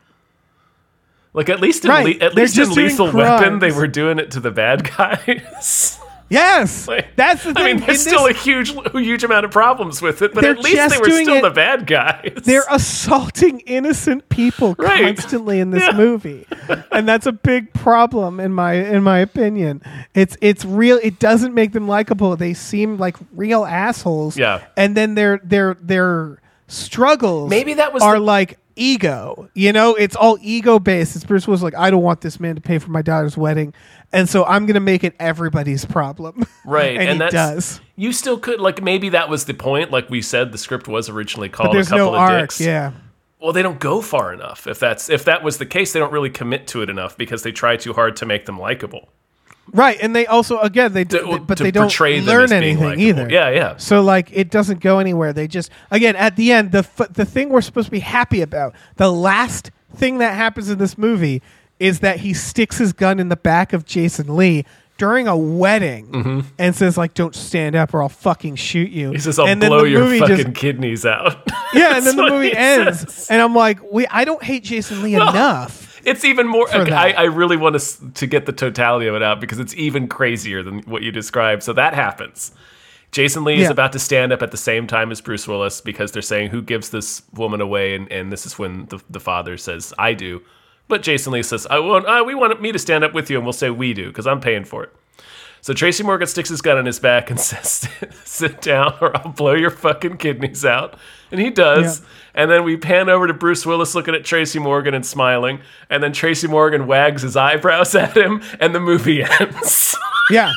like 1.34 1.48
at 1.50 1.60
least 1.60 1.84
in 1.84 1.90
Right. 1.90 2.06
le- 2.20 2.24
at 2.26 2.34
They're 2.34 2.44
least 2.44 2.56
in 2.56 2.64
just 2.64 2.74
doing 2.74 2.86
Lethal 2.88 3.12
Weapon 3.12 3.58
they 3.58 3.72
were 3.72 3.86
doing 3.88 4.18
it 4.18 4.30
to 4.32 4.40
the 4.40 4.50
bad 4.50 4.90
guys. 4.96 5.98
Yes. 6.30 6.88
Like, 6.88 7.14
that's 7.16 7.44
the 7.44 7.52
thing. 7.52 7.62
I 7.62 7.66
mean, 7.74 7.76
there's 7.84 8.04
In 8.06 8.10
still 8.12 8.26
this- 8.26 8.38
a 8.38 8.40
huge 8.40 8.72
huge 8.94 9.22
amount 9.24 9.44
of 9.44 9.50
problems 9.52 10.00
with 10.00 10.22
it, 10.22 10.32
but 10.34 10.42
at 10.42 10.58
least 10.58 10.76
they 10.90 10.98
were 10.98 11.10
still 11.22 11.34
it- 11.36 11.42
the 11.42 11.50
bad 11.50 11.86
guys. 11.86 12.32
they're 12.44 12.64
assaulting 12.70 13.60
innocent 13.60 14.26
people 14.30 14.74
Right. 14.78 15.04
constantly 15.14 15.60
in 15.60 15.70
this 15.70 15.82
Yeah. 15.82 15.96
movie 15.96 16.46
and 16.90 17.06
that's 17.06 17.26
a 17.26 17.32
big 17.32 17.72
problem 17.74 18.40
in 18.40 18.52
my 18.52 18.72
in 18.72 19.02
my 19.02 19.18
opinion 19.18 19.82
it's 20.14 20.36
it's 20.40 20.64
real 20.64 20.98
it 21.02 21.18
doesn't 21.18 21.52
make 21.54 21.72
them 21.72 21.86
likable 21.86 22.36
they 22.36 22.54
seem 22.54 22.96
like 22.96 23.16
real 23.34 23.64
assholes 23.66 24.36
Yeah. 24.36 24.62
and 24.78 24.96
then 24.96 25.14
their 25.14 25.40
their 25.44 25.76
their 25.80 26.40
struggles 26.68 27.50
Maybe 27.50 27.74
that 27.74 27.92
was 27.92 28.02
are 28.02 28.14
the- 28.14 28.20
like 28.20 28.58
ego 28.76 29.48
you 29.54 29.72
know 29.72 29.94
it's 29.94 30.16
all 30.16 30.36
ego 30.40 30.78
based 30.78 31.14
it's 31.14 31.24
bruce 31.24 31.46
was 31.46 31.62
like 31.62 31.74
i 31.76 31.90
don't 31.90 32.02
want 32.02 32.20
this 32.22 32.40
man 32.40 32.54
to 32.54 32.60
pay 32.60 32.78
for 32.78 32.90
my 32.90 33.02
daughter's 33.02 33.36
wedding 33.36 33.72
and 34.12 34.28
so 34.28 34.44
i'm 34.46 34.66
gonna 34.66 34.80
make 34.80 35.04
it 35.04 35.14
everybody's 35.20 35.84
problem 35.84 36.44
right, 36.64 36.96
and, 36.96 37.12
he 37.12 37.18
that's 37.18 37.32
does 37.32 37.80
You 37.96 38.12
still 38.12 38.38
could 38.38 38.60
like 38.60 38.82
maybe 38.82 39.10
that 39.10 39.28
was 39.28 39.44
the 39.44 39.54
point. 39.54 39.90
Like 39.92 40.10
we 40.10 40.20
said, 40.20 40.50
the 40.50 40.58
script 40.58 40.88
was 40.88 41.08
originally 41.08 41.48
called 41.48 41.68
but 41.68 41.74
there's 41.74 41.86
a 41.86 41.90
couple 41.90 42.06
no 42.06 42.14
of 42.14 42.20
arc 42.20 42.40
dicks. 42.42 42.60
yeah 42.60 42.92
Well, 43.38 43.52
they 43.52 43.62
don't 43.62 43.78
go 43.78 44.00
far 44.00 44.32
enough. 44.32 44.66
If 44.66 44.80
that's 44.80 45.08
if 45.08 45.24
that 45.26 45.42
was 45.44 45.58
the 45.58 45.66
case, 45.66 45.92
they 45.92 46.00
don't 46.00 46.12
really 46.12 46.30
commit 46.30 46.66
to 46.68 46.82
it 46.82 46.90
enough 46.90 47.16
because 47.16 47.42
they 47.42 47.52
try 47.52 47.76
too 47.76 47.92
hard 47.92 48.16
to 48.16 48.26
make 48.26 48.46
them 48.46 48.58
likable. 48.58 49.10
Right, 49.72 49.96
and 50.00 50.14
they 50.14 50.26
also 50.26 50.58
again 50.60 50.92
they, 50.92 51.04
To- 51.04 51.18
they- 51.18 51.38
but 51.38 51.58
they 51.58 51.70
don't 51.70 51.98
learn 52.00 52.52
anything 52.52 52.84
likable. 52.84 53.02
either. 53.02 53.28
Yeah, 53.30 53.50
yeah. 53.50 53.76
So 53.78 54.02
like 54.02 54.30
it 54.32 54.50
doesn't 54.50 54.80
go 54.80 54.98
anywhere. 54.98 55.32
They 55.32 55.48
just 55.48 55.70
again 55.90 56.16
at 56.16 56.36
the 56.36 56.52
end 56.52 56.72
the 56.72 56.78
f- 56.78 57.08
the 57.12 57.24
thing 57.24 57.48
we're 57.48 57.60
supposed 57.62 57.86
to 57.86 57.90
be 57.90 58.00
happy 58.00 58.42
about 58.42 58.74
the 58.96 59.10
last 59.10 59.70
thing 59.96 60.18
that 60.18 60.34
happens 60.34 60.68
in 60.70 60.78
this 60.78 60.98
movie 60.98 61.40
is 61.80 62.00
that 62.00 62.20
he 62.20 62.34
sticks 62.34 62.78
his 62.78 62.92
gun 62.92 63.18
in 63.18 63.28
the 63.30 63.36
back 63.36 63.72
of 63.72 63.84
Jason 63.84 64.36
Lee 64.36 64.64
during 64.96 65.26
a 65.26 65.36
wedding 65.36 66.44
and 66.58 66.76
says 66.76 66.96
like 66.96 67.14
don't 67.14 67.34
stand 67.34 67.74
up 67.74 67.92
or 67.94 68.02
I'll 68.02 68.08
fucking 68.08 68.54
shoot 68.56 68.90
you. 68.90 69.06
Mm-hmm. 69.06 69.14
He 69.14 69.20
says, 69.20 69.38
"I'll 69.40 69.48
and 69.48 69.60
blow 69.60 69.80
the 69.82 69.90
your 69.90 70.00
movie 70.04 70.20
fucking 70.20 70.36
just 70.36 70.54
kidneys 70.54 71.04
out." 71.04 71.36
yeah, 71.74 71.96
and 71.96 72.06
then 72.06 72.14
the 72.16 72.28
movie 72.30 72.54
ends, 72.54 73.00
says. 73.00 73.28
and 73.30 73.42
I'm 73.42 73.54
like, 73.56 73.80
we 73.90 74.06
I 74.06 74.24
don't 74.24 74.42
hate 74.42 74.62
Jason 74.62 75.02
Lee 75.02 75.14
enough. 75.16 75.93
It's 76.06 76.24
even 76.24 76.46
more. 76.46 76.66
for 76.68 76.78
okay, 76.78 76.90
that. 76.90 77.18
I, 77.18 77.22
I 77.22 77.24
really 77.24 77.56
want 77.56 77.78
to 77.78 78.10
to 78.12 78.26
get 78.26 78.46
the 78.46 78.52
totality 78.52 79.06
of 79.06 79.14
it 79.14 79.22
out 79.22 79.40
because 79.40 79.58
it's 79.58 79.74
even 79.74 80.08
crazier 80.08 80.62
than 80.62 80.80
what 80.82 81.02
you 81.02 81.10
described. 81.12 81.62
So 81.62 81.72
that 81.72 81.94
happens. 81.94 82.52
Jason 83.14 83.44
Lee 83.44 83.62
is 83.62 83.70
about 83.70 83.92
to 83.92 84.00
stand 84.00 84.32
up 84.32 84.42
at 84.42 84.50
the 84.50 84.56
same 84.56 84.88
time 84.88 85.12
as 85.12 85.20
Bruce 85.20 85.46
Willis 85.46 85.80
because 85.80 86.10
they're 86.10 86.20
saying 86.20 86.50
who 86.50 86.60
gives 86.60 86.90
this 86.90 87.22
woman 87.32 87.60
away, 87.60 87.94
and, 87.94 88.10
and 88.10 88.32
this 88.32 88.44
is 88.44 88.58
when 88.58 88.86
the, 88.86 89.00
the 89.08 89.20
father 89.20 89.56
says 89.56 89.94
I 89.96 90.14
do, 90.14 90.42
but 90.88 91.02
Jason 91.02 91.32
Lee 91.32 91.44
says 91.44 91.64
I 91.70 91.78
want 91.78 92.06
uh, 92.06 92.24
we 92.26 92.34
want 92.34 92.60
me 92.60 92.72
to 92.72 92.78
stand 92.78 93.04
up 93.04 93.14
with 93.14 93.30
you, 93.30 93.36
and 93.36 93.46
we'll 93.46 93.52
say 93.52 93.70
we 93.70 93.94
do 93.94 94.08
because 94.08 94.26
I'm 94.26 94.40
paying 94.40 94.64
for 94.64 94.82
it. 94.82 94.92
So 95.64 95.72
Tracy 95.72 96.02
Morgan 96.02 96.26
sticks 96.28 96.50
his 96.50 96.60
gun 96.60 96.76
in 96.76 96.84
his 96.84 96.98
back 96.98 97.30
and 97.30 97.40
says, 97.40 97.88
"Sit 98.22 98.60
down, 98.60 98.98
or 99.00 99.16
I'll 99.16 99.32
blow 99.32 99.54
your 99.54 99.70
fucking 99.70 100.18
kidneys 100.18 100.62
out." 100.62 100.98
And 101.30 101.40
he 101.40 101.48
does. 101.48 102.00
Yeah. 102.00 102.06
And 102.34 102.50
then 102.50 102.64
we 102.64 102.76
pan 102.76 103.08
over 103.08 103.26
to 103.26 103.32
Bruce 103.32 103.64
Willis 103.64 103.94
looking 103.94 104.14
at 104.14 104.26
Tracy 104.26 104.58
Morgan 104.58 104.92
and 104.92 105.06
smiling. 105.06 105.60
And 105.88 106.02
then 106.02 106.12
Tracy 106.12 106.48
Morgan 106.48 106.86
wags 106.86 107.22
his 107.22 107.34
eyebrows 107.34 107.94
at 107.94 108.14
him, 108.14 108.42
and 108.60 108.74
the 108.74 108.80
movie 108.80 109.22
ends. 109.24 109.96
Yeah. 110.28 110.52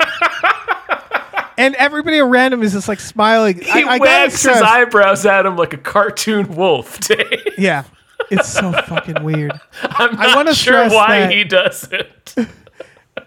and 1.57 1.73
everybody 1.75 2.19
around 2.19 2.51
him 2.51 2.61
is 2.61 2.73
just 2.73 2.89
like 2.89 2.99
smiling. 2.99 3.59
he 3.61 3.71
I, 3.71 3.95
I 3.95 3.97
wags 3.99 4.43
his 4.43 4.61
eyebrows 4.61 5.25
at 5.25 5.45
him 5.45 5.55
like 5.55 5.71
a 5.71 5.77
cartoon 5.77 6.53
wolf. 6.53 6.99
Dave. 6.99 7.53
Yeah. 7.57 7.85
It's 8.29 8.49
so 8.49 8.73
fucking 8.73 9.23
weird. 9.23 9.53
I'm 9.83 10.17
not 10.17 10.35
wanna 10.35 10.53
sure 10.53 10.89
stress 10.89 10.93
why 10.93 11.19
that- 11.21 11.31
he 11.31 11.45
does 11.45 11.87
it. 11.93 12.45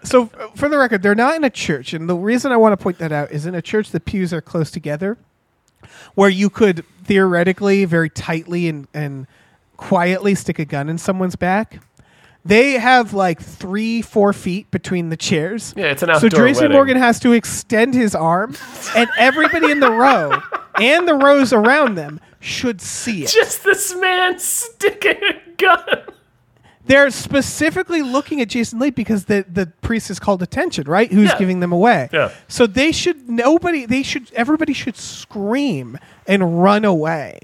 So, 0.03 0.29
uh, 0.39 0.47
for 0.55 0.67
the 0.69 0.77
record, 0.77 1.03
they're 1.03 1.15
not 1.15 1.35
in 1.35 1.43
a 1.43 1.49
church. 1.49 1.93
And 1.93 2.09
the 2.09 2.15
reason 2.15 2.51
I 2.51 2.57
want 2.57 2.73
to 2.73 2.81
point 2.81 2.97
that 2.99 3.11
out 3.11 3.31
is 3.31 3.45
in 3.45 3.55
a 3.55 3.61
church, 3.61 3.91
the 3.91 3.99
pews 3.99 4.33
are 4.33 4.41
close 4.41 4.71
together, 4.71 5.17
where 6.15 6.29
you 6.29 6.49
could 6.49 6.85
theoretically, 7.03 7.85
very 7.85 8.09
tightly 8.09 8.67
and, 8.67 8.87
and 8.93 9.27
quietly 9.77 10.35
stick 10.35 10.59
a 10.59 10.65
gun 10.65 10.89
in 10.89 10.97
someone's 10.97 11.35
back. 11.35 11.81
They 12.43 12.73
have 12.73 13.13
like 13.13 13.39
three, 13.39 14.01
four 14.01 14.33
feet 14.33 14.71
between 14.71 15.09
the 15.09 15.17
chairs. 15.17 15.73
Yeah, 15.77 15.85
it's 15.85 16.01
an 16.01 16.07
So 16.09 16.13
outdoor 16.13 16.29
Tracy 16.31 16.61
wedding. 16.61 16.75
Morgan 16.75 16.97
has 16.97 17.19
to 17.19 17.33
extend 17.33 17.93
his 17.93 18.15
arm, 18.15 18.55
and 18.95 19.07
everybody 19.17 19.69
in 19.71 19.79
the 19.79 19.91
row 19.91 20.41
and 20.81 21.07
the 21.07 21.13
rows 21.13 21.53
around 21.53 21.95
them 21.95 22.19
should 22.39 22.81
see 22.81 23.23
it. 23.23 23.29
Just 23.29 23.63
this 23.63 23.95
man 23.95 24.39
sticking 24.39 25.17
a 25.23 25.51
gun. 25.57 26.01
They're 26.85 27.09
specifically 27.11 28.01
looking 28.01 28.41
at 28.41 28.49
Jason 28.49 28.79
Lee 28.79 28.89
because 28.89 29.25
the, 29.25 29.45
the 29.47 29.67
priest 29.81 30.09
is 30.09 30.19
called 30.19 30.41
attention, 30.41 30.87
right? 30.87 31.11
Who's 31.11 31.29
Yeah. 31.29 31.37
giving 31.37 31.59
them 31.59 31.71
away. 31.71 32.09
Yeah. 32.11 32.31
So 32.47 32.65
they 32.67 32.91
should 32.91 33.29
nobody 33.29 33.85
they 33.85 34.03
should 34.03 34.31
everybody 34.33 34.73
should 34.73 34.97
scream 34.97 35.97
and 36.27 36.61
run 36.63 36.83
away. 36.85 37.39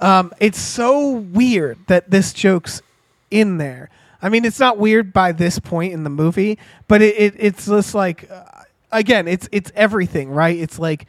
Um, 0.00 0.32
it's 0.38 0.60
so 0.60 1.12
weird 1.12 1.78
that 1.86 2.10
this 2.10 2.32
joke's 2.32 2.82
in 3.30 3.58
there. 3.58 3.90
I 4.20 4.28
mean, 4.28 4.44
it's 4.44 4.60
not 4.60 4.78
weird 4.78 5.12
by 5.12 5.32
this 5.32 5.58
point 5.58 5.92
in 5.92 6.04
the 6.04 6.10
movie, 6.10 6.58
but 6.88 7.00
it, 7.02 7.14
it 7.16 7.34
it's 7.38 7.66
just 7.66 7.94
like 7.94 8.30
uh, 8.30 8.44
again, 8.92 9.26
it's 9.28 9.48
it's 9.50 9.72
everything, 9.74 10.30
right? 10.30 10.56
It's 10.58 10.78
like 10.78 11.06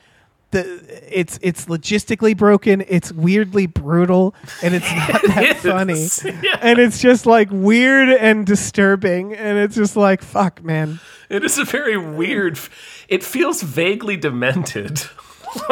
the 0.56 1.20
it's 1.20 1.38
it's 1.42 1.66
logistically 1.66 2.36
broken, 2.36 2.84
it's 2.88 3.12
weirdly 3.12 3.68
brutal, 3.68 4.34
and 4.64 4.74
it's 4.74 4.92
not 4.92 5.22
that 5.28 5.58
funny. 5.58 6.08
Yeah. 6.44 6.58
And 6.62 6.80
it's 6.80 7.00
just 7.00 7.26
like 7.26 7.50
weird 7.52 8.10
and 8.10 8.46
disturbing, 8.46 9.34
and 9.34 9.58
it's 9.58 9.76
just 9.76 9.96
like 9.96 10.22
fuck, 10.22 10.64
man. 10.64 11.00
It 11.30 11.44
is 11.44 11.58
a 11.58 11.66
very 11.66 11.98
weird. 11.98 12.60
It 13.08 13.24
feels 13.24 13.62
vaguely 13.62 14.18
demented. 14.18 15.02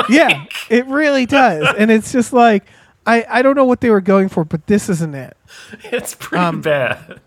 Yeah, 0.08 0.46
it 0.69 0.86
really 0.86 1.26
does, 1.26 1.76
and 1.78 1.91
it's 1.91 2.13
just 2.13 2.32
like 2.32 2.63
I 3.06 3.26
I 3.28 3.41
don't 3.41 3.56
know 3.58 3.65
what 3.65 3.82
they 3.82 3.89
were 3.89 4.00
going 4.00 4.30
for, 4.30 4.46
but 4.46 4.65
this 4.67 4.88
isn't 4.88 5.13
it. 5.13 5.36
It's 5.91 6.15
pretty 6.15 6.41
Um, 6.41 6.62
bad. 6.62 7.19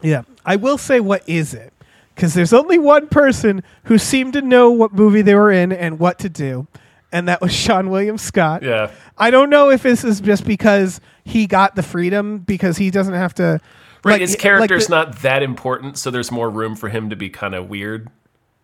Yeah, 0.00 0.22
I 0.46 0.56
will 0.56 0.78
say 0.78 1.00
what 1.00 1.22
is 1.28 1.52
it 1.52 1.70
because 2.14 2.32
there's 2.32 2.54
only 2.54 2.78
one 2.78 3.08
person 3.08 3.62
who 3.84 3.98
seemed 3.98 4.32
to 4.32 4.40
know 4.40 4.70
what 4.70 4.94
movie 4.94 5.20
they 5.20 5.34
were 5.34 5.52
in 5.52 5.70
and 5.70 5.98
what 5.98 6.18
to 6.20 6.30
do, 6.30 6.66
and 7.12 7.28
that 7.28 7.40
was 7.40 7.50
Seann 7.52 7.88
William 7.90 8.18
Scott. 8.18 8.62
Yeah. 8.62 8.90
I 9.16 9.30
don't 9.30 9.50
know 9.50 9.70
if 9.70 9.82
this 9.82 10.04
is 10.04 10.20
just 10.20 10.44
because 10.44 11.00
he 11.24 11.46
got 11.46 11.74
the 11.76 11.82
freedom 11.82 12.38
because 12.38 12.76
he 12.76 12.90
doesn't 12.90 13.14
have 13.14 13.34
to. 13.34 13.60
Right, 14.04 14.12
like- 14.12 14.20
his 14.20 14.32
like 14.32 14.38
character's 14.40 14.86
the- 14.86 14.94
not 14.94 15.22
that 15.22 15.42
important, 15.42 15.98
so 15.98 16.10
there's 16.10 16.30
more 16.30 16.48
room 16.50 16.76
for 16.76 16.88
him 16.88 17.10
to 17.10 17.16
be 17.16 17.28
kind 17.30 17.54
of 17.54 17.68
weird. 17.68 18.08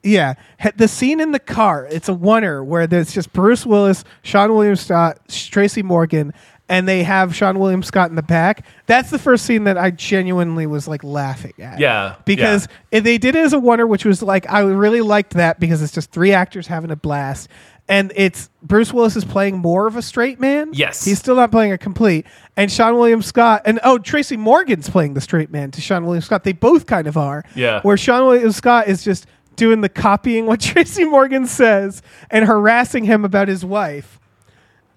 Yeah, 0.03 0.35
the 0.77 0.87
scene 0.87 1.19
in 1.19 1.33
the 1.33 1.39
car, 1.39 1.87
it's 1.91 2.11
a 2.11 2.13
oner 2.13 2.63
where 2.63 2.87
there's 2.87 3.15
just 3.15 3.33
Bruce 3.33 3.65
Willis, 3.65 4.05
Seann 4.23 4.51
William 4.55 4.77
Scott, 4.77 5.19
Tracy 5.29 5.83
Morgan, 5.83 6.35
and 6.69 6.87
they 6.87 7.03
have 7.05 7.31
Seann 7.31 7.57
William 7.59 7.83
Scott 7.83 8.11
in 8.11 8.15
the 8.17 8.23
back. 8.23 8.67
That's 8.85 9.09
the 9.11 9.19
first 9.19 9.47
scene 9.47 9.65
that 9.65 9.79
I 9.79 9.91
genuinely 9.91 10.67
was 10.67 10.87
like 10.87 11.03
laughing 11.05 11.55
at. 11.59 11.79
Yeah, 11.79 12.17
Because 12.27 12.69
if 12.91 13.03
they 13.03 13.17
did 13.17 13.35
it 13.35 13.45
as 13.47 13.55
a 13.55 13.57
oner, 13.57 13.87
which 13.87 14.05
was 14.05 14.23
like 14.23 14.51
I 14.53 14.61
really 14.61 15.01
liked 15.01 15.33
that 15.35 15.59
because 15.59 15.81
it's 15.81 15.93
just 15.95 16.11
three 16.11 16.33
actors 16.35 16.67
having 16.67 16.91
a 16.91 16.97
blast. 16.97 17.49
And 17.87 18.13
it's 18.17 18.49
Bruce 18.63 18.93
Willis 18.95 19.15
is 19.15 19.25
playing 19.27 19.59
more 19.59 19.87
of 19.87 19.97
a 19.97 20.03
straight 20.03 20.41
man. 20.41 20.71
Yes. 20.73 21.05
He's 21.05 21.19
still 21.19 21.37
not 21.37 21.51
playing 21.51 21.73
a 21.73 21.79
complete. 21.79 22.25
And 22.57 22.71
Seann 22.71 22.97
William 22.97 23.21
Scott 23.21 23.63
and 23.67 23.79
oh 23.85 23.99
Tracy 23.99 24.39
Morgan's 24.39 24.89
playing 24.89 25.15
the 25.15 25.21
straight 25.21 25.51
man 25.51 25.71
to 25.73 25.81
Seann 25.83 26.05
William 26.05 26.23
Scott. 26.23 26.45
They 26.45 26.53
both 26.53 26.87
kind 26.87 27.07
of 27.07 27.17
are. 27.19 27.45
Yeah. 27.55 27.83
Where 27.83 27.97
Seann 27.97 28.27
William 28.27 28.53
Scott 28.53 28.89
is 28.89 29.05
just 29.05 29.27
doing 29.57 29.83
the 29.83 29.91
copying 29.91 30.47
what 30.47 30.61
Tracy 30.63 31.05
Morgan 31.05 31.47
says 31.47 32.01
and 32.31 32.47
harassing 32.47 33.05
him 33.05 33.25
about 33.25 33.49
his 33.49 33.65
wife. 33.65 34.19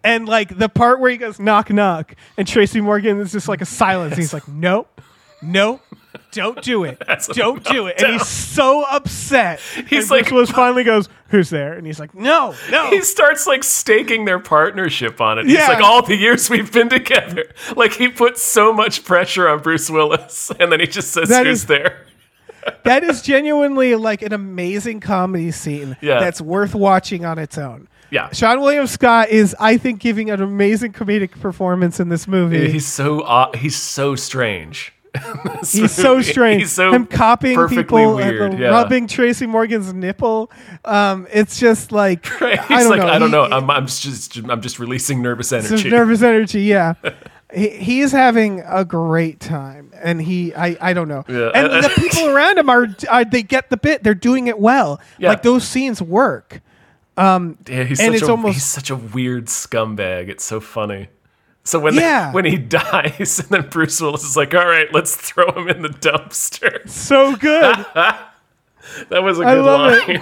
And 0.03 0.25
like 0.27 0.57
the 0.57 0.69
part 0.69 1.01
where 1.01 1.11
he 1.11 1.17
goes 1.17 1.39
knock 1.39 1.69
knock 1.69 2.15
and 2.37 2.47
Tracy 2.47 2.79
Morgan 2.79 3.19
is 3.19 3.33
just 3.33 3.49
like 3.49 3.59
a 3.59 3.65
silence. 3.65 4.15
He's 4.15 4.33
like, 4.33 4.47
Nope, 4.47 5.01
nope, 5.41 5.81
don't 6.31 6.61
do 6.61 6.83
it. 6.83 7.01
don't 7.33 7.63
do 7.63 7.87
it. 7.87 8.01
And 8.01 8.13
he's 8.13 8.27
so 8.27 8.83
upset. 8.83 9.59
He's 9.87 10.03
and 10.03 10.11
like- 10.11 10.23
Bruce 10.25 10.31
Willis 10.31 10.51
finally 10.55 10.83
goes, 10.83 11.09
Who's 11.29 11.49
there? 11.49 11.73
And 11.73 11.85
he's 11.85 11.99
like, 11.99 12.15
No, 12.15 12.55
no. 12.71 12.89
He 12.89 13.01
starts 13.01 13.47
like 13.47 13.63
staking 13.63 14.25
their 14.25 14.39
partnership 14.39 15.19
on 15.19 15.39
it. 15.39 15.45
He's 15.45 15.55
Yeah. 15.55 15.67
like, 15.67 15.83
all 15.83 16.01
the 16.01 16.15
years 16.15 16.49
we've 16.49 16.71
been 16.71 16.89
together. 16.89 17.45
Like 17.75 17.93
he 17.93 18.07
puts 18.07 18.41
so 18.41 18.71
much 18.73 19.03
pressure 19.03 19.47
on 19.49 19.61
Bruce 19.61 19.89
Willis, 19.89 20.51
and 20.59 20.71
then 20.71 20.79
he 20.79 20.87
just 20.87 21.11
says, 21.11 21.29
That 21.29 21.45
"Who's 21.45 21.59
is- 21.61 21.65
there?" 21.67 22.05
that 22.83 23.03
is 23.03 23.21
genuinely 23.21 23.95
like 23.95 24.21
an 24.21 24.33
amazing 24.33 24.99
comedy 24.99 25.51
scene 25.51 25.95
Yeah. 26.01 26.19
that's 26.19 26.41
worth 26.41 26.75
watching 26.75 27.23
on 27.25 27.39
its 27.39 27.57
own. 27.57 27.87
Yeah. 28.09 28.29
Seann 28.29 28.61
William 28.61 28.87
Scott 28.87 29.29
is, 29.29 29.55
I 29.59 29.77
think, 29.77 29.99
giving 29.99 30.29
an 30.29 30.41
amazing 30.41 30.93
comedic 30.93 31.31
performance 31.41 31.99
in 31.99 32.07
this 32.09 32.25
movie. 32.27 32.69
He's 32.71 32.85
so 32.87 33.21
uh, 33.21 33.55
he's 33.57 33.75
so 33.75 34.15
strange. 34.15 34.93
He's 35.65 35.91
so 35.91 36.21
strange. 36.21 36.63
He's 36.63 36.71
so 36.71 36.91
Him 36.93 37.05
copying 37.05 37.67
people 37.67 38.15
weird. 38.15 38.59
yeah. 38.59 38.67
rubbing 38.69 39.07
Tracy 39.07 39.45
Morgan's 39.47 39.93
nipple. 39.93 40.51
Um, 40.85 41.27
it's 41.31 41.59
just 41.59 41.91
like 41.91 42.39
Right. 42.41 42.59
I 42.71 42.81
don't 42.83 42.89
like, 42.89 42.99
know. 42.99 43.07
I 43.07 43.19
don't 43.19 43.29
He- 43.29 43.31
know. 43.31 43.43
I'm, 43.43 43.69
I'm 43.69 43.87
just 43.87 44.37
I'm 44.37 44.61
just 44.61 44.79
releasing 44.79 45.21
nervous 45.21 45.51
energy. 45.51 45.89
nervous 45.89 46.21
energy. 46.21 46.61
Yeah, 46.61 46.93
he, 47.53 47.69
he 47.69 47.99
is 48.01 48.11
having 48.11 48.61
a 48.65 48.85
great 48.85 49.39
time, 49.39 49.91
and 49.95 50.21
he 50.21 50.53
I 50.53 50.77
I 50.81 50.93
don't 50.93 51.07
know. 51.07 51.23
Yeah. 51.27 51.49
And 51.53 51.83
the 51.83 51.89
people 51.95 52.29
around 52.29 52.57
him 52.59 52.69
are, 52.69 52.87
are 53.09 53.25
they 53.25 53.43
get 53.43 53.69
the 53.69 53.77
bit. 53.77 54.03
They're 54.03 54.13
doing 54.15 54.47
it 54.47 54.59
well. 54.59 54.99
Yeah. 55.17 55.29
Like 55.29 55.41
those 55.43 55.67
scenes 55.67 56.01
work. 56.01 56.61
Yeah, 57.17 57.49
he's 57.65 57.99
And 57.99 58.13
such 58.13 58.13
it's 58.13 58.27
a 58.27 58.31
almost- 58.31 58.53
he's 58.53 58.65
such 58.65 58.89
a 58.91 58.95
weird 58.95 59.45
scumbag. 59.47 60.29
It's 60.29 60.43
so 60.43 60.59
funny. 60.59 61.09
So 61.67 61.79
when 61.79 61.95
Yeah. 61.95 62.31
when 62.31 62.45
he 62.45 62.55
dies, 62.79 63.39
and 63.39 63.49
then 63.49 63.67
Bruce 63.69 63.99
Willis 63.99 64.23
is 64.23 64.37
like, 64.37 64.55
"All 64.55 64.65
right, 64.65 64.87
let's 64.93 65.15
throw 65.17 65.51
him 65.51 65.67
in 65.67 65.81
the 65.81 65.89
dumpster." 65.89 66.87
So 66.89 67.35
good. 67.35 67.85
That 69.09 69.21
was 69.21 69.37
a 69.37 69.41
good 69.43 69.49
I 69.49 69.53
love 69.59 69.99
it. 70.07 70.21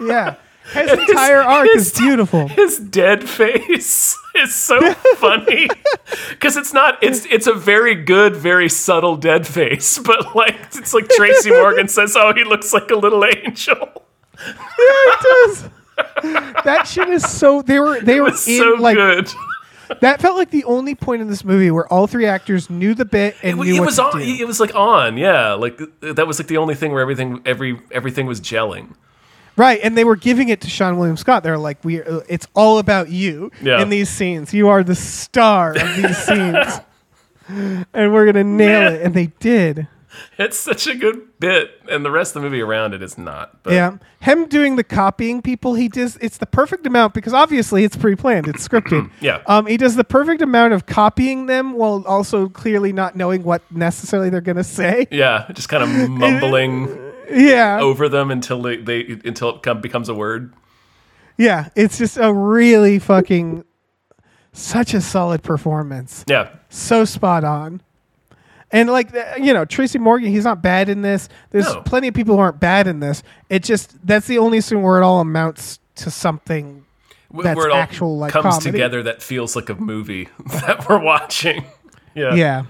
yeah. 0.00 0.36
His 0.72 0.92
entire 0.92 1.42
arc 1.42 1.66
his- 1.72 1.88
is 1.92 1.98
beautiful. 1.98 2.46
His 2.46 2.78
dead 2.78 3.28
face 3.28 4.16
is 4.36 4.54
so 4.54 4.94
funny 5.16 5.66
because 6.30 6.56
it's 6.56 6.72
not. 6.72 7.02
It's 7.02 7.26
it's 7.26 7.48
a 7.48 7.52
very 7.54 7.96
good, 7.96 8.36
very 8.36 8.68
subtle 8.68 9.16
dead 9.16 9.48
face, 9.48 9.98
but 9.98 10.36
like 10.36 10.54
it's 10.76 10.94
like 10.94 11.08
Tracy 11.08 11.50
Morgan 11.50 11.88
says, 11.88 12.14
"Oh, 12.16 12.32
he 12.34 12.44
looks 12.44 12.72
like 12.72 12.92
a 12.92 12.96
little 12.96 13.24
angel." 13.24 14.04
yeah, 14.38 14.54
it 14.78 15.20
does. 15.22 15.68
That 16.64 16.84
shit 16.86 17.08
is 17.08 17.28
so. 17.28 17.62
They 17.62 17.80
were 17.80 18.00
they 18.00 18.20
were 18.20 18.28
in 18.28 18.34
so 18.36 18.76
like 18.78 18.96
good. 18.96 19.28
That 20.00 20.20
felt 20.20 20.36
like 20.36 20.50
the 20.50 20.64
only 20.64 20.94
point 20.94 21.22
in 21.22 21.28
this 21.28 21.44
movie 21.44 21.70
where 21.70 21.86
all 21.92 22.06
three 22.06 22.26
actors 22.26 22.70
knew 22.70 22.94
the 22.94 23.04
bit 23.04 23.36
and 23.42 23.58
It, 23.58 23.62
knew 23.62 23.76
it 23.76 23.78
what 23.80 23.86
was 23.86 23.96
to 23.96 24.02
on. 24.04 24.18
do. 24.18 24.24
It 24.24 24.46
was 24.46 24.58
like 24.60 24.74
on. 24.74 25.16
Yeah, 25.16 25.52
like 25.54 25.78
that 26.00 26.26
was 26.26 26.38
like 26.38 26.48
the 26.48 26.56
only 26.58 26.74
thing 26.74 26.92
where 26.92 27.02
everything 27.02 27.40
every 27.44 27.78
everything 27.90 28.26
was 28.26 28.40
gelling. 28.40 28.94
Right, 29.56 29.80
and 29.82 29.98
they 29.98 30.04
were 30.04 30.16
giving 30.16 30.48
it 30.48 30.62
to 30.62 30.68
Seann 30.68 30.96
William 30.96 31.16
Scott. 31.18 31.42
They're 31.42 31.58
like, 31.58 31.84
"We, 31.84 32.02
uh, 32.02 32.20
it's 32.26 32.48
all 32.54 32.78
about 32.78 33.10
you 33.10 33.50
Yeah. 33.60 33.82
in 33.82 33.90
these 33.90 34.08
scenes. 34.08 34.54
You 34.54 34.68
are 34.68 34.82
the 34.82 34.94
star 34.94 35.72
of 35.76 35.96
these 35.96 36.16
scenes, 36.26 36.80
and 37.48 38.12
we're 38.12 38.24
gonna 38.26 38.44
nail 38.44 38.80
Man. 38.80 38.92
it." 38.94 39.02
And 39.02 39.14
they 39.14 39.26
did. 39.40 39.88
It's 40.38 40.58
such 40.58 40.86
a 40.86 40.94
good 40.94 41.38
bit, 41.40 41.70
and 41.90 42.04
the 42.04 42.10
rest 42.10 42.34
of 42.36 42.42
the 42.42 42.48
movie 42.48 42.60
around 42.62 42.94
it 42.94 43.02
is 43.02 43.16
not. 43.16 43.62
But 43.62 43.72
Yeah, 43.74 43.96
him 44.20 44.46
doing 44.46 44.76
the 44.76 44.84
copying 44.84 45.40
people, 45.42 45.74
he 45.74 45.88
does. 45.88 46.16
It's 46.20 46.38
the 46.38 46.46
perfect 46.46 46.86
amount 46.86 47.14
because 47.14 47.32
obviously 47.34 47.84
it's 47.84 47.96
pre-planned, 47.96 48.46
it's 48.48 48.66
scripted. 48.66 49.10
Yeah. 49.20 49.42
Um, 49.46 49.66
he 49.66 49.76
does 49.76 49.96
the 49.96 50.04
perfect 50.04 50.42
amount 50.42 50.72
of 50.74 50.86
copying 50.86 51.46
them 51.46 51.72
while 51.74 52.02
also 52.06 52.48
clearly 52.48 52.92
not 52.92 53.14
knowing 53.16 53.42
what 53.42 53.62
necessarily 53.70 54.30
they're 54.30 54.40
gonna 54.40 54.64
say. 54.64 55.06
yeah, 55.10 55.46
just 55.52 55.68
kind 55.68 55.82
of 55.82 56.10
mumbling 56.10 56.88
Yeah. 57.30 57.78
over 57.80 58.08
them 58.08 58.30
until 58.30 58.60
they, 58.62 58.76
they 58.76 59.20
until 59.24 59.50
it 59.56 59.62
come, 59.62 59.80
becomes 59.80 60.08
a 60.08 60.14
word. 60.14 60.52
Yeah, 61.38 61.68
it's 61.74 61.98
just 61.98 62.18
a 62.18 62.32
really 62.32 62.98
fucking 62.98 63.64
such 64.52 64.92
a 64.94 65.00
solid 65.00 65.42
performance. 65.42 66.24
Yeah, 66.28 66.50
So 66.68 67.04
spot 67.06 67.42
on. 67.44 67.80
And 68.72 68.88
like 68.90 69.14
you 69.38 69.52
know, 69.52 69.64
Tracy 69.64 69.98
Morgan, 69.98 70.28
he's 70.30 70.44
not 70.44 70.62
bad 70.62 70.88
in 70.88 71.02
this. 71.02 71.28
There's 71.50 71.66
No. 71.72 71.82
plenty 71.82 72.08
of 72.08 72.14
people 72.14 72.36
who 72.36 72.40
aren't 72.40 72.58
bad 72.58 72.86
in 72.86 73.00
this. 73.00 73.22
It 73.50 73.62
just 73.62 73.94
that's 74.06 74.26
the 74.26 74.38
only 74.38 74.60
scene 74.62 74.82
where 74.82 74.98
it 74.98 75.04
all 75.04 75.20
amounts 75.20 75.78
to 75.96 76.10
something 76.10 76.84
That's 77.34 77.56
where 77.56 77.68
it 77.68 77.72
all 77.72 77.78
actual, 77.78 78.18
like, 78.18 78.32
comes 78.32 78.44
comedy. 78.54 78.70
together 78.72 79.02
that 79.02 79.22
feels 79.22 79.54
like 79.54 79.68
a 79.68 79.74
movie 79.74 80.28
that 80.46 80.88
we're 80.88 80.98
watching. 80.98 81.64
Yeah, 82.14 82.34
Yeah. 82.34 82.62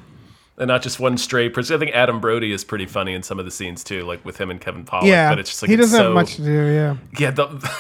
and 0.57 0.69
not 0.69 0.83
just 0.83 1.01
one 1.01 1.19
stray 1.19 1.49
person. 1.49 1.75
I 1.75 1.79
think 1.81 1.91
Adam 1.97 2.21
Brody 2.21 2.53
is 2.53 2.63
pretty 2.63 2.87
funny 2.87 3.13
in 3.13 3.25
some 3.25 3.41
of 3.41 3.45
the 3.45 3.51
scenes 3.51 3.83
too, 3.83 4.03
like 4.05 4.25
with 4.25 4.39
him 4.39 4.51
and 4.53 4.61
Kevin 4.61 4.85
Pollak. 4.85 5.03
Yeah. 5.07 5.31
but 5.31 5.41
it's 5.41 5.51
just 5.51 5.63
like 5.63 5.69
he 5.71 5.75
doesn't 5.77 5.97
so, 5.97 6.05
have 6.05 6.13
much 6.15 6.37
to 6.37 6.43
do, 6.43 6.67
yeah. 6.73 6.97
Yeah, 7.19 7.31
the, 7.33 7.71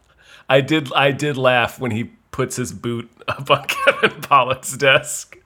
I 0.48 0.60
did. 0.60 0.92
I 0.94 1.10
did 1.12 1.36
laugh 1.38 1.80
when 1.80 1.90
he 1.90 2.10
puts 2.32 2.56
his 2.56 2.72
boot 2.72 3.10
up 3.28 3.50
on 3.50 3.64
Kevin 3.66 4.10
Pollak's 4.20 4.76
desk. 4.76 5.38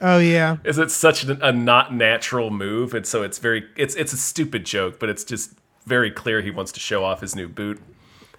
Oh 0.00 0.18
yeah. 0.18 0.56
Is 0.64 0.78
it 0.78 0.90
such 0.90 1.24
a, 1.24 1.38
a 1.46 1.52
not 1.52 1.94
natural 1.94 2.50
move? 2.50 2.94
And 2.94 3.06
so 3.06 3.22
it's 3.22 3.38
very. 3.38 3.64
It's 3.76 3.94
it's 3.94 4.12
a 4.12 4.16
stupid 4.16 4.64
joke, 4.64 4.98
but 4.98 5.08
it's 5.08 5.24
just 5.24 5.52
very 5.86 6.10
clear 6.10 6.40
he 6.40 6.50
wants 6.50 6.72
to 6.72 6.80
show 6.80 7.04
off 7.04 7.20
his 7.20 7.34
new 7.36 7.48
boot. 7.48 7.80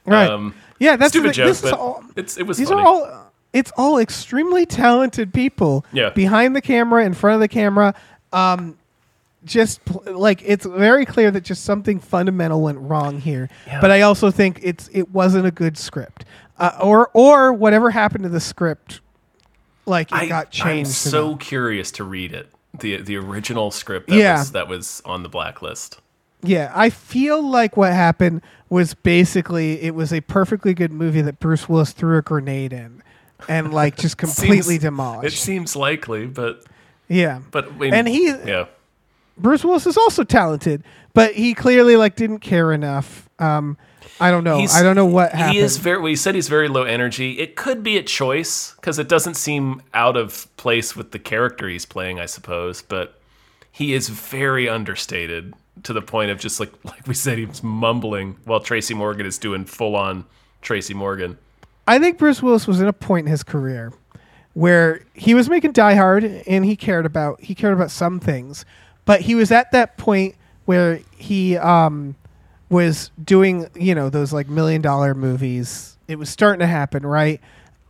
Right. 0.05 0.29
Um, 0.29 0.55
yeah, 0.79 0.95
that's 0.95 1.11
stupid 1.11 1.33
joke, 1.33 1.47
This 1.47 1.63
is 1.63 1.71
all 1.71 2.03
it's 2.15 2.37
it 2.37 2.43
was 2.47 2.57
these 2.57 2.69
funny. 2.69 2.81
are 2.81 2.87
all 2.87 3.31
it's 3.53 3.71
all 3.77 3.99
extremely 3.99 4.65
talented 4.65 5.33
people 5.33 5.85
Yeah. 5.93 6.09
behind 6.09 6.55
the 6.55 6.61
camera 6.61 7.05
in 7.05 7.13
front 7.13 7.35
of 7.35 7.39
the 7.41 7.47
camera 7.47 7.93
um 8.33 8.77
just 9.43 9.81
like 10.05 10.41
it's 10.45 10.65
very 10.65 11.05
clear 11.05 11.29
that 11.31 11.41
just 11.43 11.63
something 11.65 11.99
fundamental 11.99 12.61
went 12.61 12.77
wrong 12.79 13.19
here 13.19 13.49
Yeah. 13.67 13.81
but 13.81 13.91
i 13.91 14.01
also 14.01 14.31
think 14.31 14.59
it's 14.63 14.89
it 14.93 15.09
wasn't 15.11 15.45
a 15.47 15.51
good 15.51 15.77
script 15.77 16.23
uh, 16.59 16.77
or 16.81 17.09
or 17.13 17.51
whatever 17.53 17.89
happened 17.91 18.23
to 18.23 18.29
the 18.29 18.39
script 18.39 19.01
like 19.91 20.11
it 20.11 20.15
I, 20.15 20.27
got 20.27 20.49
changed 20.51 20.89
I'm 20.89 21.11
so 21.11 21.35
curious 21.35 21.91
to 21.91 22.03
read 22.03 22.33
it. 22.33 22.49
The 22.79 22.97
the 22.97 23.17
original 23.17 23.69
script 23.69 24.07
that 24.09 24.15
Yeah. 24.17 24.39
was 24.39 24.51
that 24.53 24.67
was 24.67 25.01
on 25.05 25.21
the 25.23 25.29
blacklist. 25.29 25.99
yeah 26.43 26.71
i 26.73 26.89
feel 26.89 27.39
like 27.47 27.77
what 27.77 27.91
happened 27.93 28.41
was 28.69 28.95
basically 28.95 29.79
it 29.83 29.93
was 29.93 30.11
a 30.11 30.21
perfectly 30.21 30.73
good 30.73 30.91
movie 30.91 31.21
that 31.21 31.39
bruce 31.39 31.69
willis 31.69 31.91
threw 31.91 32.17
a 32.17 32.21
grenade 32.23 32.73
in 32.73 33.03
and 33.47 33.71
like 33.73 33.95
just 33.97 34.17
completely 34.25 34.79
Seems- 34.79 35.23
It 35.23 35.33
seems 35.33 35.75
likely, 35.75 36.25
but 36.25 36.63
yeah 37.07 37.41
but 37.51 37.67
I 37.67 37.75
mean, 37.77 37.93
And 37.93 38.07
he- 38.07 38.27
yeah. 38.45 38.65
Bruce 39.37 39.63
Willis 39.63 39.87
is 39.87 39.97
also 39.97 40.23
talented, 40.23 40.83
but 41.13 41.33
he 41.33 41.53
clearly 41.53 41.95
like 41.95 42.15
didn't 42.15 42.39
care 42.39 42.71
enough. 42.73 43.27
Um, 43.39 43.75
I 44.19 44.29
don't 44.31 44.43
know. 44.43 44.57
He's- 44.57 44.75
I 44.75 44.83
don't 44.83 44.95
know 44.95 45.05
what 45.05 45.31
happened. 45.31 45.53
He 45.53 45.59
is 45.59 45.77
very. 45.77 45.97
Well, 45.97 46.07
he 46.07 46.15
said 46.15 46.35
he's 46.35 46.47
very 46.47 46.67
low 46.67 46.83
energy. 46.83 47.39
It 47.39 47.55
could 47.55 47.81
be 47.83 47.97
a 47.97 48.03
choice 48.03 48.73
because 48.75 48.99
it 48.99 49.07
doesn't 49.07 49.35
seem 49.35 49.81
out 49.93 50.15
of 50.17 50.47
place 50.57 50.95
with 50.95 51.11
the 51.11 51.19
character 51.19 51.67
he's 51.67 51.85
playing, 51.85 52.19
I 52.19 52.25
suppose. 52.25 52.81
But 52.81 53.19
he 53.71 53.93
is 53.93 54.09
very 54.09 54.67
understated 54.69 55.53
to 55.83 55.93
the 55.93 56.01
point 56.01 56.29
of 56.31 56.39
just 56.39 56.59
like 56.59 56.71
like 56.85 57.07
we 57.07 57.13
said, 57.13 57.37
he's 57.37 57.63
mumbling 57.63 58.37
while 58.45 58.59
Tracy 58.59 58.93
Morgan 58.93 59.25
is 59.25 59.37
doing 59.37 59.65
full 59.65 59.95
on 59.95 60.25
Tracy 60.61 60.93
Morgan. 60.93 61.37
I 61.87 61.97
think 61.97 62.17
Bruce 62.19 62.43
Willis 62.43 62.67
was 62.67 62.79
in 62.79 62.87
a 62.87 62.93
point 62.93 63.25
in 63.25 63.31
his 63.31 63.41
career 63.43 63.91
where 64.53 65.01
he 65.13 65.33
was 65.33 65.49
making 65.49 65.71
Die 65.71 65.95
Hard 65.95 66.23
and 66.23 66.63
he 66.65 66.75
cared 66.75 67.05
about 67.05 67.41
he 67.41 67.55
cared 67.55 67.73
about 67.73 67.89
some 67.89 68.19
things, 68.19 68.65
but 69.05 69.21
he 69.21 69.33
was 69.33 69.51
at 69.51 69.71
that 69.71 69.97
point 69.97 70.35
where 70.65 70.99
he 71.17 71.57
um, 71.57 72.15
was 72.71 73.11
doing 73.21 73.67
you 73.75 73.93
know 73.93 74.09
those 74.09 74.33
like 74.33 74.47
million 74.49 74.81
dollar 74.81 75.13
movies. 75.13 75.97
It 76.07 76.17
was 76.17 76.29
starting 76.29 76.61
to 76.61 76.67
happen, 76.67 77.05
right? 77.05 77.39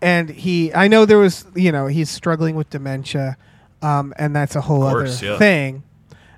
And 0.01 0.29
he, 0.29 0.73
I 0.73 0.87
know 0.87 1.05
there 1.05 1.19
was 1.19 1.45
you 1.55 1.71
know 1.71 1.87
he's 1.87 2.09
struggling 2.09 2.55
with 2.55 2.69
dementia, 2.69 3.37
um, 3.81 4.13
and 4.17 4.35
that's 4.35 4.55
a 4.55 4.61
whole 4.61 4.81
course, 4.81 5.19
other 5.19 5.27
yeah. 5.27 5.37
thing, 5.37 5.83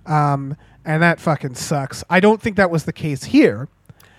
um, 0.06 0.56
and 0.86 1.02
that 1.02 1.20
fucking 1.20 1.56
sucks. 1.56 2.04
I 2.10 2.20
don't 2.20 2.42
think 2.42 2.58
that 2.58 2.70
was 2.70 2.84
the 2.84 2.94
case 2.94 3.24
here. 3.24 3.70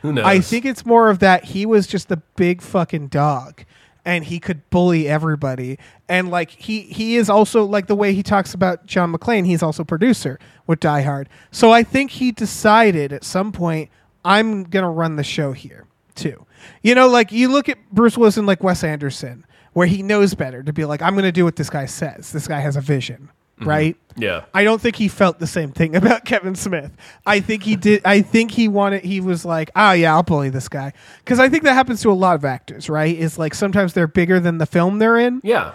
Who 0.00 0.12
knows? 0.12 0.24
I 0.24 0.40
think 0.40 0.64
it's 0.64 0.84
more 0.84 1.10
of 1.10 1.18
that 1.20 1.44
he 1.44 1.66
was 1.66 1.86
just 1.86 2.08
the 2.08 2.16
big 2.36 2.62
fucking 2.62 3.08
dog 3.08 3.64
and 4.04 4.24
he 4.24 4.38
could 4.38 4.68
bully 4.70 5.08
everybody. 5.08 5.78
And 6.08 6.30
like 6.30 6.50
he 6.50 6.82
he 6.82 7.16
is 7.16 7.30
also 7.30 7.64
like 7.64 7.86
the 7.86 7.94
way 7.94 8.12
he 8.12 8.22
talks 8.22 8.52
about 8.52 8.86
John 8.86 9.12
McClane, 9.12 9.46
he's 9.46 9.62
also 9.62 9.84
producer 9.84 10.38
with 10.66 10.80
Die 10.80 11.02
Hard. 11.02 11.28
So 11.50 11.72
I 11.72 11.82
think 11.82 12.12
he 12.12 12.32
decided 12.32 13.12
at 13.12 13.24
some 13.24 13.50
point 13.52 13.90
I'm 14.24 14.64
going 14.64 14.82
to 14.84 14.88
run 14.88 15.16
the 15.16 15.24
show 15.24 15.52
here 15.52 15.86
too. 16.14 16.46
You 16.82 16.94
know, 16.94 17.08
like 17.08 17.32
you 17.32 17.48
look 17.48 17.68
at 17.68 17.78
Bruce 17.90 18.16
Willis 18.16 18.36
and 18.36 18.46
like 18.46 18.62
Wes 18.62 18.82
Anderson 18.84 19.44
where 19.74 19.86
he 19.86 20.02
knows 20.02 20.34
better 20.34 20.62
to 20.62 20.72
be 20.72 20.84
like 20.84 21.02
I'm 21.02 21.14
going 21.14 21.24
to 21.24 21.32
do 21.32 21.44
what 21.44 21.56
this 21.56 21.68
guy 21.68 21.86
says. 21.86 22.32
This 22.32 22.46
guy 22.48 22.60
has 22.60 22.76
a 22.76 22.80
vision, 22.80 23.28
mm-hmm. 23.58 23.68
right? 23.68 23.96
yeah. 24.16 24.44
I 24.54 24.62
don't 24.64 24.80
think 24.80 24.96
he 24.96 25.08
felt 25.08 25.40
the 25.40 25.46
same 25.46 25.72
thing 25.72 25.96
about 26.00 26.24
Kevin 26.24 26.54
Smith. 26.54 26.92
I 27.26 27.40
think 27.40 27.64
he 27.64 27.76
did. 27.76 28.02
I 28.04 28.22
think 28.22 28.52
he 28.52 28.68
wanted. 28.68 29.04
He 29.04 29.20
was 29.20 29.44
like, 29.44 29.70
"Oh 29.76 29.92
yeah, 29.92 30.14
I'll 30.14 30.22
bully 30.22 30.48
this 30.50 30.68
guy," 30.68 30.92
because 31.18 31.38
I 31.40 31.48
think 31.48 31.64
that 31.64 31.74
happens 31.74 32.00
to 32.02 32.10
a 32.10 32.14
lot 32.14 32.36
of 32.36 32.44
actors. 32.44 32.88
Right? 32.88 33.16
Is 33.16 33.38
like 33.38 33.54
sometimes 33.54 33.92
they're 33.92 34.06
bigger 34.06 34.40
than 34.40 34.58
the 34.58 34.66
film 34.66 34.98
they're 35.00 35.18
in, 35.18 35.40
Yeah. 35.44 35.72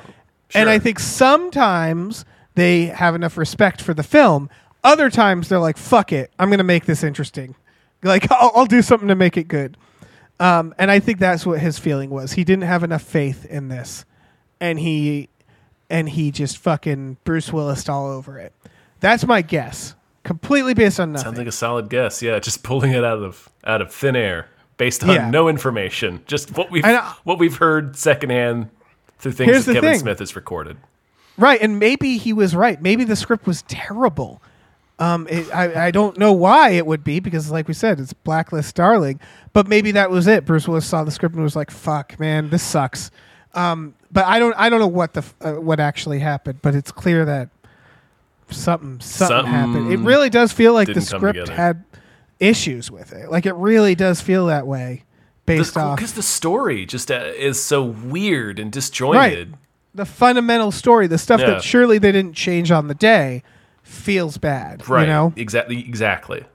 and 0.56 0.70
I 0.70 0.80
think 0.80 1.00
sometimes 1.00 2.26
they 2.56 2.86
have 2.86 3.16
enough 3.16 3.38
respect 3.38 3.82
for 3.82 3.93
the 3.93 4.04
film. 4.04 4.50
Other 4.84 5.10
times 5.10 5.50
they're 5.50 5.60
like, 5.60 5.78
"Fuck 5.78 6.14
it, 6.14 6.32
I'm 6.39 6.50
gonna 6.50 6.64
make 6.64 6.86
this 6.86 7.04
interesting." 7.04 7.56
Like 8.04 8.32
I'll, 8.32 8.52
I'll 8.56 8.66
do 8.66 8.82
something 8.82 9.08
to 9.10 9.16
make 9.16 9.38
it 9.38 9.47
good. 9.47 9.78
Um, 10.39 10.74
and 10.78 10.89
I 10.89 11.00
think 11.00 11.20
that's 11.20 11.45
what 11.45 11.60
his 11.60 11.78
feeling 11.80 12.10
was. 12.10 12.34
He 12.34 12.43
didn't 12.43 12.64
have 12.64 12.84
enough 12.84 13.02
faith 13.02 13.45
in 13.45 13.68
this, 13.68 14.06
and 14.62 14.80
he 14.80 15.30
and 15.89 16.08
he 16.08 16.32
just 16.32 16.58
fucking 16.58 17.18
Bruce 17.24 17.52
Willis 17.52 17.89
all 17.89 18.08
over 18.08 18.38
it. 18.39 18.54
That's 19.02 19.26
my 19.26 19.41
guess, 19.41 19.95
completely 20.24 20.74
based 20.74 21.00
on 21.00 21.12
nothing. 21.12 21.26
Sounds 21.26 21.38
like 21.38 21.47
a 21.47 21.52
solid 21.52 21.89
guess. 21.89 22.22
Yeah, 22.22 22.39
just 22.39 22.64
pulling 22.64 22.93
it 22.93 23.04
out 23.04 23.22
of 23.22 23.50
out 23.66 23.82
of 23.82 23.93
thin 23.93 24.16
air 24.16 24.47
based 24.78 25.04
on 25.04 25.10
Yeah. 25.10 25.30
no 25.30 25.50
information, 25.50 26.24
just 26.26 26.56
what 26.56 26.72
we've 26.72 26.84
know. 26.86 27.02
what 27.26 27.38
we've 27.38 27.58
heard 27.58 27.97
secondhand 27.97 28.70
through 29.18 29.34
things 29.34 29.52
Here's 29.52 29.66
that 29.66 29.74
Kevin 29.74 29.91
thing. 29.91 30.00
Smith 30.00 30.20
has 30.20 30.38
recorded. 30.38 30.78
Right, 31.38 31.62
and 31.62 31.80
maybe 31.80 32.18
he 32.18 32.32
was 32.32 32.56
right. 32.56 32.82
Maybe 32.82 33.04
the 33.04 33.16
script 33.18 33.45
was 33.45 33.62
terrible. 33.64 34.41
Um, 35.00 35.28
it, 35.30 35.50
I 35.56 35.88
I 35.88 35.91
don't 35.91 36.18
know 36.18 36.34
why 36.34 36.72
it 36.72 36.86
would 36.86 37.04
be 37.04 37.20
because, 37.20 37.50
like 37.50 37.68
we 37.68 37.74
said, 37.74 38.00
it's 38.00 38.14
Blacklist 38.14 38.76
Darling. 38.76 39.20
But 39.54 39.68
maybe 39.68 39.91
that 39.93 40.12
was 40.12 40.28
it. 40.28 40.45
Bruce 40.45 40.68
Willis 40.68 40.86
saw 40.86 41.04
the 41.04 41.12
script 41.12 41.34
and 41.36 41.43
was 41.43 41.56
like, 41.56 41.72
"Fuck, 41.72 42.20
man, 42.20 42.50
this 42.50 42.62
sucks." 42.62 43.10
Um, 43.54 43.95
but 44.12 44.26
I 44.26 44.39
don't 44.39 44.54
I 44.58 44.70
don't 44.70 44.80
know 44.80 44.88
what 44.88 45.14
the 45.14 45.24
uh, 45.41 45.54
what 45.54 45.80
actually 45.80 46.20
happened. 46.20 46.60
But 46.62 46.76
it's 46.76 46.91
clear 46.91 47.24
that 47.26 47.50
something 48.50 49.00
something, 49.00 49.36
Something 49.38 49.54
happened. 49.54 49.91
It 49.93 50.00
really 50.00 50.30
does 50.30 50.52
feel 50.52 50.74
like 50.74 50.88
the 50.93 51.02
script 51.02 51.47
had 51.50 51.84
issues 52.39 52.91
with 52.91 53.14
it. 53.14 53.32
Like 53.32 53.45
it 53.45 53.56
really 53.56 53.95
does 53.95 54.22
feel 54.22 54.47
that 54.47 54.66
way 54.68 55.04
based 55.45 55.78
off 55.78 55.97
Because 55.97 56.14
the 56.14 56.22
story 56.24 56.86
just 56.86 57.12
uh, 57.12 57.32
is 57.38 57.62
so 57.62 57.84
weird 57.84 58.60
and 58.60 58.72
disjointed. 58.72 59.56
the 59.95 60.06
fundamental 60.06 60.72
story, 60.72 61.08
the 61.08 61.18
stuff 61.18 61.39
Yeah. 61.41 61.52
that 61.52 61.64
surely 61.64 61.97
they 61.97 62.12
didn't 62.12 62.34
change 62.34 62.72
on 62.72 62.88
the 62.88 62.93
day, 62.95 63.43
feels 63.90 64.38
bad. 64.38 64.88
Right. 64.88 65.02
You 65.02 65.08
know, 65.08 65.34
Exactly. 65.36 65.80
Exactly. 65.80 66.46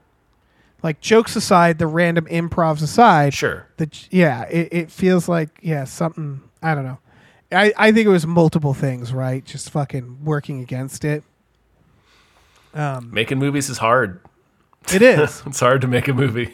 like 0.83 0.99
jokes 1.01 1.35
aside, 1.35 1.77
the 1.79 1.87
random 1.87 2.25
improvs 2.25 2.81
aside, 2.81 3.33
Sure. 3.33 3.67
the 3.77 3.89
yeah, 4.11 4.43
it, 4.43 4.69
it 4.71 4.91
feels 4.91 5.27
like 5.27 5.49
yeah 5.61 5.83
something. 5.83 6.41
I 6.61 6.73
don't 6.75 6.85
know. 6.85 6.99
I 7.51 7.73
I 7.77 7.91
think 7.91 8.05
it 8.05 8.09
was 8.09 8.25
multiple 8.25 8.73
things, 8.73 9.13
right? 9.13 9.43
Just 9.45 9.69
fucking 9.69 10.23
working 10.23 10.61
against 10.61 11.05
it. 11.05 11.23
Um, 12.73 13.09
Making 13.13 13.39
movies 13.39 13.69
is 13.69 13.77
hard. 13.77 14.19
it 14.93 15.01
is. 15.01 15.41
It's 15.45 15.59
hard 15.59 15.81
to 15.81 15.87
make 15.87 16.07
a 16.07 16.13
movie. 16.13 16.53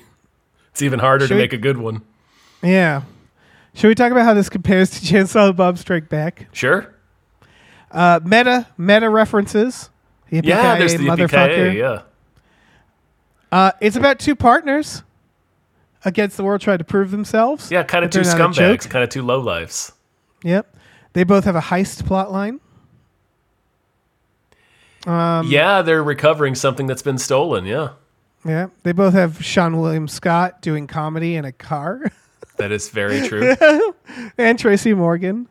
It's 0.71 0.81
even 0.81 0.99
harder 0.99 1.25
Should 1.25 1.29
to 1.29 1.35
we- 1.35 1.41
make 1.41 1.53
a 1.53 1.57
good 1.57 1.77
one. 1.77 2.01
yeah. 2.61 3.03
Should 3.73 3.87
we 3.87 3.95
talk 3.95 4.11
about 4.11 4.25
how 4.25 4.33
this 4.33 4.49
compares 4.49 4.89
to 4.91 5.01
Jay 5.05 5.19
and 5.19 5.29
Silent 5.29 5.51
and 5.51 5.57
Bob 5.57 5.77
Strike 5.77 6.09
Back? 6.09 6.47
Sure. 6.51 6.93
Uh, 7.89 8.19
meta 8.23 8.67
meta 8.77 9.09
references. 9.09 9.89
Yeah, 10.31 10.77
there's 10.77 10.93
the 10.93 10.99
motherfucker. 10.99 11.75
Yeah. 11.75 12.01
Uh, 13.51 13.71
it's 13.81 13.95
about 13.97 14.17
two 14.17 14.35
partners 14.35 15.03
against 16.05 16.37
the 16.37 16.43
world 16.43 16.61
trying 16.61 16.77
to 16.77 16.83
prove 16.83 17.11
themselves. 17.11 17.69
Yeah, 17.69 17.83
kind 17.83 18.05
of 18.05 18.11
two 18.11 18.23
they're 18.23 18.37
not 18.37 18.51
a 18.51 18.53
joke. 18.53 18.79
scumbags, 18.79 18.89
kind 18.89 19.03
of 19.03 19.09
two 19.09 19.21
low 19.21 19.39
lives. 19.39 19.91
Yep. 20.43 20.75
They 21.13 21.23
both 21.23 21.43
have 21.43 21.55
a 21.55 21.61
heist 21.61 22.05
plot 22.05 22.31
line. 22.31 22.59
yeah, 25.05 25.81
they're 25.81 26.03
recovering 26.03 26.55
something 26.55 26.87
that's 26.87 27.01
been 27.01 27.17
stolen. 27.17 27.65
Yeah, 27.65 27.89
Yeah, 28.45 28.67
they 28.83 28.93
both 28.93 29.13
have 29.13 29.39
Seann 29.39 29.81
William 29.81 30.07
Scott 30.07 30.61
doing 30.61 30.87
comedy 30.87 31.35
in 31.35 31.43
a 31.43 31.51
car, 31.51 32.11
that 32.57 32.71
is 32.71 32.89
very 32.89 33.27
true. 33.27 33.55
and 34.37 34.57
Tracy 34.57 34.93
Morgan. 34.93 35.47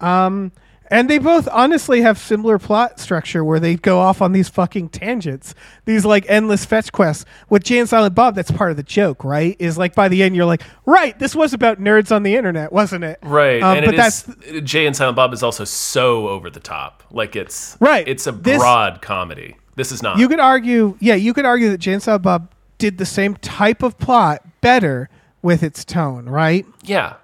Um, 0.00 0.52
and 0.90 1.08
they 1.08 1.18
both 1.18 1.48
honestly 1.50 2.02
have 2.02 2.18
similar 2.18 2.58
plot 2.58 3.00
structure 3.00 3.42
where 3.44 3.58
they 3.60 3.76
go 3.76 3.98
off 4.00 4.20
on 4.22 4.32
these 4.32 4.48
fucking 4.48 4.90
tangents, 4.90 5.54
these 5.84 6.04
like 6.04 6.24
endless 6.28 6.64
fetch 6.64 6.92
quests. 6.92 7.24
With 7.48 7.64
Jay 7.64 7.78
and 7.78 7.88
Silent 7.88 8.14
Bob, 8.14 8.34
that's 8.34 8.50
part 8.50 8.70
of 8.70 8.76
the 8.76 8.82
joke, 8.82 9.24
right? 9.24 9.56
Is 9.58 9.78
like 9.78 9.94
by 9.94 10.08
the 10.08 10.22
end 10.22 10.36
you're 10.36 10.44
like, 10.44 10.62
right, 10.86 11.18
this 11.18 11.34
was 11.34 11.52
about 11.52 11.80
nerds 11.80 12.14
on 12.14 12.22
the 12.22 12.36
internet, 12.36 12.72
wasn't 12.72 13.04
it? 13.04 13.18
Right, 13.22 13.62
Um, 13.62 13.78
and 13.78 13.86
but 13.86 13.96
that's 13.96 14.28
is- 14.46 14.62
Jay 14.62 14.86
and 14.86 14.94
Silent 14.94 15.16
Bob 15.16 15.32
is 15.32 15.42
also 15.42 15.64
so 15.64 16.28
over 16.28 16.50
the 16.50 16.60
top. 16.60 17.02
Like 17.10 17.34
it's 17.36 17.76
Right. 17.80 18.06
It's 18.06 18.26
a 18.26 18.32
This- 18.32 18.58
broad 18.58 19.00
comedy. 19.02 19.56
This 19.76 19.90
is 19.90 20.02
not. 20.02 20.18
You 20.18 20.28
could 20.28 20.38
argue, 20.40 20.96
yeah, 21.00 21.14
you 21.16 21.34
could 21.34 21.44
argue 21.44 21.70
that 21.70 21.78
Jay 21.78 21.92
and 21.94 22.02
Silent 22.02 22.22
Bob 22.22 22.48
did 22.78 22.98
the 22.98 23.06
same 23.06 23.34
type 23.36 23.82
of 23.82 23.98
plot 23.98 24.42
better 24.60 25.08
with 25.42 25.62
its 25.62 25.84
tone, 25.84 26.26
right? 26.28 26.64
yeah, 26.84 27.14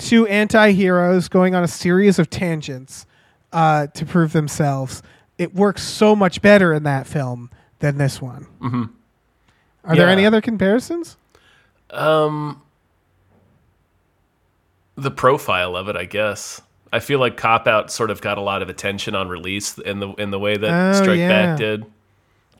Two 0.00 0.26
anti-heroes 0.26 1.28
going 1.28 1.54
on 1.54 1.62
a 1.62 1.68
series 1.68 2.18
of 2.18 2.30
tangents 2.30 3.06
uh, 3.52 3.86
to 3.88 4.04
prove 4.06 4.32
themselves. 4.32 5.02
It 5.38 5.54
works 5.54 5.82
so 5.82 6.14
much 6.16 6.42
better 6.42 6.72
in 6.72 6.82
that 6.84 7.06
film 7.06 7.50
than 7.78 7.98
this 7.98 8.20
one. 8.20 8.46
Mm-hmm. 8.60 8.84
Are 9.84 9.96
there 9.96 10.08
any 10.08 10.26
other 10.26 10.40
comparisons? 10.40 11.16
Um, 11.90 12.60
the 14.96 15.10
profile 15.10 15.76
of 15.76 15.88
it, 15.88 15.96
I 15.96 16.04
guess. 16.04 16.60
I 16.92 16.98
feel 17.00 17.18
like 17.20 17.36
Cop 17.36 17.66
Out 17.66 17.90
sort 17.90 18.10
of 18.10 18.20
got 18.20 18.36
a 18.36 18.40
lot 18.42 18.62
of 18.62 18.68
attention 18.68 19.14
on 19.14 19.28
release 19.28 19.78
in 19.78 20.00
the 20.00 20.08
in 20.14 20.30
the 20.30 20.38
way 20.38 20.56
that 20.56 20.94
Oh, 20.96 21.02
Strike 21.02 21.18
yeah. 21.18 21.28
Back 21.28 21.58
did. 21.58 21.80
It 21.82 21.86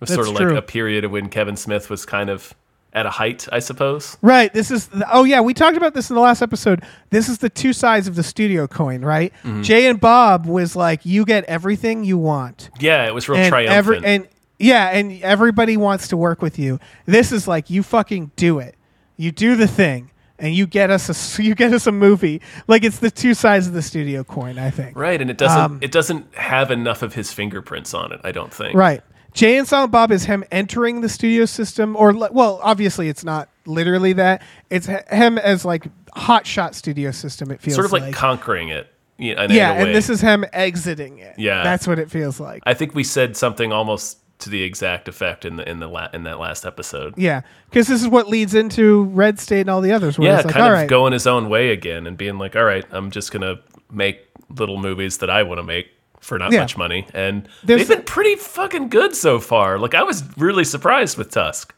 was 0.01 0.09
That's 0.11 0.15
sort 0.15 0.29
of 0.29 0.37
true. 0.37 0.51
like 0.55 0.59
a 0.59 0.67
period 0.67 1.05
of 1.05 1.11
when 1.11 1.29
Kevin 1.29 1.57
Smith 1.57 1.91
was 1.91 2.07
kind 2.07 2.31
of 2.31 2.55
at 2.93 3.07
a 3.07 3.11
height, 3.11 3.47
I 3.53 3.61
suppose. 3.61 4.17
Right. 4.21 4.53
This 4.53 4.71
is. 4.71 4.89
The, 4.89 5.07
oh 5.13 5.25
yeah, 5.25 5.41
we 5.41 5.55
talked 5.55 5.77
about 5.77 5.95
this 5.95 6.11
in 6.11 6.17
the 6.17 6.23
last 6.23 6.43
episode. 6.43 6.83
This 7.11 7.29
is 7.29 7.39
the 7.39 7.51
two 7.51 7.73
sides 7.73 8.09
of 8.09 8.17
the 8.17 8.23
studio 8.23 8.67
coin, 8.67 9.03
right? 9.03 9.33
Mm-hmm. 9.45 9.63
Jay 9.63 9.87
and 9.87 10.01
Bob 10.01 10.47
was 10.47 10.75
like, 10.75 11.07
you 11.07 11.25
get 11.25 11.45
everything 11.45 12.05
you 12.05 12.19
want. 12.19 12.71
Yeah, 12.81 13.07
it 13.07 13.15
was 13.15 13.29
real 13.29 13.39
and 13.39 13.49
triumphant. 13.49 13.77
every 13.77 14.05
and 14.05 14.29
yeah, 14.59 14.89
and 14.89 15.23
everybody 15.23 15.77
wants 15.77 16.09
to 16.09 16.17
work 16.17 16.43
with 16.43 16.59
you. 16.59 16.79
This 17.07 17.33
is 17.33 17.49
like 17.49 17.71
you 17.71 17.83
fucking 17.83 18.33
do 18.37 18.59
it. 18.59 18.77
You 19.17 19.33
do 19.33 19.57
the 19.57 19.69
thing, 19.69 20.11
and 20.39 20.55
you 20.55 20.67
get 20.67 20.91
us 20.91 21.39
a 21.39 21.43
you 21.43 21.55
get 21.55 21.73
us 21.73 21.87
a 21.87 21.93
movie. 21.93 22.41
Like 22.67 22.85
it's 22.85 22.99
the 22.99 23.11
two 23.11 23.35
sides 23.35 23.67
of 23.67 23.73
the 23.73 23.83
studio 23.83 24.25
coin. 24.25 24.59
I 24.59 24.71
think. 24.71 24.97
right, 24.97 25.21
and 25.21 25.31
it 25.31 25.39
doesn't 25.39 25.59
Um, 25.59 25.79
it 25.81 25.93
doesn't 25.93 26.35
have 26.35 26.71
enough 26.71 27.03
of 27.03 27.15
his 27.15 27.33
fingerprints 27.33 27.95
on 27.95 28.13
it. 28.13 28.21
I 28.25 28.33
don't 28.33 28.53
think. 28.53 28.75
Right. 28.75 29.03
Jay 29.33 29.57
and 29.59 29.67
Silent 29.67 29.93
Bob 29.93 30.11
is 30.11 30.25
him 30.25 30.45
entering 30.51 31.01
the 31.01 31.09
studio 31.09 31.45
system, 31.45 31.97
or 31.97 32.13
well, 32.13 32.61
obviously 32.63 33.09
it's 33.09 33.25
not 33.25 33.49
literally 33.67 34.13
that. 34.15 34.43
It's 34.71 34.87
him 34.87 35.39
as 35.39 35.65
like 35.65 35.87
hot 36.15 36.47
shot 36.47 36.75
studio 36.75 37.11
system. 37.11 37.51
It 37.51 37.61
feels 37.61 37.75
Sort 37.77 37.87
of 37.87 37.93
like, 37.93 38.03
like 38.03 38.15
conquering 38.15 38.69
it. 38.69 38.93
Yeah, 39.19 39.45
in, 39.45 39.51
yeah, 39.51 39.73
in 39.73 39.77
a 39.77 39.81
way. 39.83 39.87
and 39.87 39.95
this 39.95 40.09
is 40.09 40.21
him 40.21 40.45
exiting 40.53 41.19
it. 41.19 41.35
Yeah. 41.39 41.63
that's 41.63 41.87
what 41.87 41.99
it 41.99 42.11
feels 42.11 42.41
like. 42.41 42.63
I 42.65 42.73
think 42.75 42.95
we 42.95 43.05
said 43.05 43.37
something 43.37 43.71
almost 43.71 44.19
to 44.41 44.49
the 44.49 44.63
exact 44.63 45.07
effect 45.09 45.45
in 45.45 45.57
the 45.57 45.69
in 45.69 45.81
the 45.81 45.87
la- 45.87 46.09
in 46.15 46.23
that 46.23 46.39
last 46.39 46.65
episode. 46.65 47.13
yeah, 47.19 47.43
because 47.69 47.87
this 47.87 48.01
is 48.01 48.09
what 48.09 48.29
leads 48.29 48.55
into 48.55 49.05
Red 49.05 49.39
State 49.39 49.61
and 49.61 49.71
all 49.71 49.83
the 49.83 49.93
others. 49.93 50.19
Where 50.19 50.29
yeah, 50.29 50.37
it's 50.37 50.47
like, 50.47 50.55
kind 50.55 50.65
all 50.65 50.73
of 50.73 50.79
right, 50.79 50.89
going 50.89 51.13
his 51.13 51.27
own 51.27 51.51
way 51.51 51.71
again 51.71 52.07
and 52.07 52.17
being 52.17 52.39
like, 52.39 52.57
all 52.57 52.65
right, 52.65 52.87
I'm 52.91 53.11
just 53.11 53.31
gonna 53.33 53.61
make 53.91 54.27
little 54.49 54.79
movies 54.79 55.19
that 55.19 55.29
I 55.29 55.43
want 55.43 55.59
to 55.59 55.63
make 55.63 55.89
for 56.21 56.39
not 56.39 56.53
Yeah. 56.53 56.61
much 56.61 56.77
money, 56.77 57.07
and 57.15 57.49
There's- 57.65 57.87
they've 57.89 57.97
been 57.99 58.05
pretty 58.05 58.37
fucking 58.37 58.89
good 58.89 59.15
so 59.17 59.39
far. 59.41 59.79
Like 59.79 59.95
I 59.95 60.03
was 60.03 60.23
really 60.37 60.65
surprised 60.65 61.17
with 61.19 61.31
Tusk. 61.31 61.75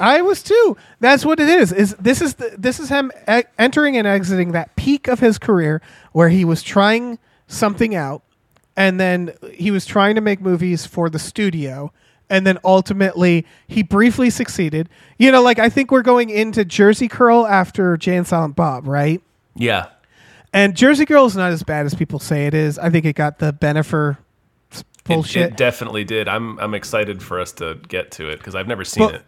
I 0.00 0.20
was 0.22 0.42
too. 0.42 0.76
That's 1.00 1.24
what 1.24 1.38
it 1.38 1.48
is. 1.48 1.72
Is 1.72 1.94
this 2.00 2.20
is 2.20 2.34
the, 2.34 2.52
this 2.58 2.80
is 2.80 2.88
him 2.88 3.12
e- 3.30 3.42
entering 3.58 3.96
and 3.96 4.06
exiting 4.06 4.50
that 4.52 4.74
peak 4.74 5.06
of 5.06 5.20
his 5.20 5.38
career 5.38 5.80
where 6.12 6.28
he 6.28 6.44
was 6.44 6.62
trying 6.62 7.18
something 7.46 7.94
out, 7.94 8.22
and 8.76 8.98
then 8.98 9.32
he 9.52 9.70
was 9.70 9.86
trying 9.86 10.14
to 10.16 10.20
make 10.20 10.40
movies 10.40 10.86
for 10.86 11.08
the 11.08 11.18
studio, 11.20 11.92
and 12.30 12.44
then 12.46 12.58
ultimately 12.64 13.46
he 13.68 13.82
briefly 13.84 14.30
succeeded. 14.30 14.88
You 15.18 15.30
know, 15.30 15.42
like 15.42 15.60
I 15.60 15.68
think 15.68 15.92
we're 15.92 16.02
going 16.02 16.30
into 16.30 16.64
Jersey 16.64 17.06
Girl 17.06 17.46
after 17.46 17.96
Jay 17.96 18.16
and 18.16 18.26
Silent 18.26 18.56
Bob, 18.56 18.88
right? 18.88 19.20
Yeah, 19.54 19.86
And 20.52 20.76
Jersey 20.76 21.04
Girl 21.04 21.24
is 21.24 21.36
not 21.36 21.50
as 21.52 21.62
bad 21.62 21.86
as 21.86 21.94
people 21.94 22.18
say 22.18 22.46
it 22.46 22.54
is. 22.54 22.78
I 22.78 22.90
think 22.90 23.06
it 23.06 23.14
got 23.16 23.38
the 23.38 23.52
Bennifer 23.52 24.18
bullshit. 25.04 25.52
it 25.52 25.56
definitely 25.56 26.04
did. 26.04 26.28
I'm 26.28 26.58
I'm 26.58 26.74
excited 26.74 27.22
for 27.22 27.40
us 27.40 27.52
to 27.52 27.78
get 27.88 28.10
to 28.12 28.28
it 28.28 28.38
because 28.38 28.54
I've 28.54 28.68
never 28.68 28.84
seen 28.84 29.10
it. 29.10 29.22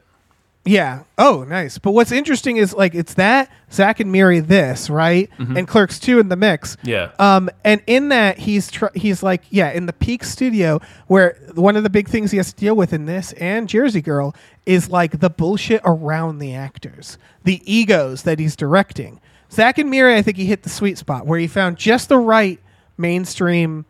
Yeah. 0.66 1.02
Oh, 1.18 1.44
nice. 1.46 1.76
But 1.76 1.90
what's 1.90 2.10
interesting 2.10 2.56
is 2.56 2.72
like 2.72 2.94
it's 2.94 3.14
that 3.14 3.50
Zack 3.70 4.00
and 4.00 4.10
Miri 4.10 4.40
this 4.40 4.88
right, 4.88 5.28
and 5.38 5.68
Clerks 5.68 5.98
two 5.98 6.18
in 6.18 6.28
the 6.30 6.36
mix. 6.36 6.76
Mm-hmm. 6.76 6.88
Yeah. 6.88 7.10
Um, 7.18 7.50
and 7.64 7.82
in 7.86 8.08
that 8.08 8.38
he's 8.38 8.70
tr- 8.70 8.86
he's 8.94 9.22
like 9.22 9.42
yeah 9.50 9.70
in 9.72 9.84
the 9.86 9.92
peak 9.92 10.24
studio 10.24 10.80
where 11.06 11.36
one 11.54 11.76
of 11.76 11.82
the 11.82 11.90
big 11.90 12.08
things 12.08 12.30
he 12.30 12.38
has 12.38 12.50
to 12.52 12.58
deal 12.58 12.74
with 12.74 12.94
in 12.94 13.04
this 13.04 13.32
and 13.34 13.68
Jersey 13.68 14.00
Girl 14.00 14.34
is 14.64 14.88
like 14.88 15.20
the 15.20 15.28
bullshit 15.28 15.82
around 15.84 16.38
the 16.38 16.54
actors, 16.54 17.18
the 17.44 17.60
egos 17.70 18.22
that 18.22 18.38
he's 18.38 18.56
directing. 18.56 19.20
Zack 19.54 19.78
and 19.78 19.88
Miri, 19.90 20.16
I 20.16 20.22
think 20.22 20.36
he 20.36 20.46
hit 20.46 20.64
the 20.64 20.68
sweet 20.68 20.98
spot 20.98 21.26
where 21.26 21.38
he 21.38 21.46
found 21.46 21.76
just 21.76 22.08
the 22.08 22.18
right 22.18 22.58
mainstream 22.98 23.84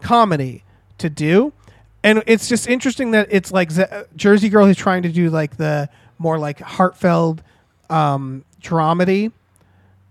comedy 0.00 0.64
to 0.98 1.10
do. 1.10 1.52
And 2.02 2.22
it's 2.26 2.48
just 2.48 2.66
interesting 2.66 3.10
that 3.10 3.28
it's 3.30 3.52
like 3.52 3.70
Z- 3.70 3.84
Jersey 4.16 4.48
Girl 4.48 4.64
who's 4.64 4.76
trying 4.76 5.02
to 5.02 5.10
do 5.10 5.28
like 5.28 5.56
the 5.58 5.90
more 6.18 6.38
like 6.38 6.60
heartfelt 6.60 7.40
um, 7.90 8.44
dramedy. 8.62 9.32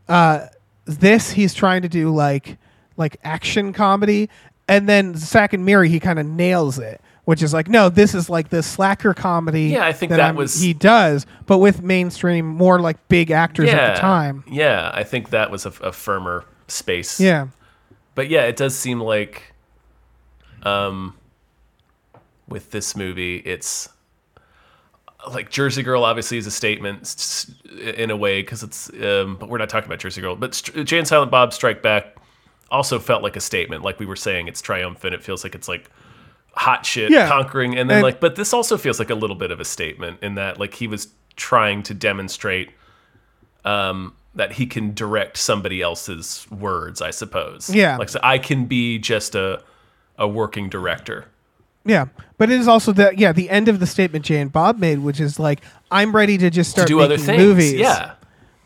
Uh, 0.07 0.47
this 0.85 1.31
he's 1.31 1.53
trying 1.53 1.81
to 1.81 1.89
do 1.89 2.13
like 2.13 2.57
like 2.97 3.17
action 3.23 3.73
comedy, 3.73 4.29
and 4.67 4.87
then 4.89 5.15
Zack 5.15 5.53
and 5.53 5.65
Miri 5.65 5.89
he 5.89 5.99
kind 5.99 6.19
of 6.19 6.25
nails 6.25 6.77
it, 6.77 7.01
which 7.29 7.43
is 7.43 7.53
like 7.53 7.67
no, 7.67 7.89
this 7.89 8.15
is 8.15 8.27
like 8.27 8.49
the 8.49 8.63
slacker 8.63 9.13
comedy. 9.13 9.65
Yeah, 9.65 9.85
I 9.85 9.93
think 9.93 10.09
that 10.09 10.19
I'm- 10.19 10.35
was- 10.35 10.59
he 10.59 10.73
does, 10.73 11.27
but 11.45 11.59
with 11.59 11.83
mainstream 11.83 12.47
more 12.47 12.79
like 12.79 13.07
big 13.07 13.29
actors 13.29 13.67
yeah, 13.67 13.75
at 13.75 13.93
the 13.93 14.01
time. 14.01 14.43
Yeah, 14.49 14.89
I 14.91 15.03
think 15.03 15.29
that 15.29 15.51
was 15.51 15.63
a, 15.67 15.69
a 15.83 15.91
firmer 15.91 16.43
space. 16.67 17.19
Yeah, 17.19 17.49
but 18.15 18.29
yeah, 18.29 18.45
it 18.45 18.55
does 18.55 18.75
seem 18.75 18.99
like, 18.99 19.53
um, 20.63 21.13
with 22.47 22.71
this 22.71 22.95
movie, 22.95 23.35
it's 23.45 23.89
like 25.31 25.51
Jersey 25.51 25.83
Girl. 25.83 26.05
Obviously, 26.05 26.39
is 26.39 26.47
a 26.47 26.51
statement 26.51 27.63
in 27.95 28.09
a 28.09 28.17
way 28.17 28.41
because 28.41 28.63
it's. 28.63 28.89
Um, 29.03 29.37
but 29.39 29.49
we're 29.49 29.59
not 29.59 29.69
talking 29.69 29.87
about 29.87 29.99
Jersey 29.99 30.21
Girl. 30.21 30.35
But 30.35 30.55
St- 30.55 30.83
Jay 30.87 30.97
and 30.97 31.07
Silent 31.07 31.29
Bob 31.29 31.53
Strike 31.53 31.83
Back 31.83 32.15
also 32.71 32.97
felt 32.97 33.21
like 33.21 33.35
a 33.35 33.39
statement. 33.39 33.83
Like 33.83 33.99
we 33.99 34.07
were 34.07 34.15
saying, 34.15 34.47
it's 34.47 34.63
triumphant. 34.63 35.13
It 35.13 35.23
feels 35.23 35.43
like 35.43 35.53
it's 35.53 35.67
like 35.67 35.91
hot 36.55 36.85
shit 36.85 37.11
Yeah. 37.11 37.27
conquering, 37.27 37.77
and 37.77 37.89
then 37.89 37.97
And- 37.97 38.03
like. 38.03 38.19
But 38.19 38.35
this 38.35 38.53
also 38.53 38.77
feels 38.77 38.99
like 38.99 39.09
a 39.09 39.15
little 39.15 39.35
bit 39.35 39.51
of 39.51 39.59
a 39.59 39.65
statement 39.65 40.19
in 40.21 40.35
that 40.35 40.59
like 40.59 40.73
he 40.75 40.87
was 40.87 41.07
trying 41.35 41.83
to 41.83 41.93
demonstrate. 41.93 42.71
Um, 43.65 44.13
that 44.35 44.53
he 44.53 44.65
can 44.67 44.93
direct 44.93 45.37
somebody 45.37 45.81
else's 45.81 46.45
words, 46.51 47.01
I 47.01 47.09
suppose. 47.11 47.69
Yeah. 47.73 47.97
Like 47.97 48.09
so 48.09 48.19
I 48.23 48.37
can 48.37 48.65
be 48.65 48.97
just 48.99 49.35
a 49.35 49.61
a 50.17 50.27
working 50.27 50.69
director. 50.69 51.25
yeah, 51.83 52.05
but 52.37 52.49
it 52.51 52.59
is 52.59 52.67
also 52.67 52.91
the 52.93 53.11
yeah 53.17 53.31
the 53.33 53.49
end 53.49 53.67
of 53.67 53.79
the 53.79 53.87
statement 53.87 54.23
Jay 54.25 54.39
and 54.39 54.51
Bob 54.51 54.77
made, 54.79 54.99
which 54.99 55.19
is 55.19 55.39
like 55.39 55.61
I'm 55.91 56.15
ready 56.15 56.37
to 56.37 56.49
just 56.49 56.69
To 56.71 56.81
start 56.81 56.87
do 56.87 56.97
making 56.97 57.05
other 57.05 57.17
things. 57.17 57.37
movies. 57.41 57.73
Yeah. 57.73 58.11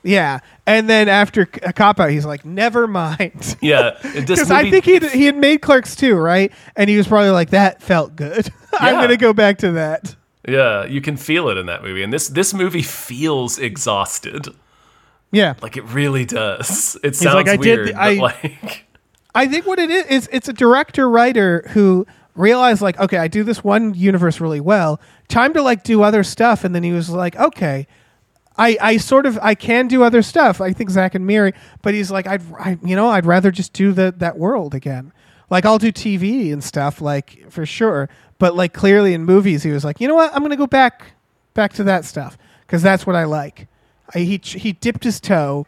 Yeah, 0.04 0.40
and 0.68 0.90
then 0.90 1.08
after 1.08 1.48
a 1.64 1.72
cop 1.72 2.00
out, 2.00 2.10
he's 2.10 2.26
like, 2.26 2.44
"Never 2.44 2.88
mind," 2.88 3.56
Yeah. 3.62 3.92
Because 4.14 4.52
I 4.52 4.70
think 4.70 4.84
he 4.86 5.00
he 5.00 5.26
had 5.26 5.38
made 5.38 5.62
Clerks 5.62 5.96
2, 5.96 6.16
right? 6.16 6.52
And 6.76 6.90
he 6.90 6.98
was 6.98 7.08
probably 7.08 7.30
like, 7.30 7.52
"That 7.52 7.82
felt 7.82 8.16
good. 8.16 8.52
I'm 8.80 8.96
Yeah. 8.96 9.02
gonna 9.02 9.18
go 9.18 9.32
back 9.34 9.60
to 9.60 9.72
that." 9.74 10.16
Yeah, 10.48 10.84
you 10.86 11.00
can 11.00 11.16
feel 11.16 11.48
it 11.48 11.58
in 11.58 11.68
that 11.68 11.84
movie. 11.84 12.04
And 12.04 12.12
this 12.12 12.28
this 12.28 12.54
movie 12.54 12.82
feels 12.82 13.58
exhausted. 13.60 14.50
Yeah, 15.32 15.54
Like 15.62 15.78
it 15.78 15.84
really 15.86 16.26
does. 16.26 16.96
It 17.04 17.16
sounds 17.16 17.34
like, 17.36 17.48
I 17.48 17.56
did 17.56 17.78
weird, 17.80 17.88
the- 17.88 17.94
but 17.94 18.02
I- 18.02 18.14
like 18.16 18.86
I 19.34 19.48
think 19.48 19.66
what 19.66 19.80
it 19.80 19.90
is 19.90 20.06
is 20.08 20.30
it's 20.32 20.48
a 20.50 20.54
director 20.54 21.10
writer 21.10 21.64
who 21.70 22.06
realized 22.36 22.82
like, 22.82 23.00
okay, 23.00 23.18
I 23.18 23.28
do 23.30 23.44
this 23.44 23.64
one 23.64 23.94
universe 23.96 24.40
really 24.42 24.60
well. 24.60 25.00
Time 25.30 25.54
to 25.54 25.62
like 25.64 25.84
do 25.84 26.04
other 26.04 26.24
stuff, 26.24 26.64
and 26.66 26.76
then 26.76 26.84
he 26.84 26.92
was 26.92 27.10
like, 27.10 27.36
okay. 27.38 27.88
I, 28.58 28.78
I 28.80 28.98
sort 28.98 29.26
of 29.26 29.40
I 29.42 29.56
can 29.56 29.88
do 29.88 30.04
other 30.04 30.22
stuff. 30.22 30.62
I 30.62 30.74
think 30.74 30.90
Zack 30.90 31.16
and 31.16 31.26
Miri, 31.26 31.54
but 31.82 31.94
he's 31.94 32.12
like 32.12 32.28
I'd 32.28 32.42
I, 32.54 32.78
you 32.84 32.96
know 32.96 33.10
I'd 33.10 33.26
rather 33.26 33.52
just 33.52 33.74
do 33.74 33.92
the 33.92 34.14
that 34.18 34.38
world 34.38 34.76
again. 34.76 35.12
Like 35.50 35.66
I'll 35.66 35.80
do 35.80 35.92
TV 35.92 36.54
and 36.54 36.64
stuff 36.64 37.02
like 37.02 37.50
for 37.50 37.66
sure, 37.66 38.10
but 38.38 38.56
like 38.56 38.74
clearly 38.74 39.14
in 39.14 39.26
movies 39.26 39.64
he 39.64 39.72
was 39.72 39.84
like 39.84 40.00
you 40.00 40.08
know 40.08 40.16
what 40.16 40.34
I'm 40.36 40.42
gonna 40.42 40.56
go 40.56 40.68
back 40.68 41.14
back 41.54 41.74
to 41.74 41.84
that 41.86 42.06
stuff 42.06 42.38
because 42.62 42.82
that's 42.82 43.06
what 43.06 43.16
I 43.16 43.24
like. 43.26 43.68
I, 44.14 44.20
he 44.20 44.38
he 44.44 44.74
dipped 44.74 45.04
his 45.04 45.20
toe 45.20 45.66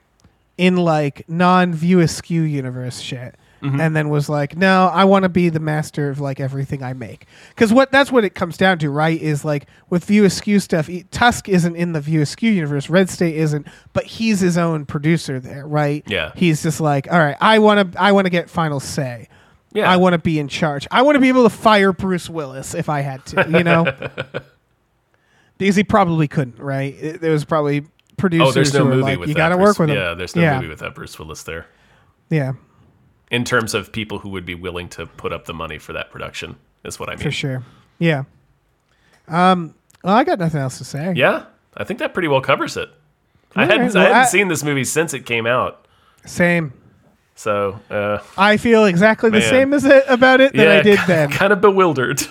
in 0.58 0.76
like 0.78 1.28
non 1.28 1.74
view 1.74 2.00
askew 2.00 2.42
universe 2.42 3.00
shit, 3.00 3.36
Mm-hmm. 3.66 3.82
and 3.82 3.96
then 3.96 4.10
was 4.10 4.30
like, 4.30 4.56
"No, 4.56 4.88
I 4.94 5.04
want 5.06 5.24
to 5.24 5.30
be 5.30 5.50
the 5.50 5.60
master 5.60 6.10
of 6.10 6.20
like 6.20 6.40
everything 6.40 6.84
I 6.84 6.94
make." 6.94 7.26
Because 7.50 7.74
what 7.74 7.92
that's 7.92 8.12
what 8.12 8.24
it 8.24 8.36
comes 8.36 8.58
down 8.58 8.80
to, 8.80 8.90
right? 8.90 9.20
Is 9.20 9.44
like 9.44 9.68
with 9.90 10.06
View 10.06 10.26
Askew 10.26 10.60
stuff, 10.60 10.90
Tusk 11.12 11.50
isn't 11.50 11.76
in 11.76 11.94
the 11.94 12.02
View 12.02 12.22
Askew 12.22 12.52
universe, 12.52 12.90
Red 12.90 13.10
State 13.10 13.36
isn't, 13.36 13.68
but 13.94 14.06
he's 14.06 14.40
his 14.40 14.58
own 14.58 14.86
producer 14.86 15.40
there, 15.40 15.68
right? 15.68 16.04
Yeah. 16.08 16.32
he's 16.36 16.64
just 16.64 16.80
like, 16.80 17.12
"All 17.12 17.20
right, 17.20 17.38
I 17.42 17.60
want 17.60 17.94
to, 17.94 18.02
I 18.02 18.12
want 18.12 18.26
to 18.26 18.32
get 18.32 18.50
final 18.50 18.80
say." 18.80 19.30
Yeah. 19.74 19.92
I 19.92 19.98
want 19.98 20.14
to 20.14 20.20
be 20.20 20.40
in 20.40 20.48
charge. 20.48 20.88
I 20.90 21.02
want 21.02 21.18
to 21.18 21.20
be 21.20 21.28
able 21.28 21.44
to 21.44 21.50
fire 21.50 21.92
Bruce 21.92 22.30
Willis 22.30 22.74
if 22.74 22.88
I 22.88 23.02
had 23.02 23.26
to, 23.26 23.46
you 23.50 23.62
know? 23.62 23.84
because 25.58 25.76
he 25.76 25.84
probably 25.84 26.30
couldn't, 26.30 26.60
right? 26.60 26.96
It, 26.96 27.20
there 27.20 27.34
was 27.34 27.44
probably 27.44 27.86
producers 28.18 28.48
Oh, 28.48 28.52
there's 28.52 28.74
no 28.74 28.80
who 28.80 28.86
were 28.86 28.92
movie 28.92 29.04
like, 29.04 29.20
with 29.20 29.30
you 29.30 29.36
got 29.36 29.50
to 29.50 29.58
work 29.58 29.78
with 29.78 29.90
him. 29.90 29.98
Yeah, 29.98 30.14
there's 30.14 30.36
no 30.36 30.42
yeah. 30.42 30.56
movie 30.56 30.70
with 30.70 30.80
that 30.80 30.96
Bruce 30.96 31.20
Willis 31.20 31.44
there. 31.44 31.68
Yeah, 32.30 32.54
In 33.36 33.44
terms 33.44 33.74
of 33.74 33.92
people 33.92 34.20
who 34.20 34.30
would 34.30 34.46
be 34.46 34.56
willing 34.56 34.88
to 34.90 35.06
put 35.06 35.34
up 35.34 35.46
the 35.46 35.54
money 35.54 35.78
for 35.78 35.92
that 35.94 36.10
production, 36.12 36.56
is 36.86 37.00
what 37.00 37.10
I 37.10 37.16
mean. 37.16 37.24
for 37.24 37.32
sure. 37.32 37.64
Yeah. 38.00 38.24
Um. 39.28 39.74
Well, 40.04 40.16
I 40.16 40.24
got 40.24 40.40
nothing 40.40 40.62
else 40.62 40.78
to 40.78 40.84
say. 40.86 41.14
Yeah, 41.16 41.46
I 41.76 41.84
think 41.84 42.00
that 42.00 42.14
pretty 42.14 42.28
well 42.28 42.42
covers 42.42 42.78
it. 42.78 42.90
I 43.56 43.66
hadn't, 43.66 43.88
right, 43.88 43.96
I 43.98 44.02
hadn't 44.04 44.18
I- 44.18 44.26
seen 44.26 44.48
this 44.48 44.64
movie 44.64 44.84
since 44.84 45.14
it 45.14 45.26
came 45.26 45.48
out, 45.48 45.86
Same. 46.26 46.74
so 47.36 47.80
uh, 47.90 48.20
I 48.38 48.58
feel 48.58 48.86
exactly 48.86 49.30
the 49.32 49.42
same 49.42 49.74
as 49.74 49.84
it 49.86 50.04
about 50.08 50.42
it 50.42 50.54
that 50.54 50.68
yeah, 50.68 50.80
I 50.80 50.82
did 50.82 51.00
then. 51.08 51.32
kind 51.32 51.52
of 51.54 51.62
bewildered. 51.62 52.22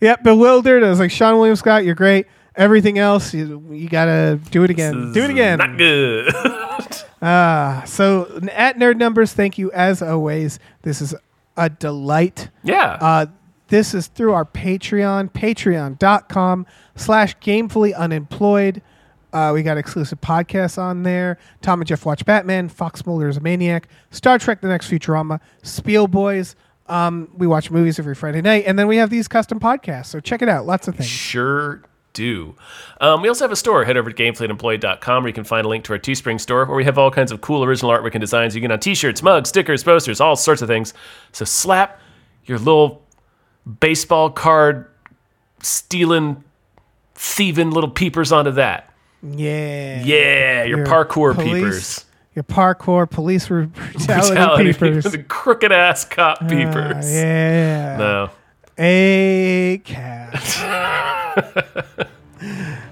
yep, 0.00 0.22
bewildered. 0.22 0.84
I 0.84 0.90
was 0.90 0.98
like, 0.98 1.10
Seann 1.10 1.34
William 1.38 1.56
Scott, 1.56 1.84
you're 1.84 1.94
great. 1.94 2.26
Everything 2.56 2.98
else, 2.98 3.32
you, 3.32 3.64
you 3.70 3.88
gotta 3.88 4.38
do 4.50 4.64
it 4.64 4.70
again. 4.70 5.12
Do 5.12 5.24
it 5.24 5.30
again. 5.30 5.58
Not 5.58 5.78
good. 5.78 6.32
So 7.84 8.40
at 8.52 8.76
Nerd 8.78 8.96
Numbers, 8.96 9.32
thank 9.32 9.58
you 9.58 9.70
as 9.72 10.02
always. 10.02 10.58
This 10.82 11.00
is 11.00 11.14
a 11.56 11.68
delight. 11.68 12.50
yeah. 12.62 12.98
Uh, 13.00 13.26
this 13.68 13.92
is 13.92 14.06
through 14.06 14.32
our 14.32 14.46
Patreon, 14.46 15.30
patreon.com 15.32 16.66
slash 16.96 17.36
gamefully 17.38 17.94
unemployed. 17.94 18.80
Uh, 19.30 19.50
we 19.52 19.62
got 19.62 19.76
exclusive 19.76 20.20
podcasts 20.22 20.78
on 20.78 21.02
there. 21.02 21.38
Tom 21.60 21.80
and 21.82 21.86
Jeff 21.86 22.06
watch 22.06 22.24
Batman, 22.24 22.70
Fox 22.70 23.04
Mulder 23.04 23.28
is 23.28 23.36
a 23.36 23.40
Maniac, 23.40 23.88
Star 24.10 24.38
Trek 24.38 24.62
The 24.62 24.68
Next 24.68 24.90
Futurama, 24.90 25.40
Spiel 25.62 26.06
Boys. 26.06 26.56
Um, 26.86 27.28
we 27.36 27.46
watch 27.46 27.70
movies 27.70 27.98
every 27.98 28.14
Friday 28.14 28.40
night, 28.40 28.64
and 28.66 28.78
then 28.78 28.86
we 28.86 28.96
have 28.96 29.10
these 29.10 29.28
custom 29.28 29.60
podcasts. 29.60 30.06
So 30.06 30.20
check 30.20 30.40
it 30.40 30.48
out. 30.48 30.64
Lots 30.64 30.88
of 30.88 30.94
things. 30.94 31.10
Sure 31.10 31.82
do. 32.18 32.54
Um, 33.00 33.22
we 33.22 33.28
also 33.28 33.44
have 33.44 33.52
a 33.52 33.56
store. 33.56 33.84
Head 33.84 33.96
over 33.96 34.10
to 34.10 34.22
gamefullyunemployed.com 34.22 35.22
where 35.22 35.28
you 35.28 35.32
can 35.34 35.44
find 35.44 35.64
a 35.64 35.68
link 35.68 35.84
to 35.84 35.92
our 35.92 35.98
Teespring 35.98 36.40
store 36.40 36.66
where 36.66 36.76
we 36.76 36.84
have 36.84 36.98
all 36.98 37.10
kinds 37.10 37.30
of 37.32 37.40
cool 37.40 37.62
original 37.64 37.90
artwork 37.92 38.12
and 38.14 38.20
designs 38.20 38.54
you 38.54 38.60
get 38.60 38.70
on 38.72 38.80
t-shirts, 38.80 39.22
mugs, 39.22 39.48
stickers, 39.48 39.82
posters, 39.84 40.20
all 40.20 40.34
sorts 40.36 40.60
of 40.62 40.68
things. 40.68 40.92
So 41.32 41.44
slap 41.44 42.00
your 42.44 42.58
little 42.58 43.02
baseball 43.80 44.30
card 44.30 44.86
stealing, 45.62 46.42
thieving 47.14 47.70
little 47.70 47.90
peepers 47.90 48.32
onto 48.32 48.50
that. 48.52 48.92
Yeah. 49.22 50.02
Yeah, 50.04 50.64
your, 50.64 50.78
Your 50.78 50.86
parkour 50.86 51.34
police- 51.34 51.52
peepers. 51.54 52.04
Your 52.34 52.44
parkour, 52.44 53.10
police 53.10 53.48
brutality, 53.48 53.94
Brutality 54.06 54.72
peepers. 54.72 55.04
the 55.04 55.22
crooked 55.24 55.72
ass 55.72 56.04
cop 56.04 56.38
peepers. 56.40 57.04
Uh, 57.06 57.08
yeah. 57.12 57.96
No. 57.96 58.30
A 58.78 59.80
cat. 59.84 60.34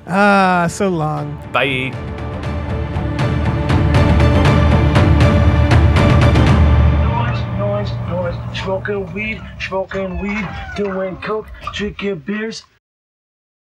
Ah, 0.08 0.66
so 0.70 0.88
long. 0.88 1.34
Bye. 1.52 1.90
Noise, 7.02 7.42
noise, 7.58 7.92
noise. 8.08 8.58
Smoking 8.58 9.12
weed, 9.12 9.40
smoking 9.60 10.18
weed, 10.20 10.48
doing 10.76 11.16
coke, 11.18 11.48
drinking 11.74 12.20
beers. 12.20 12.64